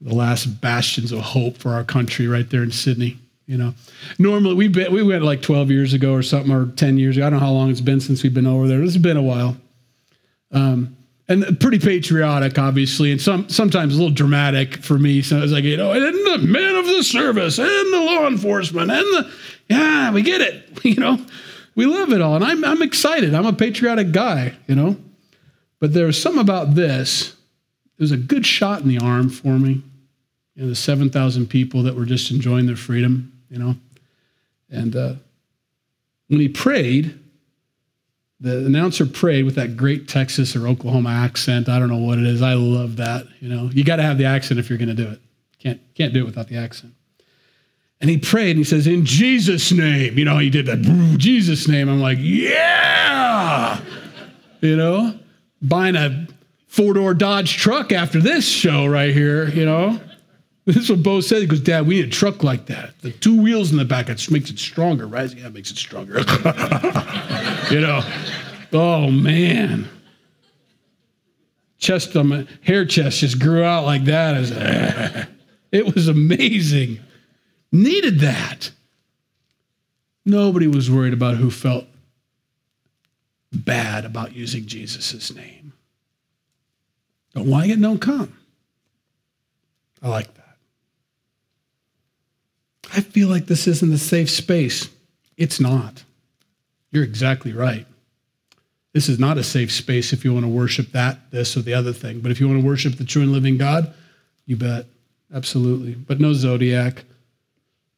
The 0.01 0.13
last 0.13 0.45
bastions 0.61 1.11
of 1.11 1.19
hope 1.19 1.57
for 1.57 1.73
our 1.73 1.83
country 1.83 2.27
right 2.27 2.49
there 2.49 2.63
in 2.63 2.71
Sydney. 2.71 3.17
You 3.47 3.57
know, 3.57 3.73
normally 4.17 4.55
we 4.55 4.67
been, 4.67 4.93
we 4.93 5.03
went 5.03 5.23
like 5.23 5.41
12 5.41 5.71
years 5.71 5.93
ago 5.93 6.13
or 6.13 6.23
something, 6.23 6.53
or 6.53 6.67
10 6.67 6.97
years 6.97 7.17
ago. 7.17 7.27
I 7.27 7.29
don't 7.29 7.39
know 7.39 7.45
how 7.45 7.51
long 7.51 7.69
it's 7.69 7.81
been 7.81 7.99
since 7.99 8.23
we've 8.23 8.33
been 8.33 8.47
over 8.47 8.67
there. 8.67 8.81
It's 8.81 8.97
been 8.97 9.17
a 9.17 9.21
while. 9.21 9.57
Um, 10.51 10.95
and 11.31 11.59
pretty 11.59 11.79
patriotic, 11.79 12.59
obviously, 12.59 13.11
and 13.11 13.21
some 13.21 13.49
sometimes 13.49 13.95
a 13.95 13.97
little 13.97 14.13
dramatic 14.13 14.77
for 14.83 14.99
me. 14.99 15.21
So 15.21 15.37
I 15.37 15.41
was 15.41 15.51
like, 15.51 15.63
you 15.63 15.77
know, 15.77 15.91
and 15.91 16.03
the 16.03 16.37
men 16.47 16.75
of 16.75 16.85
the 16.85 17.03
service 17.03 17.57
and 17.57 17.93
the 17.93 18.01
law 18.01 18.27
enforcement 18.27 18.91
and 18.91 18.99
the 18.99 19.31
yeah, 19.69 20.11
we 20.11 20.21
get 20.21 20.41
it, 20.41 20.67
you 20.85 20.95
know 20.95 21.25
we 21.75 21.85
love 21.85 22.11
it 22.11 22.21
all. 22.21 22.35
And 22.35 22.43
I'm, 22.43 22.63
I'm 22.63 22.81
excited. 22.81 23.33
I'm 23.33 23.45
a 23.45 23.53
patriotic 23.53 24.11
guy, 24.11 24.53
you 24.67 24.75
know. 24.75 24.97
But 25.79 25.93
there's 25.93 26.21
something 26.21 26.41
about 26.41 26.75
this. 26.75 27.29
It 27.97 28.01
was 28.01 28.11
a 28.11 28.17
good 28.17 28.45
shot 28.45 28.81
in 28.81 28.87
the 28.87 28.99
arm 28.99 29.29
for 29.29 29.57
me. 29.57 29.81
You 30.55 30.63
know, 30.63 30.69
the 30.69 30.75
7,000 30.75 31.47
people 31.47 31.83
that 31.83 31.95
were 31.95 32.05
just 32.05 32.31
enjoying 32.31 32.65
their 32.65 32.75
freedom, 32.75 33.31
you 33.49 33.57
know. 33.57 33.75
And 34.69 34.95
uh, 34.95 35.13
when 36.27 36.39
he 36.39 36.49
prayed, 36.49 37.17
the 38.41 38.65
announcer 38.65 39.05
prayed 39.05 39.45
with 39.45 39.55
that 39.55 39.77
great 39.77 40.07
Texas 40.07 40.55
or 40.55 40.67
Oklahoma 40.67 41.09
accent. 41.09 41.69
I 41.69 41.77
don't 41.77 41.89
know 41.89 41.97
what 41.97 42.17
it 42.17 42.25
is. 42.25 42.41
I 42.41 42.55
love 42.55 42.97
that. 42.97 43.27
You 43.39 43.49
know, 43.49 43.69
you 43.71 43.83
got 43.83 43.97
to 43.97 44.03
have 44.03 44.17
the 44.17 44.25
accent 44.25 44.59
if 44.59 44.69
you're 44.69 44.79
going 44.79 44.89
to 44.89 44.95
do 44.95 45.09
it. 45.09 45.21
Can't 45.59 45.79
can't 45.93 46.11
do 46.11 46.21
it 46.21 46.25
without 46.25 46.47
the 46.47 46.57
accent. 46.57 46.93
And 48.01 48.09
he 48.09 48.17
prayed 48.17 48.51
and 48.51 48.57
he 48.57 48.63
says, 48.63 48.87
In 48.87 49.05
Jesus' 49.05 49.71
name. 49.71 50.17
You 50.17 50.25
know, 50.25 50.39
he 50.39 50.49
did 50.49 50.65
that, 50.65 50.81
Jesus' 51.17 51.67
name. 51.67 51.87
I'm 51.87 52.01
like, 52.01 52.17
yeah. 52.19 53.79
You 54.59 54.75
know, 54.75 55.19
buying 55.61 55.95
a 55.95 56.27
four 56.67 56.95
door 56.95 57.13
Dodge 57.13 57.57
truck 57.57 57.91
after 57.91 58.19
this 58.19 58.47
show 58.47 58.87
right 58.87 59.13
here, 59.13 59.49
you 59.49 59.65
know. 59.65 59.99
This 60.65 60.77
is 60.77 60.89
what 60.89 61.01
Bo 61.01 61.21
said. 61.21 61.41
He 61.41 61.47
goes, 61.47 61.59
Dad, 61.61 61.87
we 61.87 61.95
need 61.95 62.05
a 62.05 62.09
truck 62.09 62.43
like 62.43 62.67
that. 62.67 62.99
The 63.01 63.11
two 63.11 63.41
wheels 63.41 63.71
in 63.71 63.77
the 63.77 63.85
back, 63.85 64.09
it 64.09 64.29
makes 64.29 64.49
it 64.49 64.59
stronger, 64.59 65.07
right? 65.07 65.33
Yeah, 65.33 65.47
it 65.47 65.53
makes 65.53 65.71
it 65.71 65.77
stronger. 65.77 66.19
you 67.71 67.81
know, 67.81 68.01
oh 68.71 69.09
man. 69.09 69.89
Chest 71.79 72.15
on 72.15 72.27
my 72.27 72.47
hair 72.61 72.85
chest 72.85 73.19
just 73.19 73.39
grew 73.39 73.63
out 73.63 73.85
like 73.85 74.05
that. 74.05 75.27
It 75.71 75.95
was 75.95 76.09
amazing 76.09 76.99
needed 77.71 78.19
that. 78.19 78.71
Nobody 80.25 80.67
was 80.67 80.91
worried 80.91 81.13
about 81.13 81.37
who 81.37 81.49
felt 81.49 81.85
bad 83.51 84.05
about 84.05 84.35
using 84.35 84.65
Jesus' 84.65 85.33
name. 85.33 85.73
Don't 87.33 87.49
want 87.49 87.63
to 87.63 87.67
get 87.69 87.79
no 87.79 87.97
come. 87.97 88.37
I 90.03 90.09
like 90.09 90.33
that. 90.35 90.40
I 92.93 93.01
feel 93.01 93.29
like 93.29 93.45
this 93.45 93.67
isn't 93.67 93.93
a 93.93 93.97
safe 93.97 94.29
space. 94.29 94.89
It's 95.37 95.59
not. 95.59 96.03
You're 96.91 97.03
exactly 97.03 97.53
right. 97.53 97.85
This 98.93 99.07
is 99.07 99.17
not 99.17 99.37
a 99.37 99.43
safe 99.43 99.71
space 99.71 100.11
if 100.11 100.25
you 100.25 100.33
want 100.33 100.45
to 100.45 100.51
worship 100.51 100.91
that, 100.91 101.31
this, 101.31 101.55
or 101.55 101.61
the 101.61 101.73
other 101.73 101.93
thing. 101.93 102.19
But 102.19 102.31
if 102.31 102.41
you 102.41 102.47
want 102.47 102.59
to 102.59 102.67
worship 102.67 102.97
the 102.97 103.05
true 103.05 103.21
and 103.21 103.31
living 103.31 103.57
God, 103.57 103.93
you 104.45 104.57
bet. 104.57 104.85
Absolutely. 105.33 105.93
But 105.93 106.19
no 106.19 106.33
zodiac, 106.33 107.05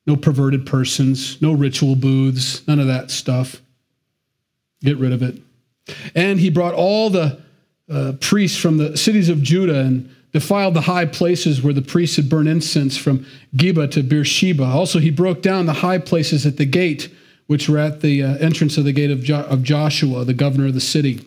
no 0.06 0.16
perverted 0.16 0.68
persons, 0.68 1.42
no 1.42 1.54
ritual 1.54 1.96
booths, 1.96 2.68
none 2.68 2.80
of 2.80 2.88
that 2.88 3.10
stuff. 3.10 3.62
Get 4.82 4.98
rid 4.98 5.14
of 5.14 5.24
it. 5.24 5.42
And 6.14 6.40
he 6.40 6.52
brought 6.52 6.76
all 6.76 7.10
the 7.10 7.42
uh, 7.92 8.14
priests 8.20 8.60
from 8.60 8.78
the 8.78 8.96
cities 8.96 9.30
of 9.30 9.42
Judah 9.42 9.80
and 9.80 10.14
defiled 10.34 10.74
the 10.74 10.82
high 10.82 11.06
places 11.06 11.62
where 11.62 11.74
the 11.74 11.82
priests 11.82 12.18
had 12.18 12.28
burned 12.28 12.50
incense 12.50 12.98
from 12.98 13.26
Geba 13.56 13.90
to 13.92 14.04
Beersheba. 14.04 14.64
Also, 14.64 15.00
he 15.00 15.12
broke 15.12 15.42
down 15.42 15.68
the 15.68 15.74
high 15.74 16.00
places 16.00 16.46
at 16.46 16.58
the 16.58 16.66
gate 16.66 17.10
which 17.48 17.70
were 17.70 17.78
at 17.78 18.02
the 18.02 18.24
uh, 18.24 18.36
entrance 18.38 18.78
of 18.78 18.86
the 18.86 18.94
gate 18.94 19.12
of, 19.12 19.22
jo- 19.22 19.44
of 19.44 19.64
Joshua, 19.64 20.26
the 20.26 20.34
governor 20.34 20.68
of 20.68 20.74
the 20.74 20.82
city, 20.82 21.26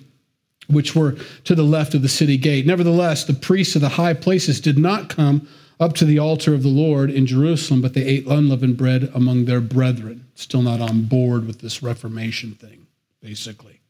which 0.68 0.94
were 0.94 1.16
to 1.44 1.54
the 1.54 1.62
left 1.62 1.94
of 1.94 2.02
the 2.02 2.08
city 2.08 2.36
gate. 2.36 2.66
Nevertheless, 2.66 3.24
the 3.24 3.34
priests 3.34 3.74
of 3.74 3.82
the 3.82 3.90
high 3.90 4.14
places 4.14 4.60
did 4.60 4.78
not 4.78 5.08
come 5.08 5.46
up 5.78 5.94
to 5.94 6.04
the 6.04 6.18
altar 6.18 6.54
of 6.54 6.62
the 6.62 6.68
Lord 6.68 7.10
in 7.10 7.26
Jerusalem, 7.26 7.82
but 7.82 7.92
they 7.94 8.04
ate 8.04 8.26
unleavened 8.26 8.78
bread 8.78 9.10
among 9.14 9.44
their 9.44 9.60
brethren. 9.60 10.26
Still 10.34 10.62
not 10.62 10.80
on 10.80 11.02
board 11.02 11.46
with 11.46 11.60
this 11.60 11.82
Reformation 11.82 12.52
thing, 12.52 12.86
basically. 13.20 13.80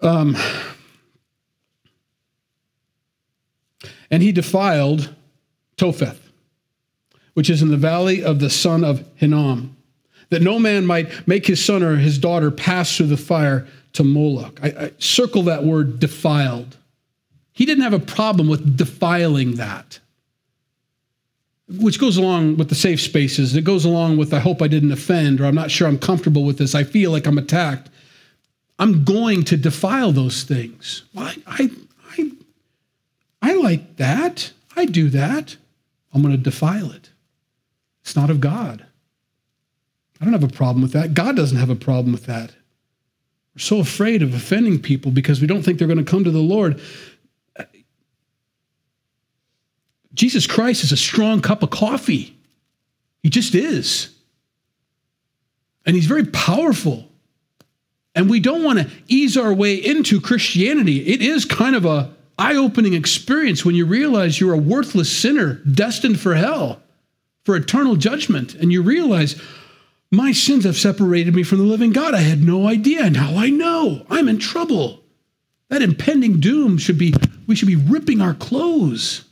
Um, 0.00 0.36
and 4.10 4.22
he 4.22 4.32
defiled 4.32 5.14
Topheth, 5.76 6.30
which 7.34 7.50
is 7.50 7.62
in 7.62 7.70
the 7.70 7.76
valley 7.76 8.22
of 8.22 8.40
the 8.40 8.50
son 8.50 8.84
of 8.84 9.06
Hinnom 9.16 9.76
that 10.30 10.42
no 10.42 10.58
man 10.58 10.86
might 10.86 11.28
make 11.28 11.46
his 11.46 11.64
son 11.64 11.82
or 11.82 11.96
his 11.96 12.18
daughter 12.18 12.50
pass 12.50 12.96
through 12.96 13.06
the 13.06 13.16
fire 13.16 13.66
to 13.92 14.02
Moloch. 14.02 14.58
I, 14.62 14.68
I 14.68 14.92
circle 14.98 15.42
that 15.44 15.64
word 15.64 16.00
defiled. 16.00 16.76
He 17.52 17.64
didn't 17.64 17.84
have 17.84 17.92
a 17.92 18.00
problem 18.00 18.48
with 18.48 18.76
defiling 18.76 19.54
that, 19.56 20.00
which 21.68 22.00
goes 22.00 22.16
along 22.16 22.56
with 22.56 22.68
the 22.68 22.74
safe 22.74 23.00
spaces. 23.00 23.54
It 23.54 23.62
goes 23.62 23.84
along 23.84 24.16
with 24.16 24.34
I 24.34 24.40
hope 24.40 24.60
I 24.60 24.66
didn't 24.66 24.90
offend, 24.90 25.40
or 25.40 25.46
I'm 25.46 25.54
not 25.54 25.70
sure 25.70 25.86
I'm 25.86 25.98
comfortable 25.98 26.44
with 26.44 26.58
this. 26.58 26.74
I 26.74 26.82
feel 26.82 27.12
like 27.12 27.26
I'm 27.26 27.38
attacked. 27.38 27.88
I'm 28.80 29.04
going 29.04 29.44
to 29.44 29.56
defile 29.56 30.10
those 30.10 30.42
things. 30.42 31.04
I, 31.16 31.36
I, 31.46 31.70
I, 32.18 32.32
I 33.44 33.52
like 33.52 33.96
that. 33.96 34.52
I 34.74 34.86
do 34.86 35.10
that. 35.10 35.58
I'm 36.14 36.22
going 36.22 36.34
to 36.34 36.42
defile 36.42 36.90
it. 36.90 37.10
It's 38.00 38.16
not 38.16 38.30
of 38.30 38.40
God. 38.40 38.86
I 40.18 40.24
don't 40.24 40.32
have 40.32 40.42
a 40.42 40.48
problem 40.48 40.80
with 40.80 40.92
that. 40.92 41.12
God 41.12 41.36
doesn't 41.36 41.58
have 41.58 41.68
a 41.68 41.76
problem 41.76 42.12
with 42.12 42.24
that. 42.24 42.52
We're 43.54 43.58
so 43.58 43.80
afraid 43.80 44.22
of 44.22 44.32
offending 44.32 44.80
people 44.80 45.10
because 45.10 45.42
we 45.42 45.46
don't 45.46 45.62
think 45.62 45.78
they're 45.78 45.86
going 45.86 46.02
to 46.02 46.10
come 46.10 46.24
to 46.24 46.30
the 46.30 46.38
Lord. 46.38 46.80
Jesus 50.14 50.46
Christ 50.46 50.82
is 50.82 50.92
a 50.92 50.96
strong 50.96 51.42
cup 51.42 51.62
of 51.62 51.68
coffee. 51.68 52.34
He 53.22 53.28
just 53.28 53.54
is. 53.54 54.08
And 55.84 55.94
he's 55.94 56.06
very 56.06 56.24
powerful. 56.24 57.10
And 58.14 58.30
we 58.30 58.40
don't 58.40 58.64
want 58.64 58.78
to 58.78 58.90
ease 59.06 59.36
our 59.36 59.52
way 59.52 59.74
into 59.74 60.18
Christianity. 60.18 61.06
It 61.08 61.20
is 61.20 61.44
kind 61.44 61.76
of 61.76 61.84
a 61.84 62.14
eye-opening 62.38 62.94
experience 62.94 63.64
when 63.64 63.74
you 63.74 63.86
realize 63.86 64.40
you're 64.40 64.54
a 64.54 64.58
worthless 64.58 65.16
sinner 65.16 65.54
destined 65.70 66.20
for 66.20 66.34
hell, 66.34 66.80
for 67.44 67.56
eternal 67.56 67.96
judgment, 67.96 68.54
and 68.54 68.72
you 68.72 68.82
realize, 68.82 69.40
my 70.10 70.32
sins 70.32 70.64
have 70.64 70.76
separated 70.76 71.34
me 71.34 71.42
from 71.42 71.58
the 71.58 71.64
living 71.64 71.92
God. 71.92 72.14
I 72.14 72.20
had 72.20 72.42
no 72.42 72.68
idea. 72.68 73.10
Now 73.10 73.36
I 73.36 73.50
know. 73.50 74.06
I'm 74.08 74.28
in 74.28 74.38
trouble. 74.38 75.00
That 75.68 75.82
impending 75.82 76.40
doom 76.40 76.78
should 76.78 76.98
be, 76.98 77.14
we 77.46 77.56
should 77.56 77.68
be 77.68 77.76
ripping 77.76 78.20
our 78.20 78.34
clothes. 78.34 79.24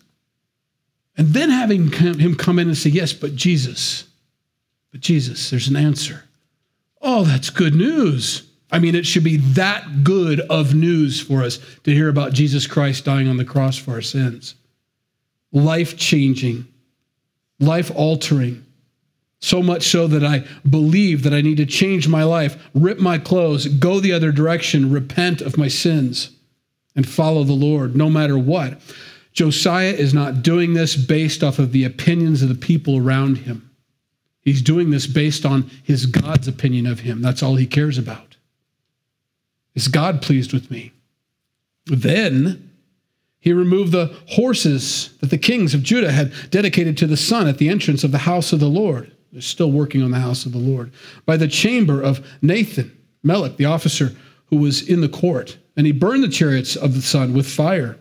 And 1.17 1.29
then 1.29 1.51
having 1.51 1.93
him 1.93 2.35
come 2.35 2.59
in 2.59 2.69
and 2.69 2.77
say, 2.77 2.91
Yes, 2.91 3.13
but 3.13 3.37
Jesus, 3.37 4.05
but 4.91 5.01
Jesus, 5.01 5.51
there's 5.51 5.69
an 5.69 5.77
answer. 5.77 6.25
Oh, 7.01 7.25
that's 7.25 7.51
good 7.51 7.75
news. 7.75 8.43
I 8.73 8.79
mean, 8.79 8.95
it 8.95 9.07
should 9.07 9.25
be 9.25 9.37
that 9.37 10.03
good 10.03 10.41
of 10.41 10.75
news 10.75 11.21
for 11.21 11.43
us 11.43 11.59
to 11.85 11.93
hear 11.93 12.09
about 12.09 12.33
Jesus 12.33 12.67
Christ 12.67 13.05
dying 13.05 13.29
on 13.29 13.37
the 13.37 13.45
cross 13.45 13.77
for 13.77 13.93
our 13.93 14.03
sins. 14.03 14.55
Life 15.53 15.97
changing, 15.99 16.67
life 17.61 17.93
altering 17.95 18.65
so 19.43 19.61
much 19.61 19.89
so 19.89 20.07
that 20.07 20.25
I 20.25 20.45
believe 20.69 21.25
that 21.25 21.35
I 21.35 21.41
need 21.41 21.57
to 21.57 21.67
change 21.67 22.07
my 22.07 22.23
life, 22.23 22.57
rip 22.75 23.01
my 23.01 23.19
clothes, 23.19 23.67
go 23.67 23.99
the 23.99 24.13
other 24.13 24.31
direction, 24.31 24.93
repent 24.93 25.41
of 25.41 25.59
my 25.59 25.67
sins, 25.67 26.31
and 26.95 27.07
follow 27.07 27.43
the 27.43 27.53
Lord 27.53 27.97
no 27.97 28.09
matter 28.09 28.39
what. 28.39 28.81
Josiah 29.33 29.93
is 29.93 30.15
not 30.15 30.43
doing 30.43 30.75
this 30.75 30.95
based 30.95 31.43
off 31.43 31.59
of 31.59 31.73
the 31.73 31.85
opinions 31.85 32.43
of 32.43 32.51
the 32.51 32.55
people 32.55 32.97
around 32.97 33.39
him. 33.39 33.69
He's 34.43 34.63
doing 34.63 34.91
this 34.91 35.07
based 35.09 35.45
on 35.45 35.71
his 35.83 36.07
God's 36.07 36.47
opinion 36.47 36.87
of 36.87 37.01
him. 37.01 37.21
That's 37.21 37.43
all 37.43 37.57
he 37.57 37.67
cares 37.67 37.99
about. 37.99 38.32
Is 39.75 39.89
God 39.89 40.23
pleased 40.23 40.53
with 40.53 40.71
me? 40.71 40.93
Then 41.87 42.71
he 43.41 43.53
removed 43.53 43.93
the 43.93 44.15
horses 44.29 45.11
that 45.21 45.31
the 45.31 45.39
kings 45.39 45.75
of 45.75 45.83
Judah 45.83 46.13
had 46.13 46.33
dedicated 46.51 46.97
to 46.99 47.07
the 47.07 47.17
sun 47.17 47.49
at 47.49 47.59
the 47.59 47.69
entrance 47.69 48.05
of 48.05 48.13
the 48.13 48.19
house 48.19 48.53
of 48.53 48.61
the 48.61 48.69
Lord. 48.69 49.11
They're 49.33 49.41
still 49.41 49.73
working 49.73 50.03
on 50.03 50.11
the 50.11 50.21
house 50.21 50.47
of 50.47 50.53
the 50.53 50.59
Lord. 50.59 50.93
By 51.27 51.37
the 51.37 51.49
chamber 51.49 52.01
of 52.01 52.25
Nathan, 52.43 52.97
Melech, 53.23 53.57
the 53.57 53.65
officer 53.65 54.15
who 54.47 54.59
was 54.59 54.87
in 54.87 55.01
the 55.01 55.09
court. 55.09 55.57
And 55.77 55.87
he 55.87 55.93
burned 55.93 56.23
the 56.23 56.29
chariots 56.29 56.77
of 56.77 56.95
the 56.95 57.03
sun 57.03 57.33
with 57.33 57.49
fire. 57.49 57.99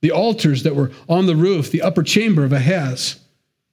The 0.00 0.10
altars 0.10 0.62
that 0.62 0.74
were 0.74 0.90
on 1.08 1.26
the 1.26 1.36
roof, 1.36 1.70
the 1.70 1.82
upper 1.82 2.02
chamber 2.02 2.44
of 2.44 2.52
Ahaz, 2.52 3.20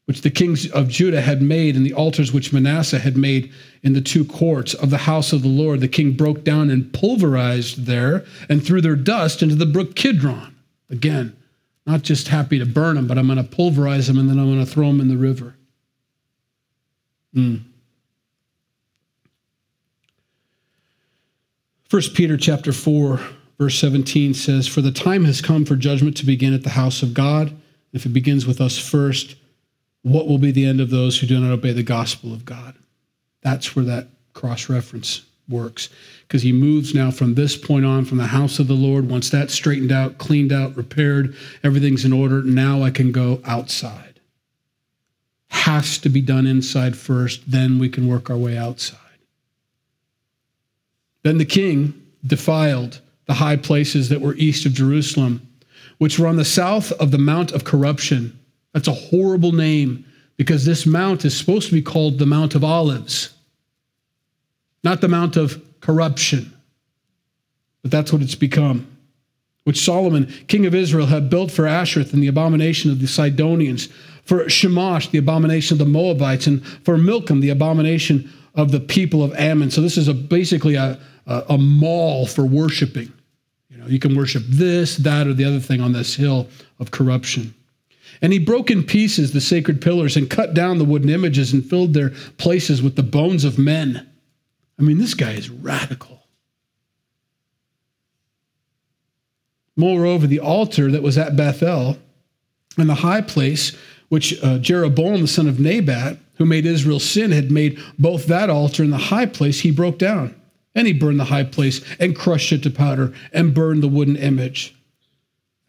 which 0.06 0.22
the 0.22 0.30
kings 0.30 0.70
of 0.72 0.90
Judah 0.90 1.22
had 1.22 1.42
made, 1.42 1.76
and 1.76 1.86
the 1.86 1.94
altars 1.94 2.34
which 2.34 2.52
Manasseh 2.52 3.00
had 3.00 3.16
made 3.16 3.52
in 3.84 3.94
the 3.94 4.02
two 4.02 4.26
courts 4.26 4.74
of 4.74 4.90
the 4.90 4.98
house 4.98 5.32
of 5.32 5.42
the 5.42 5.48
Lord, 5.48 5.80
the 5.80 5.88
king 5.88 6.14
broke 6.14 6.44
down 6.44 6.70
and 6.70 6.92
pulverized 6.92 7.86
there 7.86 8.26
and 8.50 8.66
threw 8.66 8.82
their 8.82 8.96
dust 8.96 9.42
into 9.42 9.56
the 9.56 9.66
brook 9.66 9.96
Kidron. 9.96 10.56
Again, 10.90 11.36
not 11.86 12.02
just 12.02 12.28
happy 12.28 12.60
to 12.60 12.66
burn 12.66 12.96
them, 12.96 13.08
but 13.08 13.18
I'm 13.18 13.28
going 13.28 13.38
to 13.38 13.44
pulverize 13.44 14.08
them 14.08 14.18
and 14.18 14.30
then 14.30 14.38
I'm 14.38 14.46
going 14.46 14.64
to 14.64 14.72
throw 14.72 14.88
them 14.88 15.02
in 15.02 15.08
the 15.08 15.18
river. 15.18 15.56
Mm. 17.36 17.64
First 21.88 22.14
Peter 22.14 22.38
chapter 22.38 22.72
4 22.72 23.20
verse 23.58 23.78
17 23.78 24.34
says 24.34 24.68
for 24.68 24.82
the 24.82 24.92
time 24.92 25.24
has 25.26 25.42
come 25.42 25.66
for 25.66 25.76
judgment 25.76 26.18
to 26.18 26.26
begin 26.26 26.54
at 26.54 26.64
the 26.64 26.72
house 26.72 27.04
of 27.04 27.14
God 27.14 27.56
if 27.94 28.06
it 28.06 28.10
begins 28.10 28.48
with 28.48 28.60
us 28.60 28.78
first 28.78 29.36
what 30.04 30.28
will 30.28 30.38
be 30.38 30.52
the 30.52 30.66
end 30.66 30.80
of 30.80 30.90
those 30.90 31.20
who 31.20 31.28
do 31.28 31.40
not 31.40 31.52
obey 31.52 31.72
the 31.72 31.84
gospel 31.84 32.34
of 32.34 32.46
God 32.46 32.76
that's 33.42 33.76
where 33.76 33.86
that 33.86 34.08
cross 34.34 34.70
reference 34.70 35.24
works 35.50 35.90
because 36.28 36.44
he 36.44 36.52
moves 36.52 36.94
now 36.94 37.12
from 37.12 37.36
this 37.36 37.58
point 37.58 37.86
on 37.86 38.06
from 38.06 38.18
the 38.18 38.28
house 38.28 38.60
of 38.60 38.68
the 38.68 38.74
Lord 38.74 39.10
once 39.10 39.30
that's 39.30 39.54
straightened 39.54 39.92
out 39.92 40.18
cleaned 40.18 40.52
out 40.52 40.76
repaired 40.78 41.36
everything's 41.64 42.06
in 42.06 42.14
order 42.14 42.42
now 42.42 42.84
I 42.84 42.92
can 42.92 43.12
go 43.12 43.42
outside 43.46 44.12
has 45.52 45.98
to 46.00 46.10
be 46.10 46.22
done 46.22 46.48
inside 46.48 46.98
first, 46.98 47.52
then 47.52 47.78
we 47.78 47.90
can 47.90 48.08
work 48.08 48.30
our 48.30 48.38
way 48.38 48.58
outside. 48.58 48.98
Then 51.24 51.38
the 51.38 51.46
king 51.46 51.94
defiled 52.26 53.02
the 53.26 53.34
high 53.34 53.58
places 53.58 54.10
that 54.10 54.22
were 54.22 54.34
east 54.36 54.66
of 54.66 54.74
Jerusalem, 54.74 55.48
which 55.98 56.18
were 56.18 56.28
on 56.28 56.38
the 56.38 56.46
south 56.46 56.92
of 56.94 57.12
the 57.12 57.18
Mount 57.18 57.52
of 57.52 57.66
Corruption. 57.66 58.40
That's 58.74 58.88
a 58.88 58.94
horrible 58.94 59.52
name 59.52 60.06
because 60.38 60.66
this 60.66 60.86
mount 60.86 61.26
is 61.26 61.38
supposed 61.38 61.68
to 61.70 61.74
be 61.74 61.82
called 61.82 62.18
the 62.18 62.26
Mount 62.26 62.56
of 62.56 62.64
Olives, 62.64 63.34
not 64.84 65.02
the 65.02 65.08
Mount 65.08 65.38
of 65.38 65.62
Corruption. 65.82 66.54
But 67.82 67.92
that's 67.92 68.14
what 68.14 68.22
it's 68.22 68.36
become 68.36 68.92
which 69.64 69.84
Solomon, 69.84 70.26
king 70.48 70.66
of 70.66 70.74
Israel, 70.74 71.06
had 71.06 71.30
built 71.30 71.52
for 71.52 71.68
Ashtoreth 71.68 72.14
and 72.14 72.24
the 72.24 72.28
abomination 72.28 72.90
of 72.90 73.00
the 73.00 73.08
Sidonians, 73.08 73.90
for 74.24 74.46
Chemosh, 74.46 75.12
the 75.12 75.18
abomination 75.18 75.76
of 75.76 75.80
the 75.80 75.92
Moabites, 75.92 76.48
and 76.48 76.66
for 76.84 76.98
Milcom, 76.98 77.42
the 77.42 77.50
abomination 77.50 78.32
of 78.56 78.72
the 78.72 78.80
people 78.80 79.24
of 79.24 79.34
Ammon. 79.34 79.72
So 79.72 79.82
this 79.82 79.98
is 79.98 80.08
a, 80.08 80.14
basically 80.14 80.76
a, 80.76 81.00
a, 81.28 81.44
a 81.50 81.58
mall 81.58 82.26
for 82.26 82.46
worshiping. 82.46 83.12
You 83.70 83.78
know, 83.78 83.88
you 83.88 84.00
can 84.00 84.16
worship 84.16 84.44
this, 84.48 84.98
that, 84.98 85.28
or 85.28 85.34
the 85.34 85.46
other 85.46 85.60
thing 85.60 85.82
on 85.82 85.94
this 85.94 86.16
hill 86.16 86.48
of 86.80 86.92
corruption. 86.92 87.54
And 88.22 88.32
he 88.32 88.40
broke 88.40 88.70
in 88.70 88.84
pieces 88.84 89.32
the 89.32 89.42
sacred 89.42 89.82
pillars 89.82 90.16
and 90.16 90.30
cut 90.30 90.54
down 90.54 90.78
the 90.78 90.86
wooden 90.86 91.10
images 91.10 91.54
and 91.54 91.68
filled 91.68 91.94
their 91.94 92.12
places 92.38 92.82
with 92.82 92.96
the 92.96 93.04
bones 93.04 93.44
of 93.44 93.58
men. 93.58 94.08
I 94.78 94.84
mean, 94.84 95.00
this 95.00 95.16
guy 95.16 95.32
is 95.32 95.50
radical. 95.50 96.22
Moreover, 99.76 100.28
the 100.28 100.40
altar 100.40 100.92
that 100.92 101.02
was 101.02 101.18
at 101.18 101.36
Bethel 101.36 101.98
and 102.78 102.90
the 102.90 102.96
high 102.96 103.22
place 103.22 103.76
which 104.10 104.44
uh, 104.44 104.60
Jeroboam, 104.60 105.22
the 105.22 105.28
son 105.28 105.48
of 105.48 105.60
Nebat, 105.60 106.18
who 106.36 106.46
made 106.46 106.66
Israel 106.66 107.00
sin, 107.00 107.32
had 107.32 107.50
made 107.50 107.80
both 107.98 108.26
that 108.28 108.50
altar 108.50 108.84
and 108.84 108.92
the 108.92 108.98
high 108.98 109.26
place 109.26 109.62
he 109.62 109.72
broke 109.72 109.98
down. 109.98 110.36
And 110.76 110.86
he 110.86 110.94
burned 110.94 111.20
the 111.20 111.26
high 111.26 111.44
place 111.44 111.82
and 112.00 112.16
crushed 112.16 112.52
it 112.52 112.64
to 112.64 112.70
powder 112.70 113.14
and 113.34 113.54
burned 113.54 113.82
the 113.82 113.88
wooden 113.88 114.16
image. 114.16 114.76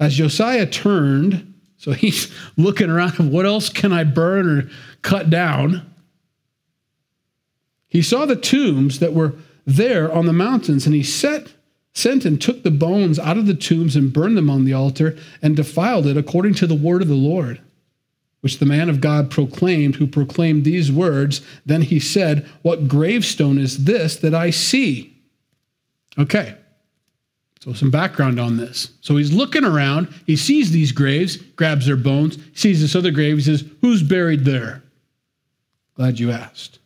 As 0.00 0.16
Josiah 0.16 0.66
turned, 0.66 1.51
so 1.82 1.90
he's 1.90 2.32
looking 2.56 2.88
around, 2.88 3.32
what 3.32 3.44
else 3.44 3.68
can 3.68 3.92
I 3.92 4.04
burn 4.04 4.48
or 4.48 4.70
cut 5.02 5.30
down? 5.30 5.92
He 7.88 8.02
saw 8.02 8.24
the 8.24 8.36
tombs 8.36 9.00
that 9.00 9.12
were 9.12 9.34
there 9.66 10.10
on 10.12 10.26
the 10.26 10.32
mountains, 10.32 10.86
and 10.86 10.94
he 10.94 11.02
set, 11.02 11.54
sent 11.92 12.24
and 12.24 12.40
took 12.40 12.62
the 12.62 12.70
bones 12.70 13.18
out 13.18 13.36
of 13.36 13.46
the 13.46 13.54
tombs 13.54 13.96
and 13.96 14.12
burned 14.12 14.36
them 14.36 14.48
on 14.48 14.64
the 14.64 14.72
altar 14.72 15.16
and 15.42 15.56
defiled 15.56 16.06
it 16.06 16.16
according 16.16 16.54
to 16.54 16.68
the 16.68 16.76
word 16.76 17.02
of 17.02 17.08
the 17.08 17.14
Lord, 17.14 17.60
which 18.42 18.60
the 18.60 18.66
man 18.66 18.88
of 18.88 19.00
God 19.00 19.28
proclaimed, 19.28 19.96
who 19.96 20.06
proclaimed 20.06 20.64
these 20.64 20.92
words. 20.92 21.40
Then 21.66 21.82
he 21.82 21.98
said, 21.98 22.48
What 22.62 22.86
gravestone 22.86 23.58
is 23.58 23.86
this 23.86 24.14
that 24.18 24.34
I 24.36 24.50
see? 24.50 25.20
Okay. 26.16 26.56
So, 27.62 27.72
some 27.72 27.92
background 27.92 28.40
on 28.40 28.56
this. 28.56 28.90
So, 29.02 29.16
he's 29.16 29.32
looking 29.32 29.64
around. 29.64 30.12
He 30.26 30.34
sees 30.34 30.72
these 30.72 30.90
graves, 30.90 31.36
grabs 31.36 31.86
their 31.86 31.96
bones, 31.96 32.36
sees 32.54 32.80
this 32.80 32.96
other 32.96 33.12
grave. 33.12 33.36
He 33.36 33.44
says, 33.44 33.64
Who's 33.82 34.02
buried 34.02 34.44
there? 34.44 34.82
Glad 35.94 36.18
you 36.18 36.32
asked. 36.32 36.80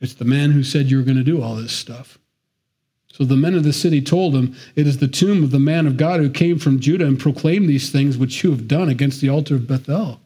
It's 0.00 0.14
the 0.14 0.24
man 0.24 0.50
who 0.50 0.64
said 0.64 0.90
you 0.90 0.96
were 0.96 1.02
going 1.02 1.18
to 1.18 1.22
do 1.22 1.42
all 1.42 1.56
this 1.56 1.74
stuff. 1.74 2.16
So 3.12 3.24
the 3.24 3.36
men 3.36 3.54
of 3.54 3.64
the 3.64 3.72
city 3.74 4.00
told 4.00 4.34
him, 4.34 4.56
It 4.76 4.86
is 4.86 4.96
the 4.96 5.08
tomb 5.08 5.44
of 5.44 5.50
the 5.50 5.58
man 5.58 5.86
of 5.86 5.98
God 5.98 6.20
who 6.20 6.30
came 6.30 6.58
from 6.58 6.80
Judah 6.80 7.06
and 7.06 7.20
proclaimed 7.20 7.68
these 7.68 7.92
things 7.92 8.16
which 8.16 8.42
you 8.42 8.50
have 8.50 8.66
done 8.66 8.88
against 8.88 9.20
the 9.20 9.28
altar 9.28 9.56
of 9.56 9.68
Bethel. 9.68 10.22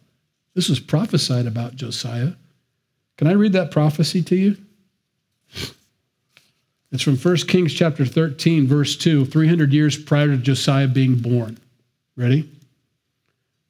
This 0.54 0.68
was 0.68 0.78
prophesied 0.78 1.48
about 1.48 1.74
Josiah. 1.74 2.34
Can 3.18 3.26
I 3.26 3.32
read 3.32 3.52
that 3.54 3.72
prophecy 3.72 4.22
to 4.22 4.36
you? 4.36 4.56
It's 6.92 7.02
from 7.02 7.16
1 7.16 7.36
Kings 7.48 7.74
chapter 7.74 8.04
13, 8.04 8.66
verse 8.66 8.96
2, 8.96 9.26
300 9.26 9.72
years 9.72 9.96
prior 9.96 10.28
to 10.28 10.36
Josiah 10.36 10.86
being 10.86 11.16
born. 11.16 11.58
Ready? 12.16 12.48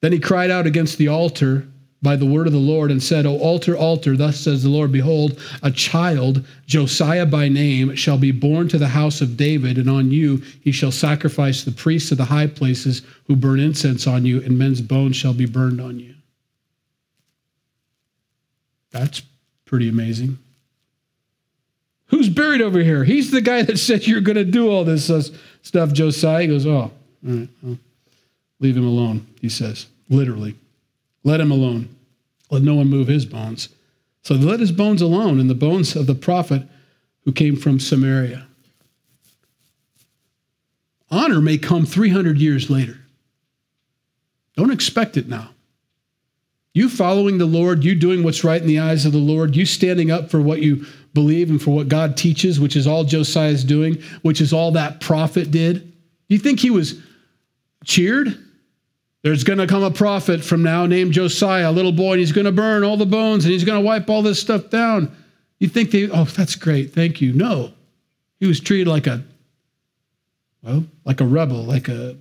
Then 0.00 0.12
he 0.12 0.20
cried 0.20 0.50
out 0.50 0.66
against 0.66 0.98
the 0.98 1.08
altar 1.08 1.66
by 2.02 2.14
the 2.14 2.26
word 2.26 2.46
of 2.46 2.52
the 2.52 2.58
Lord 2.58 2.90
and 2.90 3.02
said, 3.02 3.26
O 3.26 3.38
altar, 3.38 3.76
altar, 3.76 4.16
thus 4.16 4.38
says 4.38 4.62
the 4.62 4.68
Lord, 4.68 4.92
behold, 4.92 5.40
a 5.62 5.70
child, 5.70 6.46
Josiah 6.66 7.26
by 7.26 7.48
name, 7.48 7.96
shall 7.96 8.18
be 8.18 8.32
born 8.32 8.68
to 8.68 8.78
the 8.78 8.88
house 8.88 9.20
of 9.22 9.36
David, 9.36 9.78
and 9.78 9.88
on 9.88 10.10
you 10.10 10.42
he 10.60 10.70
shall 10.70 10.92
sacrifice 10.92 11.64
the 11.64 11.72
priests 11.72 12.12
of 12.12 12.18
the 12.18 12.24
high 12.26 12.46
places 12.46 13.02
who 13.26 13.34
burn 13.34 13.58
incense 13.58 14.06
on 14.06 14.26
you, 14.26 14.42
and 14.42 14.58
men's 14.58 14.82
bones 14.82 15.16
shall 15.16 15.32
be 15.32 15.46
burned 15.46 15.80
on 15.80 15.98
you. 15.98 16.14
That's 18.92 19.22
pretty 19.64 19.88
amazing. 19.88 20.38
Buried 22.28 22.60
over 22.60 22.80
here? 22.80 23.04
He's 23.04 23.30
the 23.30 23.40
guy 23.40 23.62
that 23.62 23.78
said 23.78 24.06
you're 24.06 24.20
going 24.20 24.36
to 24.36 24.44
do 24.44 24.70
all 24.70 24.84
this 24.84 25.10
uh, 25.10 25.22
stuff, 25.62 25.92
Josiah. 25.92 26.42
He 26.42 26.48
goes, 26.48 26.66
Oh, 26.66 26.72
all 26.72 26.92
right, 27.22 27.48
well, 27.62 27.78
leave 28.60 28.76
him 28.76 28.86
alone, 28.86 29.26
he 29.40 29.48
says, 29.48 29.86
literally. 30.08 30.56
Let 31.24 31.40
him 31.40 31.50
alone. 31.50 31.94
Let 32.50 32.62
no 32.62 32.76
one 32.76 32.88
move 32.88 33.08
his 33.08 33.26
bones. 33.26 33.68
So 34.22 34.34
they 34.34 34.44
let 34.44 34.60
his 34.60 34.72
bones 34.72 35.02
alone 35.02 35.40
and 35.40 35.50
the 35.50 35.54
bones 35.54 35.96
of 35.96 36.06
the 36.06 36.14
prophet 36.14 36.62
who 37.24 37.32
came 37.32 37.56
from 37.56 37.80
Samaria. 37.80 38.46
Honor 41.10 41.40
may 41.40 41.58
come 41.58 41.86
300 41.86 42.38
years 42.38 42.70
later. 42.70 42.98
Don't 44.56 44.72
expect 44.72 45.16
it 45.16 45.28
now. 45.28 45.50
You 46.76 46.90
following 46.90 47.38
the 47.38 47.46
Lord, 47.46 47.84
you 47.84 47.94
doing 47.94 48.22
what's 48.22 48.44
right 48.44 48.60
in 48.60 48.68
the 48.68 48.80
eyes 48.80 49.06
of 49.06 49.12
the 49.12 49.18
Lord, 49.18 49.56
you 49.56 49.64
standing 49.64 50.10
up 50.10 50.28
for 50.30 50.42
what 50.42 50.60
you 50.60 50.84
believe 51.14 51.48
and 51.48 51.60
for 51.60 51.70
what 51.70 51.88
God 51.88 52.18
teaches, 52.18 52.60
which 52.60 52.76
is 52.76 52.86
all 52.86 53.02
Josiah 53.02 53.48
is 53.48 53.64
doing, 53.64 54.02
which 54.20 54.42
is 54.42 54.52
all 54.52 54.72
that 54.72 55.00
prophet 55.00 55.50
did. 55.50 55.90
Do 55.90 56.34
You 56.34 56.38
think 56.38 56.60
he 56.60 56.68
was 56.68 57.00
cheered? 57.82 58.38
There's 59.22 59.42
going 59.42 59.58
to 59.58 59.66
come 59.66 59.84
a 59.84 59.90
prophet 59.90 60.44
from 60.44 60.62
now 60.62 60.84
named 60.84 61.14
Josiah, 61.14 61.70
a 61.70 61.72
little 61.72 61.92
boy, 61.92 62.12
and 62.12 62.20
he's 62.20 62.32
going 62.32 62.44
to 62.44 62.52
burn 62.52 62.84
all 62.84 62.98
the 62.98 63.06
bones 63.06 63.46
and 63.46 63.52
he's 63.52 63.64
going 63.64 63.80
to 63.80 63.86
wipe 63.86 64.10
all 64.10 64.20
this 64.20 64.38
stuff 64.38 64.68
down. 64.68 65.16
You 65.58 65.68
think 65.68 65.92
they, 65.92 66.10
oh, 66.10 66.24
that's 66.24 66.56
great, 66.56 66.92
thank 66.92 67.22
you. 67.22 67.32
No, 67.32 67.72
he 68.38 68.46
was 68.46 68.60
treated 68.60 68.86
like 68.86 69.06
a, 69.06 69.24
well, 70.60 70.84
like 71.06 71.22
a 71.22 71.26
rebel, 71.26 71.64
like 71.64 71.88
a, 71.88 72.18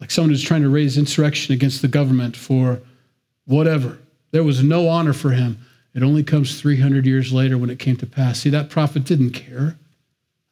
like 0.00 0.10
someone 0.10 0.30
who's 0.30 0.42
trying 0.42 0.62
to 0.62 0.70
raise 0.70 0.96
insurrection 0.96 1.52
against 1.52 1.82
the 1.82 1.88
government 1.88 2.38
for 2.38 2.80
whatever. 3.46 3.98
There 4.30 4.44
was 4.44 4.62
no 4.62 4.88
honor 4.88 5.12
for 5.12 5.30
him. 5.30 5.58
It 5.94 6.02
only 6.02 6.22
comes 6.22 6.60
300 6.60 7.04
years 7.04 7.32
later 7.32 7.58
when 7.58 7.70
it 7.70 7.78
came 7.78 7.96
to 7.98 8.06
pass. 8.06 8.40
See, 8.40 8.50
that 8.50 8.70
prophet 8.70 9.04
didn't 9.04 9.32
care. 9.32 9.76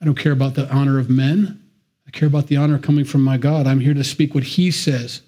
I 0.00 0.04
don't 0.04 0.18
care 0.18 0.32
about 0.32 0.54
the 0.54 0.70
honor 0.72 0.98
of 0.98 1.08
men. 1.08 1.62
I 2.06 2.10
care 2.10 2.28
about 2.28 2.48
the 2.48 2.56
honor 2.56 2.78
coming 2.78 3.04
from 3.04 3.22
my 3.22 3.38
God. 3.38 3.66
I'm 3.66 3.80
here 3.80 3.94
to 3.94 4.04
speak 4.04 4.34
what 4.34 4.44
he 4.44 4.70
says 4.70 5.22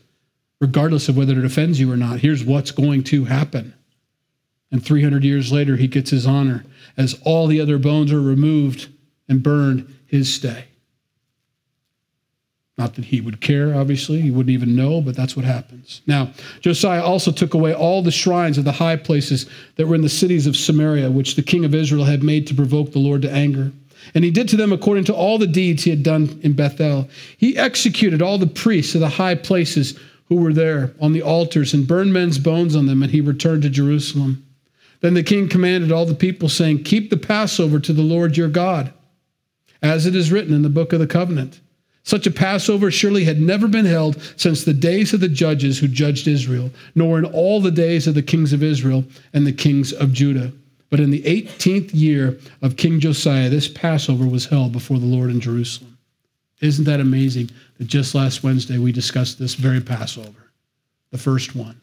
regardless 0.62 1.08
of 1.08 1.16
whether 1.16 1.36
it 1.36 1.44
offends 1.44 1.80
you 1.80 1.90
or 1.90 1.96
not. 1.96 2.20
Here's 2.20 2.44
what's 2.44 2.70
going 2.70 3.02
to 3.04 3.24
happen. 3.24 3.74
And 4.70 4.82
300 4.82 5.24
years 5.24 5.50
later, 5.50 5.74
he 5.74 5.88
gets 5.88 6.10
his 6.10 6.24
honor 6.24 6.64
as 6.96 7.20
all 7.24 7.48
the 7.48 7.60
other 7.60 7.78
bones 7.78 8.12
are 8.12 8.22
removed 8.22 8.88
and 9.28 9.42
burned, 9.42 9.92
his 10.06 10.32
stay. 10.32 10.66
Not 12.82 12.94
that 12.96 13.04
he 13.04 13.20
would 13.20 13.40
care, 13.40 13.76
obviously. 13.76 14.20
He 14.20 14.32
wouldn't 14.32 14.52
even 14.52 14.74
know, 14.74 15.00
but 15.00 15.14
that's 15.14 15.36
what 15.36 15.44
happens. 15.44 16.02
Now, 16.04 16.32
Josiah 16.62 17.04
also 17.04 17.30
took 17.30 17.54
away 17.54 17.72
all 17.72 18.02
the 18.02 18.10
shrines 18.10 18.58
of 18.58 18.64
the 18.64 18.72
high 18.72 18.96
places 18.96 19.48
that 19.76 19.86
were 19.86 19.94
in 19.94 20.00
the 20.00 20.08
cities 20.08 20.48
of 20.48 20.56
Samaria, 20.56 21.08
which 21.08 21.36
the 21.36 21.44
king 21.44 21.64
of 21.64 21.76
Israel 21.76 22.06
had 22.06 22.24
made 22.24 22.44
to 22.48 22.56
provoke 22.56 22.90
the 22.90 22.98
Lord 22.98 23.22
to 23.22 23.30
anger. 23.30 23.70
And 24.16 24.24
he 24.24 24.32
did 24.32 24.48
to 24.48 24.56
them 24.56 24.72
according 24.72 25.04
to 25.04 25.14
all 25.14 25.38
the 25.38 25.46
deeds 25.46 25.84
he 25.84 25.90
had 25.90 26.02
done 26.02 26.40
in 26.42 26.54
Bethel. 26.54 27.08
He 27.38 27.56
executed 27.56 28.20
all 28.20 28.36
the 28.36 28.48
priests 28.48 28.96
of 28.96 29.00
the 29.00 29.10
high 29.10 29.36
places 29.36 29.96
who 30.24 30.34
were 30.34 30.52
there 30.52 30.92
on 31.00 31.12
the 31.12 31.22
altars 31.22 31.74
and 31.74 31.86
burned 31.86 32.12
men's 32.12 32.40
bones 32.40 32.74
on 32.74 32.86
them, 32.86 33.00
and 33.00 33.12
he 33.12 33.20
returned 33.20 33.62
to 33.62 33.70
Jerusalem. 33.70 34.44
Then 35.02 35.14
the 35.14 35.22
king 35.22 35.48
commanded 35.48 35.92
all 35.92 36.04
the 36.04 36.16
people, 36.16 36.48
saying, 36.48 36.82
Keep 36.82 37.10
the 37.10 37.16
Passover 37.16 37.78
to 37.78 37.92
the 37.92 38.02
Lord 38.02 38.36
your 38.36 38.48
God, 38.48 38.92
as 39.80 40.04
it 40.04 40.16
is 40.16 40.32
written 40.32 40.52
in 40.52 40.62
the 40.62 40.68
book 40.68 40.92
of 40.92 40.98
the 40.98 41.06
covenant. 41.06 41.60
Such 42.04 42.26
a 42.26 42.32
Passover 42.32 42.90
surely 42.90 43.24
had 43.24 43.40
never 43.40 43.68
been 43.68 43.84
held 43.84 44.20
since 44.36 44.64
the 44.64 44.74
days 44.74 45.14
of 45.14 45.20
the 45.20 45.28
judges 45.28 45.78
who 45.78 45.86
judged 45.86 46.26
Israel, 46.26 46.70
nor 46.94 47.18
in 47.18 47.24
all 47.24 47.60
the 47.60 47.70
days 47.70 48.06
of 48.06 48.14
the 48.14 48.22
kings 48.22 48.52
of 48.52 48.62
Israel 48.62 49.04
and 49.32 49.46
the 49.46 49.52
kings 49.52 49.92
of 49.92 50.12
Judah. 50.12 50.52
But 50.90 51.00
in 51.00 51.10
the 51.10 51.22
18th 51.22 51.90
year 51.94 52.38
of 52.60 52.76
King 52.76 53.00
Josiah, 53.00 53.48
this 53.48 53.68
Passover 53.68 54.26
was 54.26 54.46
held 54.46 54.72
before 54.72 54.98
the 54.98 55.06
Lord 55.06 55.30
in 55.30 55.40
Jerusalem. 55.40 55.96
Isn't 56.60 56.84
that 56.84 57.00
amazing 57.00 57.50
that 57.78 57.86
just 57.86 58.14
last 58.14 58.42
Wednesday 58.42 58.78
we 58.78 58.92
discussed 58.92 59.38
this 59.38 59.54
very 59.54 59.80
Passover, 59.80 60.50
the 61.10 61.18
first 61.18 61.56
one, 61.56 61.80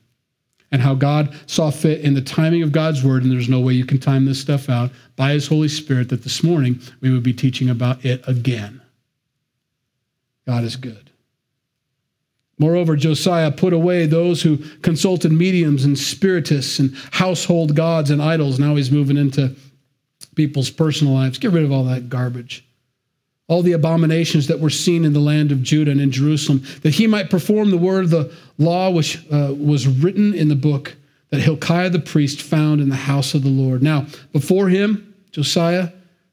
and 0.72 0.82
how 0.82 0.96
God 0.96 1.36
saw 1.48 1.72
fit 1.72 2.02
in 2.02 2.14
the 2.14 2.22
timing 2.22 2.62
of 2.62 2.72
God's 2.72 3.04
word, 3.04 3.24
and 3.24 3.32
there's 3.32 3.50
no 3.50 3.60
way 3.60 3.74
you 3.74 3.86
can 3.86 4.00
time 4.00 4.26
this 4.26 4.40
stuff 4.40 4.70
out, 4.70 4.92
by 5.16 5.32
his 5.32 5.48
Holy 5.48 5.70
Spirit, 5.70 6.10
that 6.10 6.24
this 6.24 6.44
morning 6.44 6.80
we 7.02 7.10
would 7.10 7.24
be 7.24 7.34
teaching 7.34 7.70
about 7.70 8.06
it 8.06 8.22
again. 8.28 8.80
God 10.48 10.64
is 10.64 10.76
good. 10.76 11.10
Moreover, 12.58 12.96
Josiah 12.96 13.52
put 13.52 13.72
away 13.72 14.06
those 14.06 14.42
who 14.42 14.58
consulted 14.82 15.32
mediums 15.32 15.86
and 15.86 15.98
spiritists 15.98 16.80
and 16.80 16.94
household 17.12 17.76
gods 17.76 18.12
and 18.12 18.22
idols. 18.22 18.60
Now 18.60 18.76
he's 18.76 18.92
moving 18.92 19.16
into 19.16 19.56
people's 20.36 20.70
personal 20.70 21.14
lives. 21.14 21.38
Get 21.38 21.52
rid 21.52 21.64
of 21.64 21.72
all 21.72 21.86
that 21.86 22.10
garbage 22.10 22.66
all 23.50 23.64
the 23.64 23.74
abominations 23.74 24.48
that 24.48 24.60
were 24.60 24.70
seen 24.70 25.04
in 25.04 25.12
the 25.12 25.20
land 25.20 25.52
of 25.52 25.64
Judah 25.64 25.92
and 25.92 26.00
in 26.00 26.12
Jerusalem, 26.12 26.64
that 26.84 26.94
he 26.94 27.08
might 27.08 27.32
perform 27.32 27.72
the 27.72 27.78
word 27.78 28.06
of 28.06 28.10
the 28.12 28.32
law 28.60 28.92
which 28.92 29.18
uh, 29.32 29.54
was 29.58 29.88
written 29.88 30.36
in 30.36 30.48
the 30.48 30.56
book 30.56 30.96
that 31.32 31.42
Hilkiah 31.42 31.90
the 31.90 32.00
priest 32.00 32.42
found 32.44 32.80
in 32.80 32.90
the 32.90 32.96
house 32.96 33.34
of 33.34 33.42
the 33.42 33.50
Lord. 33.50 33.82
Now, 33.82 34.06
before 34.32 34.70
him, 34.70 35.16
Josiah, 35.32 35.90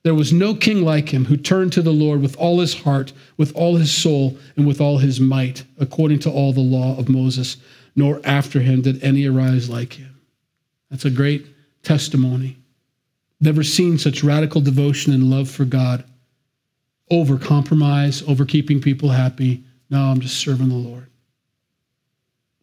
there 0.07 0.15
was 0.15 0.33
no 0.33 0.55
king 0.55 0.85
like 0.85 1.09
him 1.09 1.25
who 1.25 1.37
turned 1.37 1.73
to 1.73 1.83
the 1.83 1.91
Lord 1.91 2.23
with 2.23 2.37
all 2.37 2.61
his 2.61 2.73
heart, 2.83 3.13
with 3.37 3.53
all 3.57 3.75
his 3.75 3.91
soul, 3.91 4.39
and 4.57 4.65
with 4.65 4.81
all 4.81 4.99
his 4.99 5.19
might, 5.19 5.65
according 5.81 6.21
to 6.21 6.31
all 6.31 6.53
the 6.53 6.61
law 6.61 6.97
of 6.97 7.09
Moses, 7.09 7.57
nor 7.97 8.21
after 8.23 8.61
him 8.61 8.83
did 8.83 9.03
any 9.03 9.27
arise 9.27 9.69
like 9.69 9.95
him. 9.95 10.21
That's 10.93 11.07
a 11.07 11.11
great 11.11 11.45
testimony. 11.83 12.57
Never 13.41 13.65
seen 13.65 13.99
such 13.99 14.23
radical 14.23 14.61
devotion 14.61 15.13
and 15.13 15.29
love 15.29 15.51
for 15.51 15.65
God 15.65 16.05
over 17.11 17.37
compromise, 17.37 18.23
over 18.29 18.45
keeping 18.45 18.81
people 18.81 19.09
happy. 19.09 19.65
No, 19.91 20.03
I'm 20.03 20.21
just 20.21 20.37
serving 20.37 20.69
the 20.69 20.77
Lord. 20.77 21.09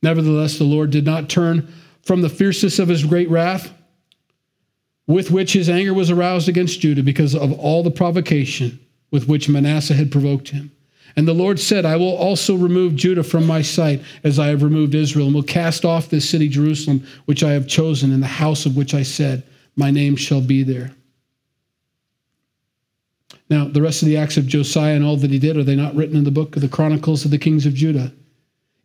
Nevertheless, 0.01 0.57
the 0.57 0.63
Lord 0.63 0.91
did 0.91 1.03
not 1.03 1.27
turn 1.27 1.73
from 2.03 2.21
the 2.21 2.29
fierceness 2.29 2.79
of 2.79 2.87
his 2.87 3.03
great 3.03 3.29
wrath 3.29 3.69
with 5.07 5.31
which 5.31 5.53
his 5.53 5.69
anger 5.69 5.93
was 5.93 6.09
aroused 6.09 6.47
against 6.47 6.79
Judah 6.79 7.03
because 7.03 7.35
of 7.35 7.51
all 7.59 7.83
the 7.83 7.91
provocation 7.91 8.79
with 9.11 9.27
which 9.27 9.49
Manasseh 9.49 9.93
had 9.93 10.11
provoked 10.11 10.49
him. 10.49 10.71
And 11.15 11.27
the 11.27 11.33
Lord 11.33 11.59
said, 11.59 11.85
I 11.85 11.95
will 11.97 12.15
also 12.15 12.55
remove 12.55 12.95
Judah 12.95 13.23
from 13.23 13.45
my 13.45 13.61
sight 13.61 14.01
as 14.23 14.39
I 14.39 14.47
have 14.47 14.63
removed 14.63 14.95
Israel, 14.95 15.27
and 15.27 15.35
will 15.35 15.43
cast 15.43 15.85
off 15.85 16.09
this 16.09 16.27
city, 16.27 16.47
Jerusalem, 16.49 17.05
which 17.25 17.43
I 17.43 17.51
have 17.51 17.67
chosen, 17.67 18.11
in 18.11 18.19
the 18.19 18.27
house 18.27 18.65
of 18.65 18.75
which 18.75 18.95
I 18.95 19.03
said, 19.03 19.43
My 19.75 19.91
name 19.91 20.15
shall 20.15 20.41
be 20.41 20.63
there. 20.63 20.91
Now, 23.49 23.67
the 23.67 23.81
rest 23.81 24.01
of 24.01 24.07
the 24.07 24.17
acts 24.17 24.37
of 24.37 24.47
Josiah 24.47 24.95
and 24.95 25.05
all 25.05 25.17
that 25.17 25.29
he 25.29 25.37
did, 25.37 25.57
are 25.57 25.63
they 25.63 25.75
not 25.75 25.93
written 25.95 26.15
in 26.15 26.23
the 26.23 26.31
book 26.31 26.55
of 26.55 26.63
the 26.63 26.67
Chronicles 26.67 27.25
of 27.25 27.29
the 27.29 27.37
Kings 27.37 27.67
of 27.67 27.75
Judah? 27.75 28.11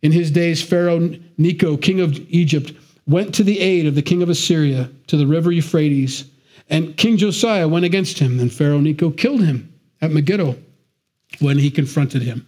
In 0.03 0.11
his 0.11 0.29
days, 0.29 0.61
Pharaoh 0.61 1.15
Necho, 1.37 1.77
king 1.77 1.99
of 1.99 2.19
Egypt, 2.29 2.73
went 3.09 3.33
to 3.35 3.43
the 3.43 3.59
aid 3.59 3.87
of 3.87 3.95
the 3.95 4.01
king 4.03 4.21
of 4.21 4.29
Assyria 4.29 4.89
to 5.07 5.17
the 5.17 5.27
river 5.27 5.51
Euphrates, 5.51 6.25
and 6.69 6.95
King 6.95 7.17
Josiah 7.17 7.67
went 7.67 7.85
against 7.85 8.19
him. 8.19 8.39
And 8.39 8.53
Pharaoh 8.53 8.79
Necho 8.79 9.09
killed 9.09 9.41
him 9.41 9.73
at 9.99 10.11
Megiddo 10.11 10.55
when 11.39 11.57
he 11.57 11.71
confronted 11.71 12.21
him. 12.21 12.47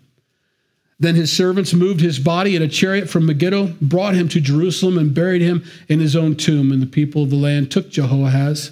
Then 0.99 1.15
his 1.15 1.35
servants 1.35 1.73
moved 1.73 1.99
his 1.99 2.19
body 2.19 2.55
in 2.55 2.61
a 2.61 2.67
chariot 2.67 3.09
from 3.09 3.25
Megiddo, 3.25 3.73
brought 3.81 4.13
him 4.13 4.29
to 4.29 4.39
Jerusalem, 4.39 4.99
and 4.99 5.15
buried 5.15 5.41
him 5.41 5.63
in 5.89 5.99
his 5.99 6.15
own 6.15 6.35
tomb. 6.35 6.71
And 6.71 6.79
the 6.79 6.85
people 6.87 7.23
of 7.23 7.31
the 7.31 7.35
land 7.35 7.71
took 7.71 7.89
Jehoahaz, 7.89 8.71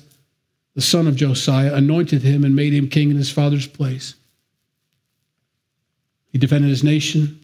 the 0.76 0.82
son 0.82 1.08
of 1.08 1.16
Josiah, 1.16 1.74
anointed 1.74 2.22
him, 2.22 2.44
and 2.44 2.56
made 2.56 2.72
him 2.72 2.88
king 2.88 3.10
in 3.10 3.18
his 3.18 3.32
father's 3.32 3.66
place. 3.66 4.14
He 6.32 6.38
defended 6.38 6.70
his 6.70 6.84
nation, 6.84 7.40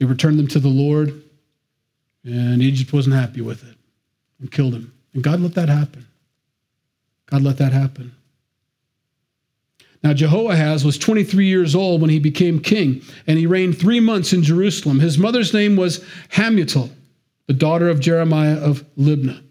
he 0.00 0.04
returned 0.04 0.40
them 0.40 0.48
to 0.48 0.58
the 0.58 0.68
Lord, 0.68 1.22
and 2.28 2.62
Egypt 2.62 2.92
wasn't 2.92 3.14
happy 3.16 3.40
with 3.40 3.62
it 3.68 3.76
and 4.40 4.50
killed 4.50 4.74
him. 4.74 4.92
And 5.14 5.22
God 5.22 5.40
let 5.40 5.54
that 5.54 5.68
happen. 5.68 6.06
God 7.26 7.42
let 7.42 7.58
that 7.58 7.72
happen. 7.72 8.14
Now, 10.02 10.12
Jehoahaz 10.12 10.84
was 10.84 10.96
23 10.96 11.46
years 11.46 11.74
old 11.74 12.00
when 12.00 12.10
he 12.10 12.20
became 12.20 12.60
king, 12.60 13.02
and 13.26 13.36
he 13.36 13.46
reigned 13.46 13.78
three 13.78 13.98
months 13.98 14.32
in 14.32 14.44
Jerusalem. 14.44 15.00
His 15.00 15.18
mother's 15.18 15.52
name 15.52 15.76
was 15.76 16.04
Hamutal, 16.32 16.90
the 17.46 17.52
daughter 17.52 17.88
of 17.88 17.98
Jeremiah 17.98 18.58
of 18.58 18.84
Libnah. 18.96 19.42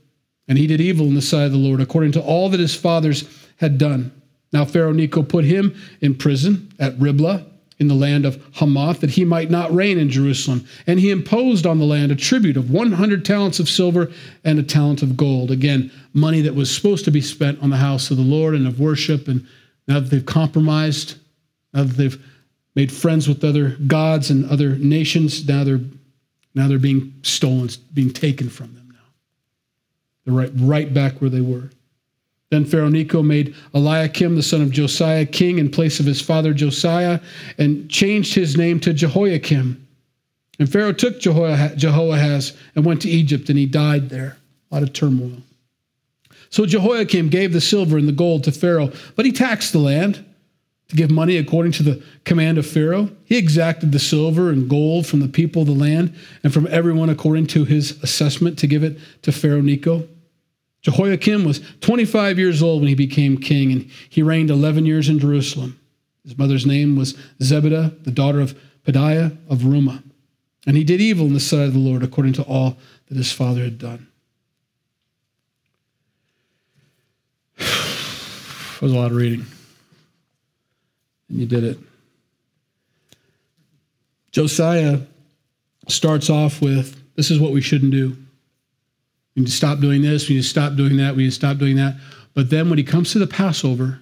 And 0.48 0.58
he 0.58 0.68
did 0.68 0.80
evil 0.80 1.08
in 1.08 1.16
the 1.16 1.22
sight 1.22 1.48
of 1.48 1.52
the 1.52 1.58
Lord, 1.58 1.82
according 1.82 2.14
to 2.14 2.22
all 2.22 2.48
that 2.50 2.62
his 2.62 2.76
fathers 2.76 3.26
had 3.58 3.78
done. 3.78 4.14
Now, 4.54 4.64
Pharaoh 4.64 4.94
Necho 4.94 5.24
put 5.24 5.44
him 5.44 5.76
in 6.00 6.16
prison 6.16 6.72
at 6.80 6.98
Riblah 6.98 7.46
in 7.80 7.88
the 7.88 7.94
land 7.94 8.26
of 8.26 8.44
Hamath, 8.54 9.02
that 9.02 9.12
he 9.12 9.24
might 9.24 9.52
not 9.52 9.74
reign 9.74 10.00
in 10.00 10.10
Jerusalem. 10.10 10.66
And 10.88 11.00
he 11.00 11.12
imposed 11.12 11.66
on 11.66 11.78
the 11.78 11.86
land 11.86 12.12
a 12.12 12.16
tribute 12.16 12.58
of 12.58 12.72
100 12.72 13.24
talents 13.24 13.60
of 13.60 13.70
silver 13.70 14.12
and 14.44 14.58
a 14.58 14.64
talent 14.64 15.04
of 15.04 15.16
gold. 15.16 15.52
Again, 15.52 15.92
money 16.14 16.42
that 16.42 16.56
was 16.56 16.74
supposed 16.74 17.06
to 17.06 17.12
be 17.12 17.22
spent 17.22 17.62
on 17.62 17.70
the 17.70 17.78
house 17.78 18.10
of 18.10 18.18
the 18.18 18.24
Lord 18.24 18.56
and 18.56 18.68
of 18.68 18.80
worship 18.80 19.28
and 19.28 19.46
now 19.88 20.00
that 20.00 20.10
they've 20.10 20.26
compromised, 20.26 21.16
now 21.74 21.84
that 21.84 21.96
they've 21.96 22.22
made 22.76 22.92
friends 22.92 23.28
with 23.28 23.44
other 23.44 23.70
gods 23.88 24.30
and 24.30 24.50
other 24.50 24.76
nations, 24.76 25.48
now 25.48 25.64
they're 25.64 25.82
now 26.54 26.68
they're 26.68 26.80
being 26.80 27.14
stolen, 27.22 27.70
being 27.94 28.12
taken 28.12 28.50
from 28.50 28.74
them 28.74 28.90
now. 28.92 29.00
They're 30.26 30.34
right, 30.34 30.52
right 30.56 30.92
back 30.92 31.22
where 31.22 31.30
they 31.30 31.42
were. 31.42 31.70
Then 32.50 32.64
Pharaoh 32.64 32.90
Necho 32.90 33.22
made 33.22 33.56
Eliakim, 33.74 34.36
the 34.36 34.44
son 34.44 34.62
of 34.62 34.72
Josiah, 34.72 35.26
king 35.26 35.60
in 35.60 35.70
place 35.70 36.00
of 36.00 36.06
his 36.06 36.22
father 36.22 36.54
Josiah, 36.54 37.20
and 37.58 37.90
changed 37.90 38.34
his 38.34 38.56
name 38.56 38.80
to 38.82 38.94
Jehoiakim. 38.94 39.86
And 40.60 40.72
Pharaoh 40.72 40.94
took 40.94 41.20
Jehoahaz 41.20 42.58
and 42.76 42.86
went 42.86 43.02
to 43.02 43.10
Egypt, 43.10 43.50
and 43.50 43.60
he 43.60 43.66
died 43.66 44.10
there. 44.10 44.38
A 44.72 44.76
lot 44.76 44.84
of 44.84 44.94
turmoil. 44.94 45.44
So 46.50 46.66
Jehoiakim 46.66 47.30
gave 47.30 47.52
the 47.52 47.62
silver 47.62 47.98
and 47.98 48.08
the 48.08 48.14
gold 48.14 48.46
to 48.46 48.52
Pharaoh, 48.52 48.92
but 49.16 49.26
he 49.26 49.32
taxed 49.34 49.74
the 49.74 49.80
land 49.80 50.24
to 50.88 50.96
give 50.96 51.12
money 51.12 51.36
according 51.36 51.74
to 51.74 51.84
the 51.84 52.02
command 52.24 52.58
of 52.58 52.66
Pharaoh. 52.66 53.10
He 53.26 53.38
exacted 53.38 53.92
the 53.92 54.00
silver 54.00 54.50
and 54.50 54.70
gold 54.70 55.06
from 55.06 55.20
the 55.20 55.28
people 55.28 55.64
of 55.64 55.68
the 55.68 55.74
land 55.74 56.16
and 56.44 56.54
from 56.54 56.66
everyone 56.68 57.10
according 57.10 57.48
to 57.48 57.66
his 57.66 58.02
assessment 58.02 58.58
to 58.60 58.68
give 58.68 58.84
it 58.84 58.98
to 59.24 59.34
Pharaoh 59.34 59.60
Necho. 59.60 60.08
Jehoiakim 60.88 61.44
was 61.44 61.60
25 61.82 62.40
years 62.40 62.64
old 62.64 62.80
when 62.80 62.88
he 62.88 62.96
became 62.96 63.38
king, 63.38 63.74
and 63.74 63.92
he 64.08 64.24
reigned 64.24 64.50
11 64.50 64.86
years 64.86 65.10
in 65.10 65.20
Jerusalem. 65.20 65.78
His 66.24 66.38
mother's 66.38 66.66
name 66.66 66.96
was 66.96 67.14
Zebudah, 67.42 68.06
the 68.06 68.12
daughter 68.12 68.40
of 68.40 68.58
Pedaiah 68.86 69.38
of 69.50 69.64
Rumah. 69.64 70.02
And 70.66 70.78
he 70.78 70.86
did 70.86 71.02
evil 71.02 71.28
in 71.28 71.34
the 71.34 71.42
sight 71.42 71.66
of 71.66 71.74
the 71.74 71.80
Lord 71.80 72.04
according 72.04 72.32
to 72.34 72.44
all 72.44 72.78
that 73.10 73.18
his 73.18 73.34
father 73.34 73.64
had 73.66 73.78
done. 73.78 74.08
That 77.60 78.82
was 78.82 78.94
a 78.94 78.96
lot 78.96 79.12
of 79.12 79.18
reading. 79.18 79.46
And 81.28 81.40
you 81.40 81.48
did 81.48 81.66
it. 81.66 81.80
Josiah 84.32 85.02
starts 85.90 86.30
off 86.30 86.62
with 86.62 86.96
this 87.16 87.30
is 87.30 87.40
what 87.40 87.52
we 87.52 87.60
shouldn't 87.60 87.92
do. 87.92 88.16
We 89.38 89.42
need 89.42 89.50
to 89.50 89.54
stop 89.54 89.80
doing 89.80 90.02
this. 90.02 90.28
We 90.28 90.36
need 90.36 90.42
to 90.42 90.48
stop 90.48 90.76
doing 90.76 90.98
that. 90.98 91.16
We 91.16 91.22
need 91.22 91.30
to 91.30 91.36
stop 91.36 91.58
doing 91.58 91.76
that. 91.76 91.96
But 92.34 92.50
then 92.50 92.70
when 92.70 92.80
he 92.80 92.84
comes 92.84 93.12
to 93.12 93.20
the 93.20 93.28
Passover, 93.28 94.00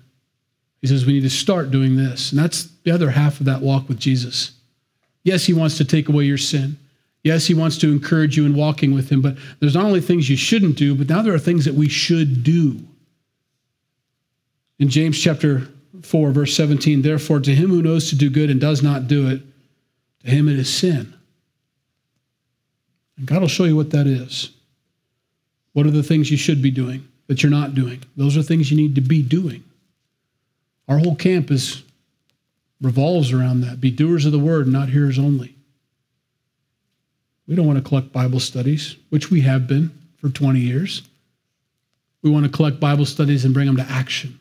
he 0.79 0.87
says 0.87 1.05
we 1.05 1.11
need 1.11 1.23
to 1.23 1.29
start 1.29 1.71
doing 1.71 1.97
this. 1.97 2.31
And 2.31 2.39
that's 2.39 2.69
the 2.85 2.91
other 2.91 3.09
half 3.09 3.41
of 3.41 3.45
that 3.45 3.61
walk 3.61 3.89
with 3.89 3.99
Jesus. 3.99 4.53
Yes, 5.23 5.43
he 5.43 5.51
wants 5.51 5.75
to 5.77 5.83
take 5.83 6.07
away 6.07 6.23
your 6.23 6.37
sin. 6.37 6.77
Yes, 7.21 7.47
he 7.47 7.53
wants 7.53 7.77
to 7.79 7.91
encourage 7.91 8.37
you 8.37 8.45
in 8.45 8.55
walking 8.55 8.93
with 8.93 9.09
him. 9.09 9.21
But 9.21 9.35
there's 9.59 9.75
not 9.75 9.83
only 9.83 9.99
things 9.99 10.29
you 10.29 10.37
shouldn't 10.37 10.77
do, 10.77 10.95
but 10.95 11.09
now 11.09 11.21
there 11.21 11.33
are 11.33 11.39
things 11.39 11.65
that 11.65 11.73
we 11.73 11.89
should 11.89 12.41
do. 12.41 12.79
In 14.79 14.87
James 14.87 15.19
chapter 15.19 15.67
4, 16.01 16.31
verse 16.31 16.55
17, 16.55 17.01
therefore, 17.01 17.41
to 17.41 17.53
him 17.53 17.71
who 17.71 17.81
knows 17.81 18.09
to 18.09 18.15
do 18.15 18.29
good 18.29 18.49
and 18.49 18.61
does 18.61 18.81
not 18.81 19.09
do 19.09 19.27
it, 19.27 19.41
to 20.23 20.31
him 20.31 20.47
it 20.47 20.57
is 20.57 20.73
sin. 20.73 21.13
And 23.17 23.25
God 23.25 23.41
will 23.41 23.49
show 23.49 23.65
you 23.65 23.75
what 23.75 23.89
that 23.89 24.07
is. 24.07 24.54
What 25.75 25.85
are 25.85 25.91
the 25.91 26.03
things 26.03 26.31
you 26.31 26.37
should 26.37 26.61
be 26.61 26.71
doing 26.71 27.05
that 27.27 27.43
you're 27.43 27.51
not 27.51 27.75
doing? 27.75 28.01
Those 28.15 28.37
are 28.37 28.41
things 28.41 28.71
you 28.71 28.77
need 28.77 28.95
to 28.95 29.01
be 29.01 29.21
doing. 29.21 29.61
Our 30.87 30.99
whole 30.99 31.17
camp 31.17 31.51
is 31.51 31.83
revolves 32.79 33.33
around 33.33 33.59
that. 33.59 33.81
Be 33.81 33.91
doers 33.91 34.25
of 34.25 34.31
the 34.31 34.39
word, 34.39 34.69
not 34.69 34.87
hearers 34.87 35.19
only. 35.19 35.53
We 37.45 37.55
don't 37.55 37.67
want 37.67 37.77
to 37.77 37.83
collect 37.83 38.13
Bible 38.13 38.39
studies, 38.39 38.95
which 39.09 39.29
we 39.29 39.41
have 39.41 39.67
been 39.67 39.91
for 40.15 40.29
20 40.29 40.61
years. 40.61 41.01
We 42.21 42.29
want 42.29 42.45
to 42.45 42.51
collect 42.51 42.79
Bible 42.79 43.05
studies 43.05 43.43
and 43.43 43.53
bring 43.53 43.67
them 43.67 43.75
to 43.75 43.91
action 43.91 44.39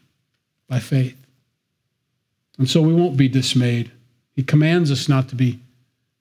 by 0.68 0.78
faith. 0.78 1.16
And 2.58 2.70
so 2.70 2.80
we 2.80 2.94
won't 2.94 3.16
be 3.16 3.26
dismayed. 3.26 3.90
He 4.36 4.44
commands 4.44 4.92
us 4.92 5.08
not 5.08 5.28
to 5.30 5.34
be 5.34 5.58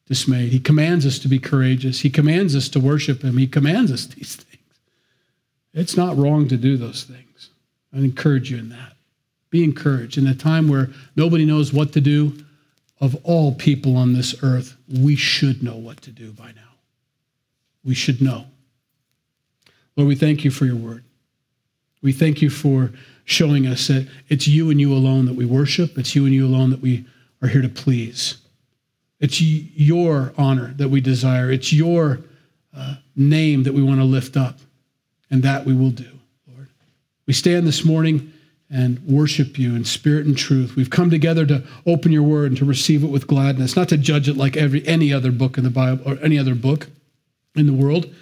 dismayed. 0.07 0.53
He 0.53 0.59
commands 0.59 1.05
us 1.05 1.19
to 1.19 1.27
be 1.27 1.37
courageous. 1.37 1.99
He 1.99 2.09
commands 2.09 2.55
us 2.55 2.67
to 2.69 2.79
worship 2.79 3.21
Him. 3.21 3.37
He 3.37 3.45
commands 3.45 3.91
us 3.91 4.07
these 4.07 4.37
things. 4.37 4.52
It's 5.73 5.97
not 5.97 6.17
wrong 6.17 6.47
to 6.49 6.57
do 6.57 6.77
those 6.77 7.03
things. 7.03 7.49
I 7.93 7.97
encourage 7.97 8.51
you 8.51 8.57
in 8.57 8.69
that. 8.69 8.93
Be 9.49 9.63
encouraged. 9.63 10.17
In 10.17 10.27
a 10.27 10.35
time 10.35 10.67
where 10.67 10.89
nobody 11.15 11.45
knows 11.45 11.73
what 11.73 11.93
to 11.93 12.01
do, 12.01 12.33
of 12.99 13.15
all 13.23 13.53
people 13.53 13.97
on 13.97 14.13
this 14.13 14.35
earth, 14.43 14.75
we 14.87 15.15
should 15.15 15.61
know 15.61 15.75
what 15.75 16.01
to 16.03 16.11
do 16.11 16.31
by 16.31 16.47
now. 16.47 16.61
We 17.83 17.95
should 17.95 18.21
know. 18.21 18.45
Lord, 19.95 20.07
we 20.07 20.15
thank 20.15 20.43
you 20.43 20.51
for 20.51 20.65
your 20.65 20.75
word. 20.75 21.03
We 22.01 22.13
thank 22.13 22.41
you 22.41 22.49
for 22.49 22.91
showing 23.25 23.67
us 23.67 23.87
that 23.87 24.07
it's 24.29 24.47
you 24.47 24.69
and 24.69 24.79
you 24.79 24.93
alone 24.93 25.25
that 25.25 25.35
we 25.35 25.45
worship, 25.45 25.97
it's 25.97 26.15
you 26.15 26.25
and 26.25 26.33
you 26.33 26.45
alone 26.45 26.69
that 26.69 26.81
we 26.81 27.05
are 27.41 27.47
here 27.47 27.61
to 27.61 27.69
please. 27.69 28.37
It's 29.19 29.41
your 29.41 30.33
honor 30.37 30.73
that 30.77 30.89
we 30.89 30.99
desire, 30.99 31.51
it's 31.51 31.71
your 31.71 32.19
uh, 32.75 32.95
name 33.15 33.63
that 33.63 33.73
we 33.73 33.83
want 33.83 33.99
to 33.99 34.05
lift 34.05 34.35
up, 34.35 34.59
and 35.33 35.41
that 35.41 35.65
we 35.65 35.73
will 35.73 35.89
do, 35.89 36.19
Lord. 36.47 36.67
We 37.25 37.33
stand 37.33 37.65
this 37.65 37.83
morning 37.83 38.31
and 38.69 39.03
worship 39.03 39.57
you 39.57 39.75
in 39.75 39.83
spirit 39.83 40.27
and 40.27 40.37
truth. 40.37 40.75
We've 40.75 40.91
come 40.91 41.09
together 41.09 41.43
to 41.47 41.63
open 41.87 42.11
your 42.11 42.21
word 42.21 42.51
and 42.51 42.57
to 42.59 42.65
receive 42.65 43.03
it 43.03 43.07
with 43.07 43.25
gladness, 43.25 43.75
not 43.75 43.89
to 43.89 43.97
judge 43.97 44.29
it 44.29 44.37
like 44.37 44.55
every 44.55 44.87
any 44.87 45.11
other 45.11 45.31
book 45.31 45.57
in 45.57 45.63
the 45.63 45.71
Bible 45.71 46.03
or 46.07 46.19
any 46.23 46.37
other 46.37 46.53
book 46.53 46.85
in 47.55 47.65
the 47.65 47.73
world. 47.73 48.13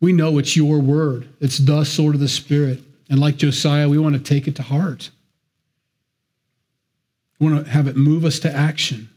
We 0.00 0.12
know 0.12 0.38
it's 0.38 0.56
your 0.56 0.78
word. 0.78 1.28
It's 1.40 1.58
the 1.58 1.82
sword 1.82 2.14
of 2.14 2.20
the 2.20 2.28
Spirit. 2.28 2.80
And 3.10 3.18
like 3.18 3.38
Josiah, 3.38 3.88
we 3.88 3.98
want 3.98 4.14
to 4.14 4.22
take 4.22 4.46
it 4.46 4.54
to 4.56 4.62
heart. 4.62 5.10
We 7.40 7.50
want 7.50 7.66
to 7.66 7.72
have 7.72 7.88
it 7.88 7.96
move 7.96 8.24
us 8.24 8.38
to 8.40 8.54
action. 8.54 9.10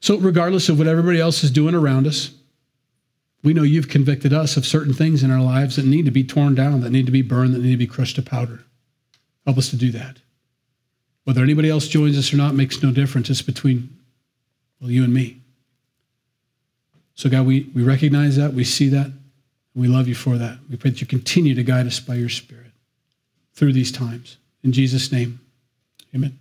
So, 0.00 0.16
regardless 0.16 0.70
of 0.70 0.78
what 0.78 0.86
everybody 0.86 1.20
else 1.20 1.44
is 1.44 1.50
doing 1.50 1.74
around 1.74 2.06
us, 2.06 2.30
we 3.44 3.52
know 3.52 3.62
you've 3.62 3.88
convicted 3.88 4.32
us 4.32 4.56
of 4.56 4.66
certain 4.66 4.94
things 4.94 5.22
in 5.22 5.30
our 5.30 5.42
lives 5.42 5.76
that 5.76 5.84
need 5.84 6.06
to 6.06 6.10
be 6.10 6.24
torn 6.24 6.54
down, 6.54 6.80
that 6.80 6.90
need 6.90 7.06
to 7.06 7.12
be 7.12 7.22
burned, 7.22 7.54
that 7.54 7.60
need 7.60 7.72
to 7.72 7.76
be 7.76 7.86
crushed 7.86 8.16
to 8.16 8.22
powder. 8.22 8.64
Help 9.44 9.58
us 9.58 9.68
to 9.70 9.76
do 9.76 9.90
that. 9.92 10.16
Whether 11.24 11.42
anybody 11.42 11.68
else 11.68 11.86
joins 11.86 12.18
us 12.18 12.32
or 12.32 12.36
not 12.36 12.54
makes 12.54 12.82
no 12.82 12.90
difference. 12.90 13.28
It's 13.30 13.42
between 13.42 13.96
well, 14.80 14.90
you 14.90 15.04
and 15.04 15.12
me. 15.12 15.40
So, 17.14 17.28
God, 17.28 17.46
we, 17.46 17.70
we 17.74 17.82
recognize 17.82 18.36
that, 18.36 18.54
we 18.54 18.64
see 18.64 18.88
that, 18.88 19.12
we 19.74 19.88
love 19.88 20.08
you 20.08 20.14
for 20.14 20.36
that. 20.36 20.58
We 20.68 20.76
pray 20.76 20.90
that 20.90 21.00
you 21.00 21.06
continue 21.06 21.54
to 21.54 21.62
guide 21.62 21.86
us 21.86 22.00
by 22.00 22.14
your 22.14 22.28
Spirit 22.28 22.72
through 23.54 23.72
these 23.72 23.92
times. 23.92 24.36
In 24.62 24.72
Jesus' 24.72 25.12
name, 25.12 25.40
amen. 26.14 26.38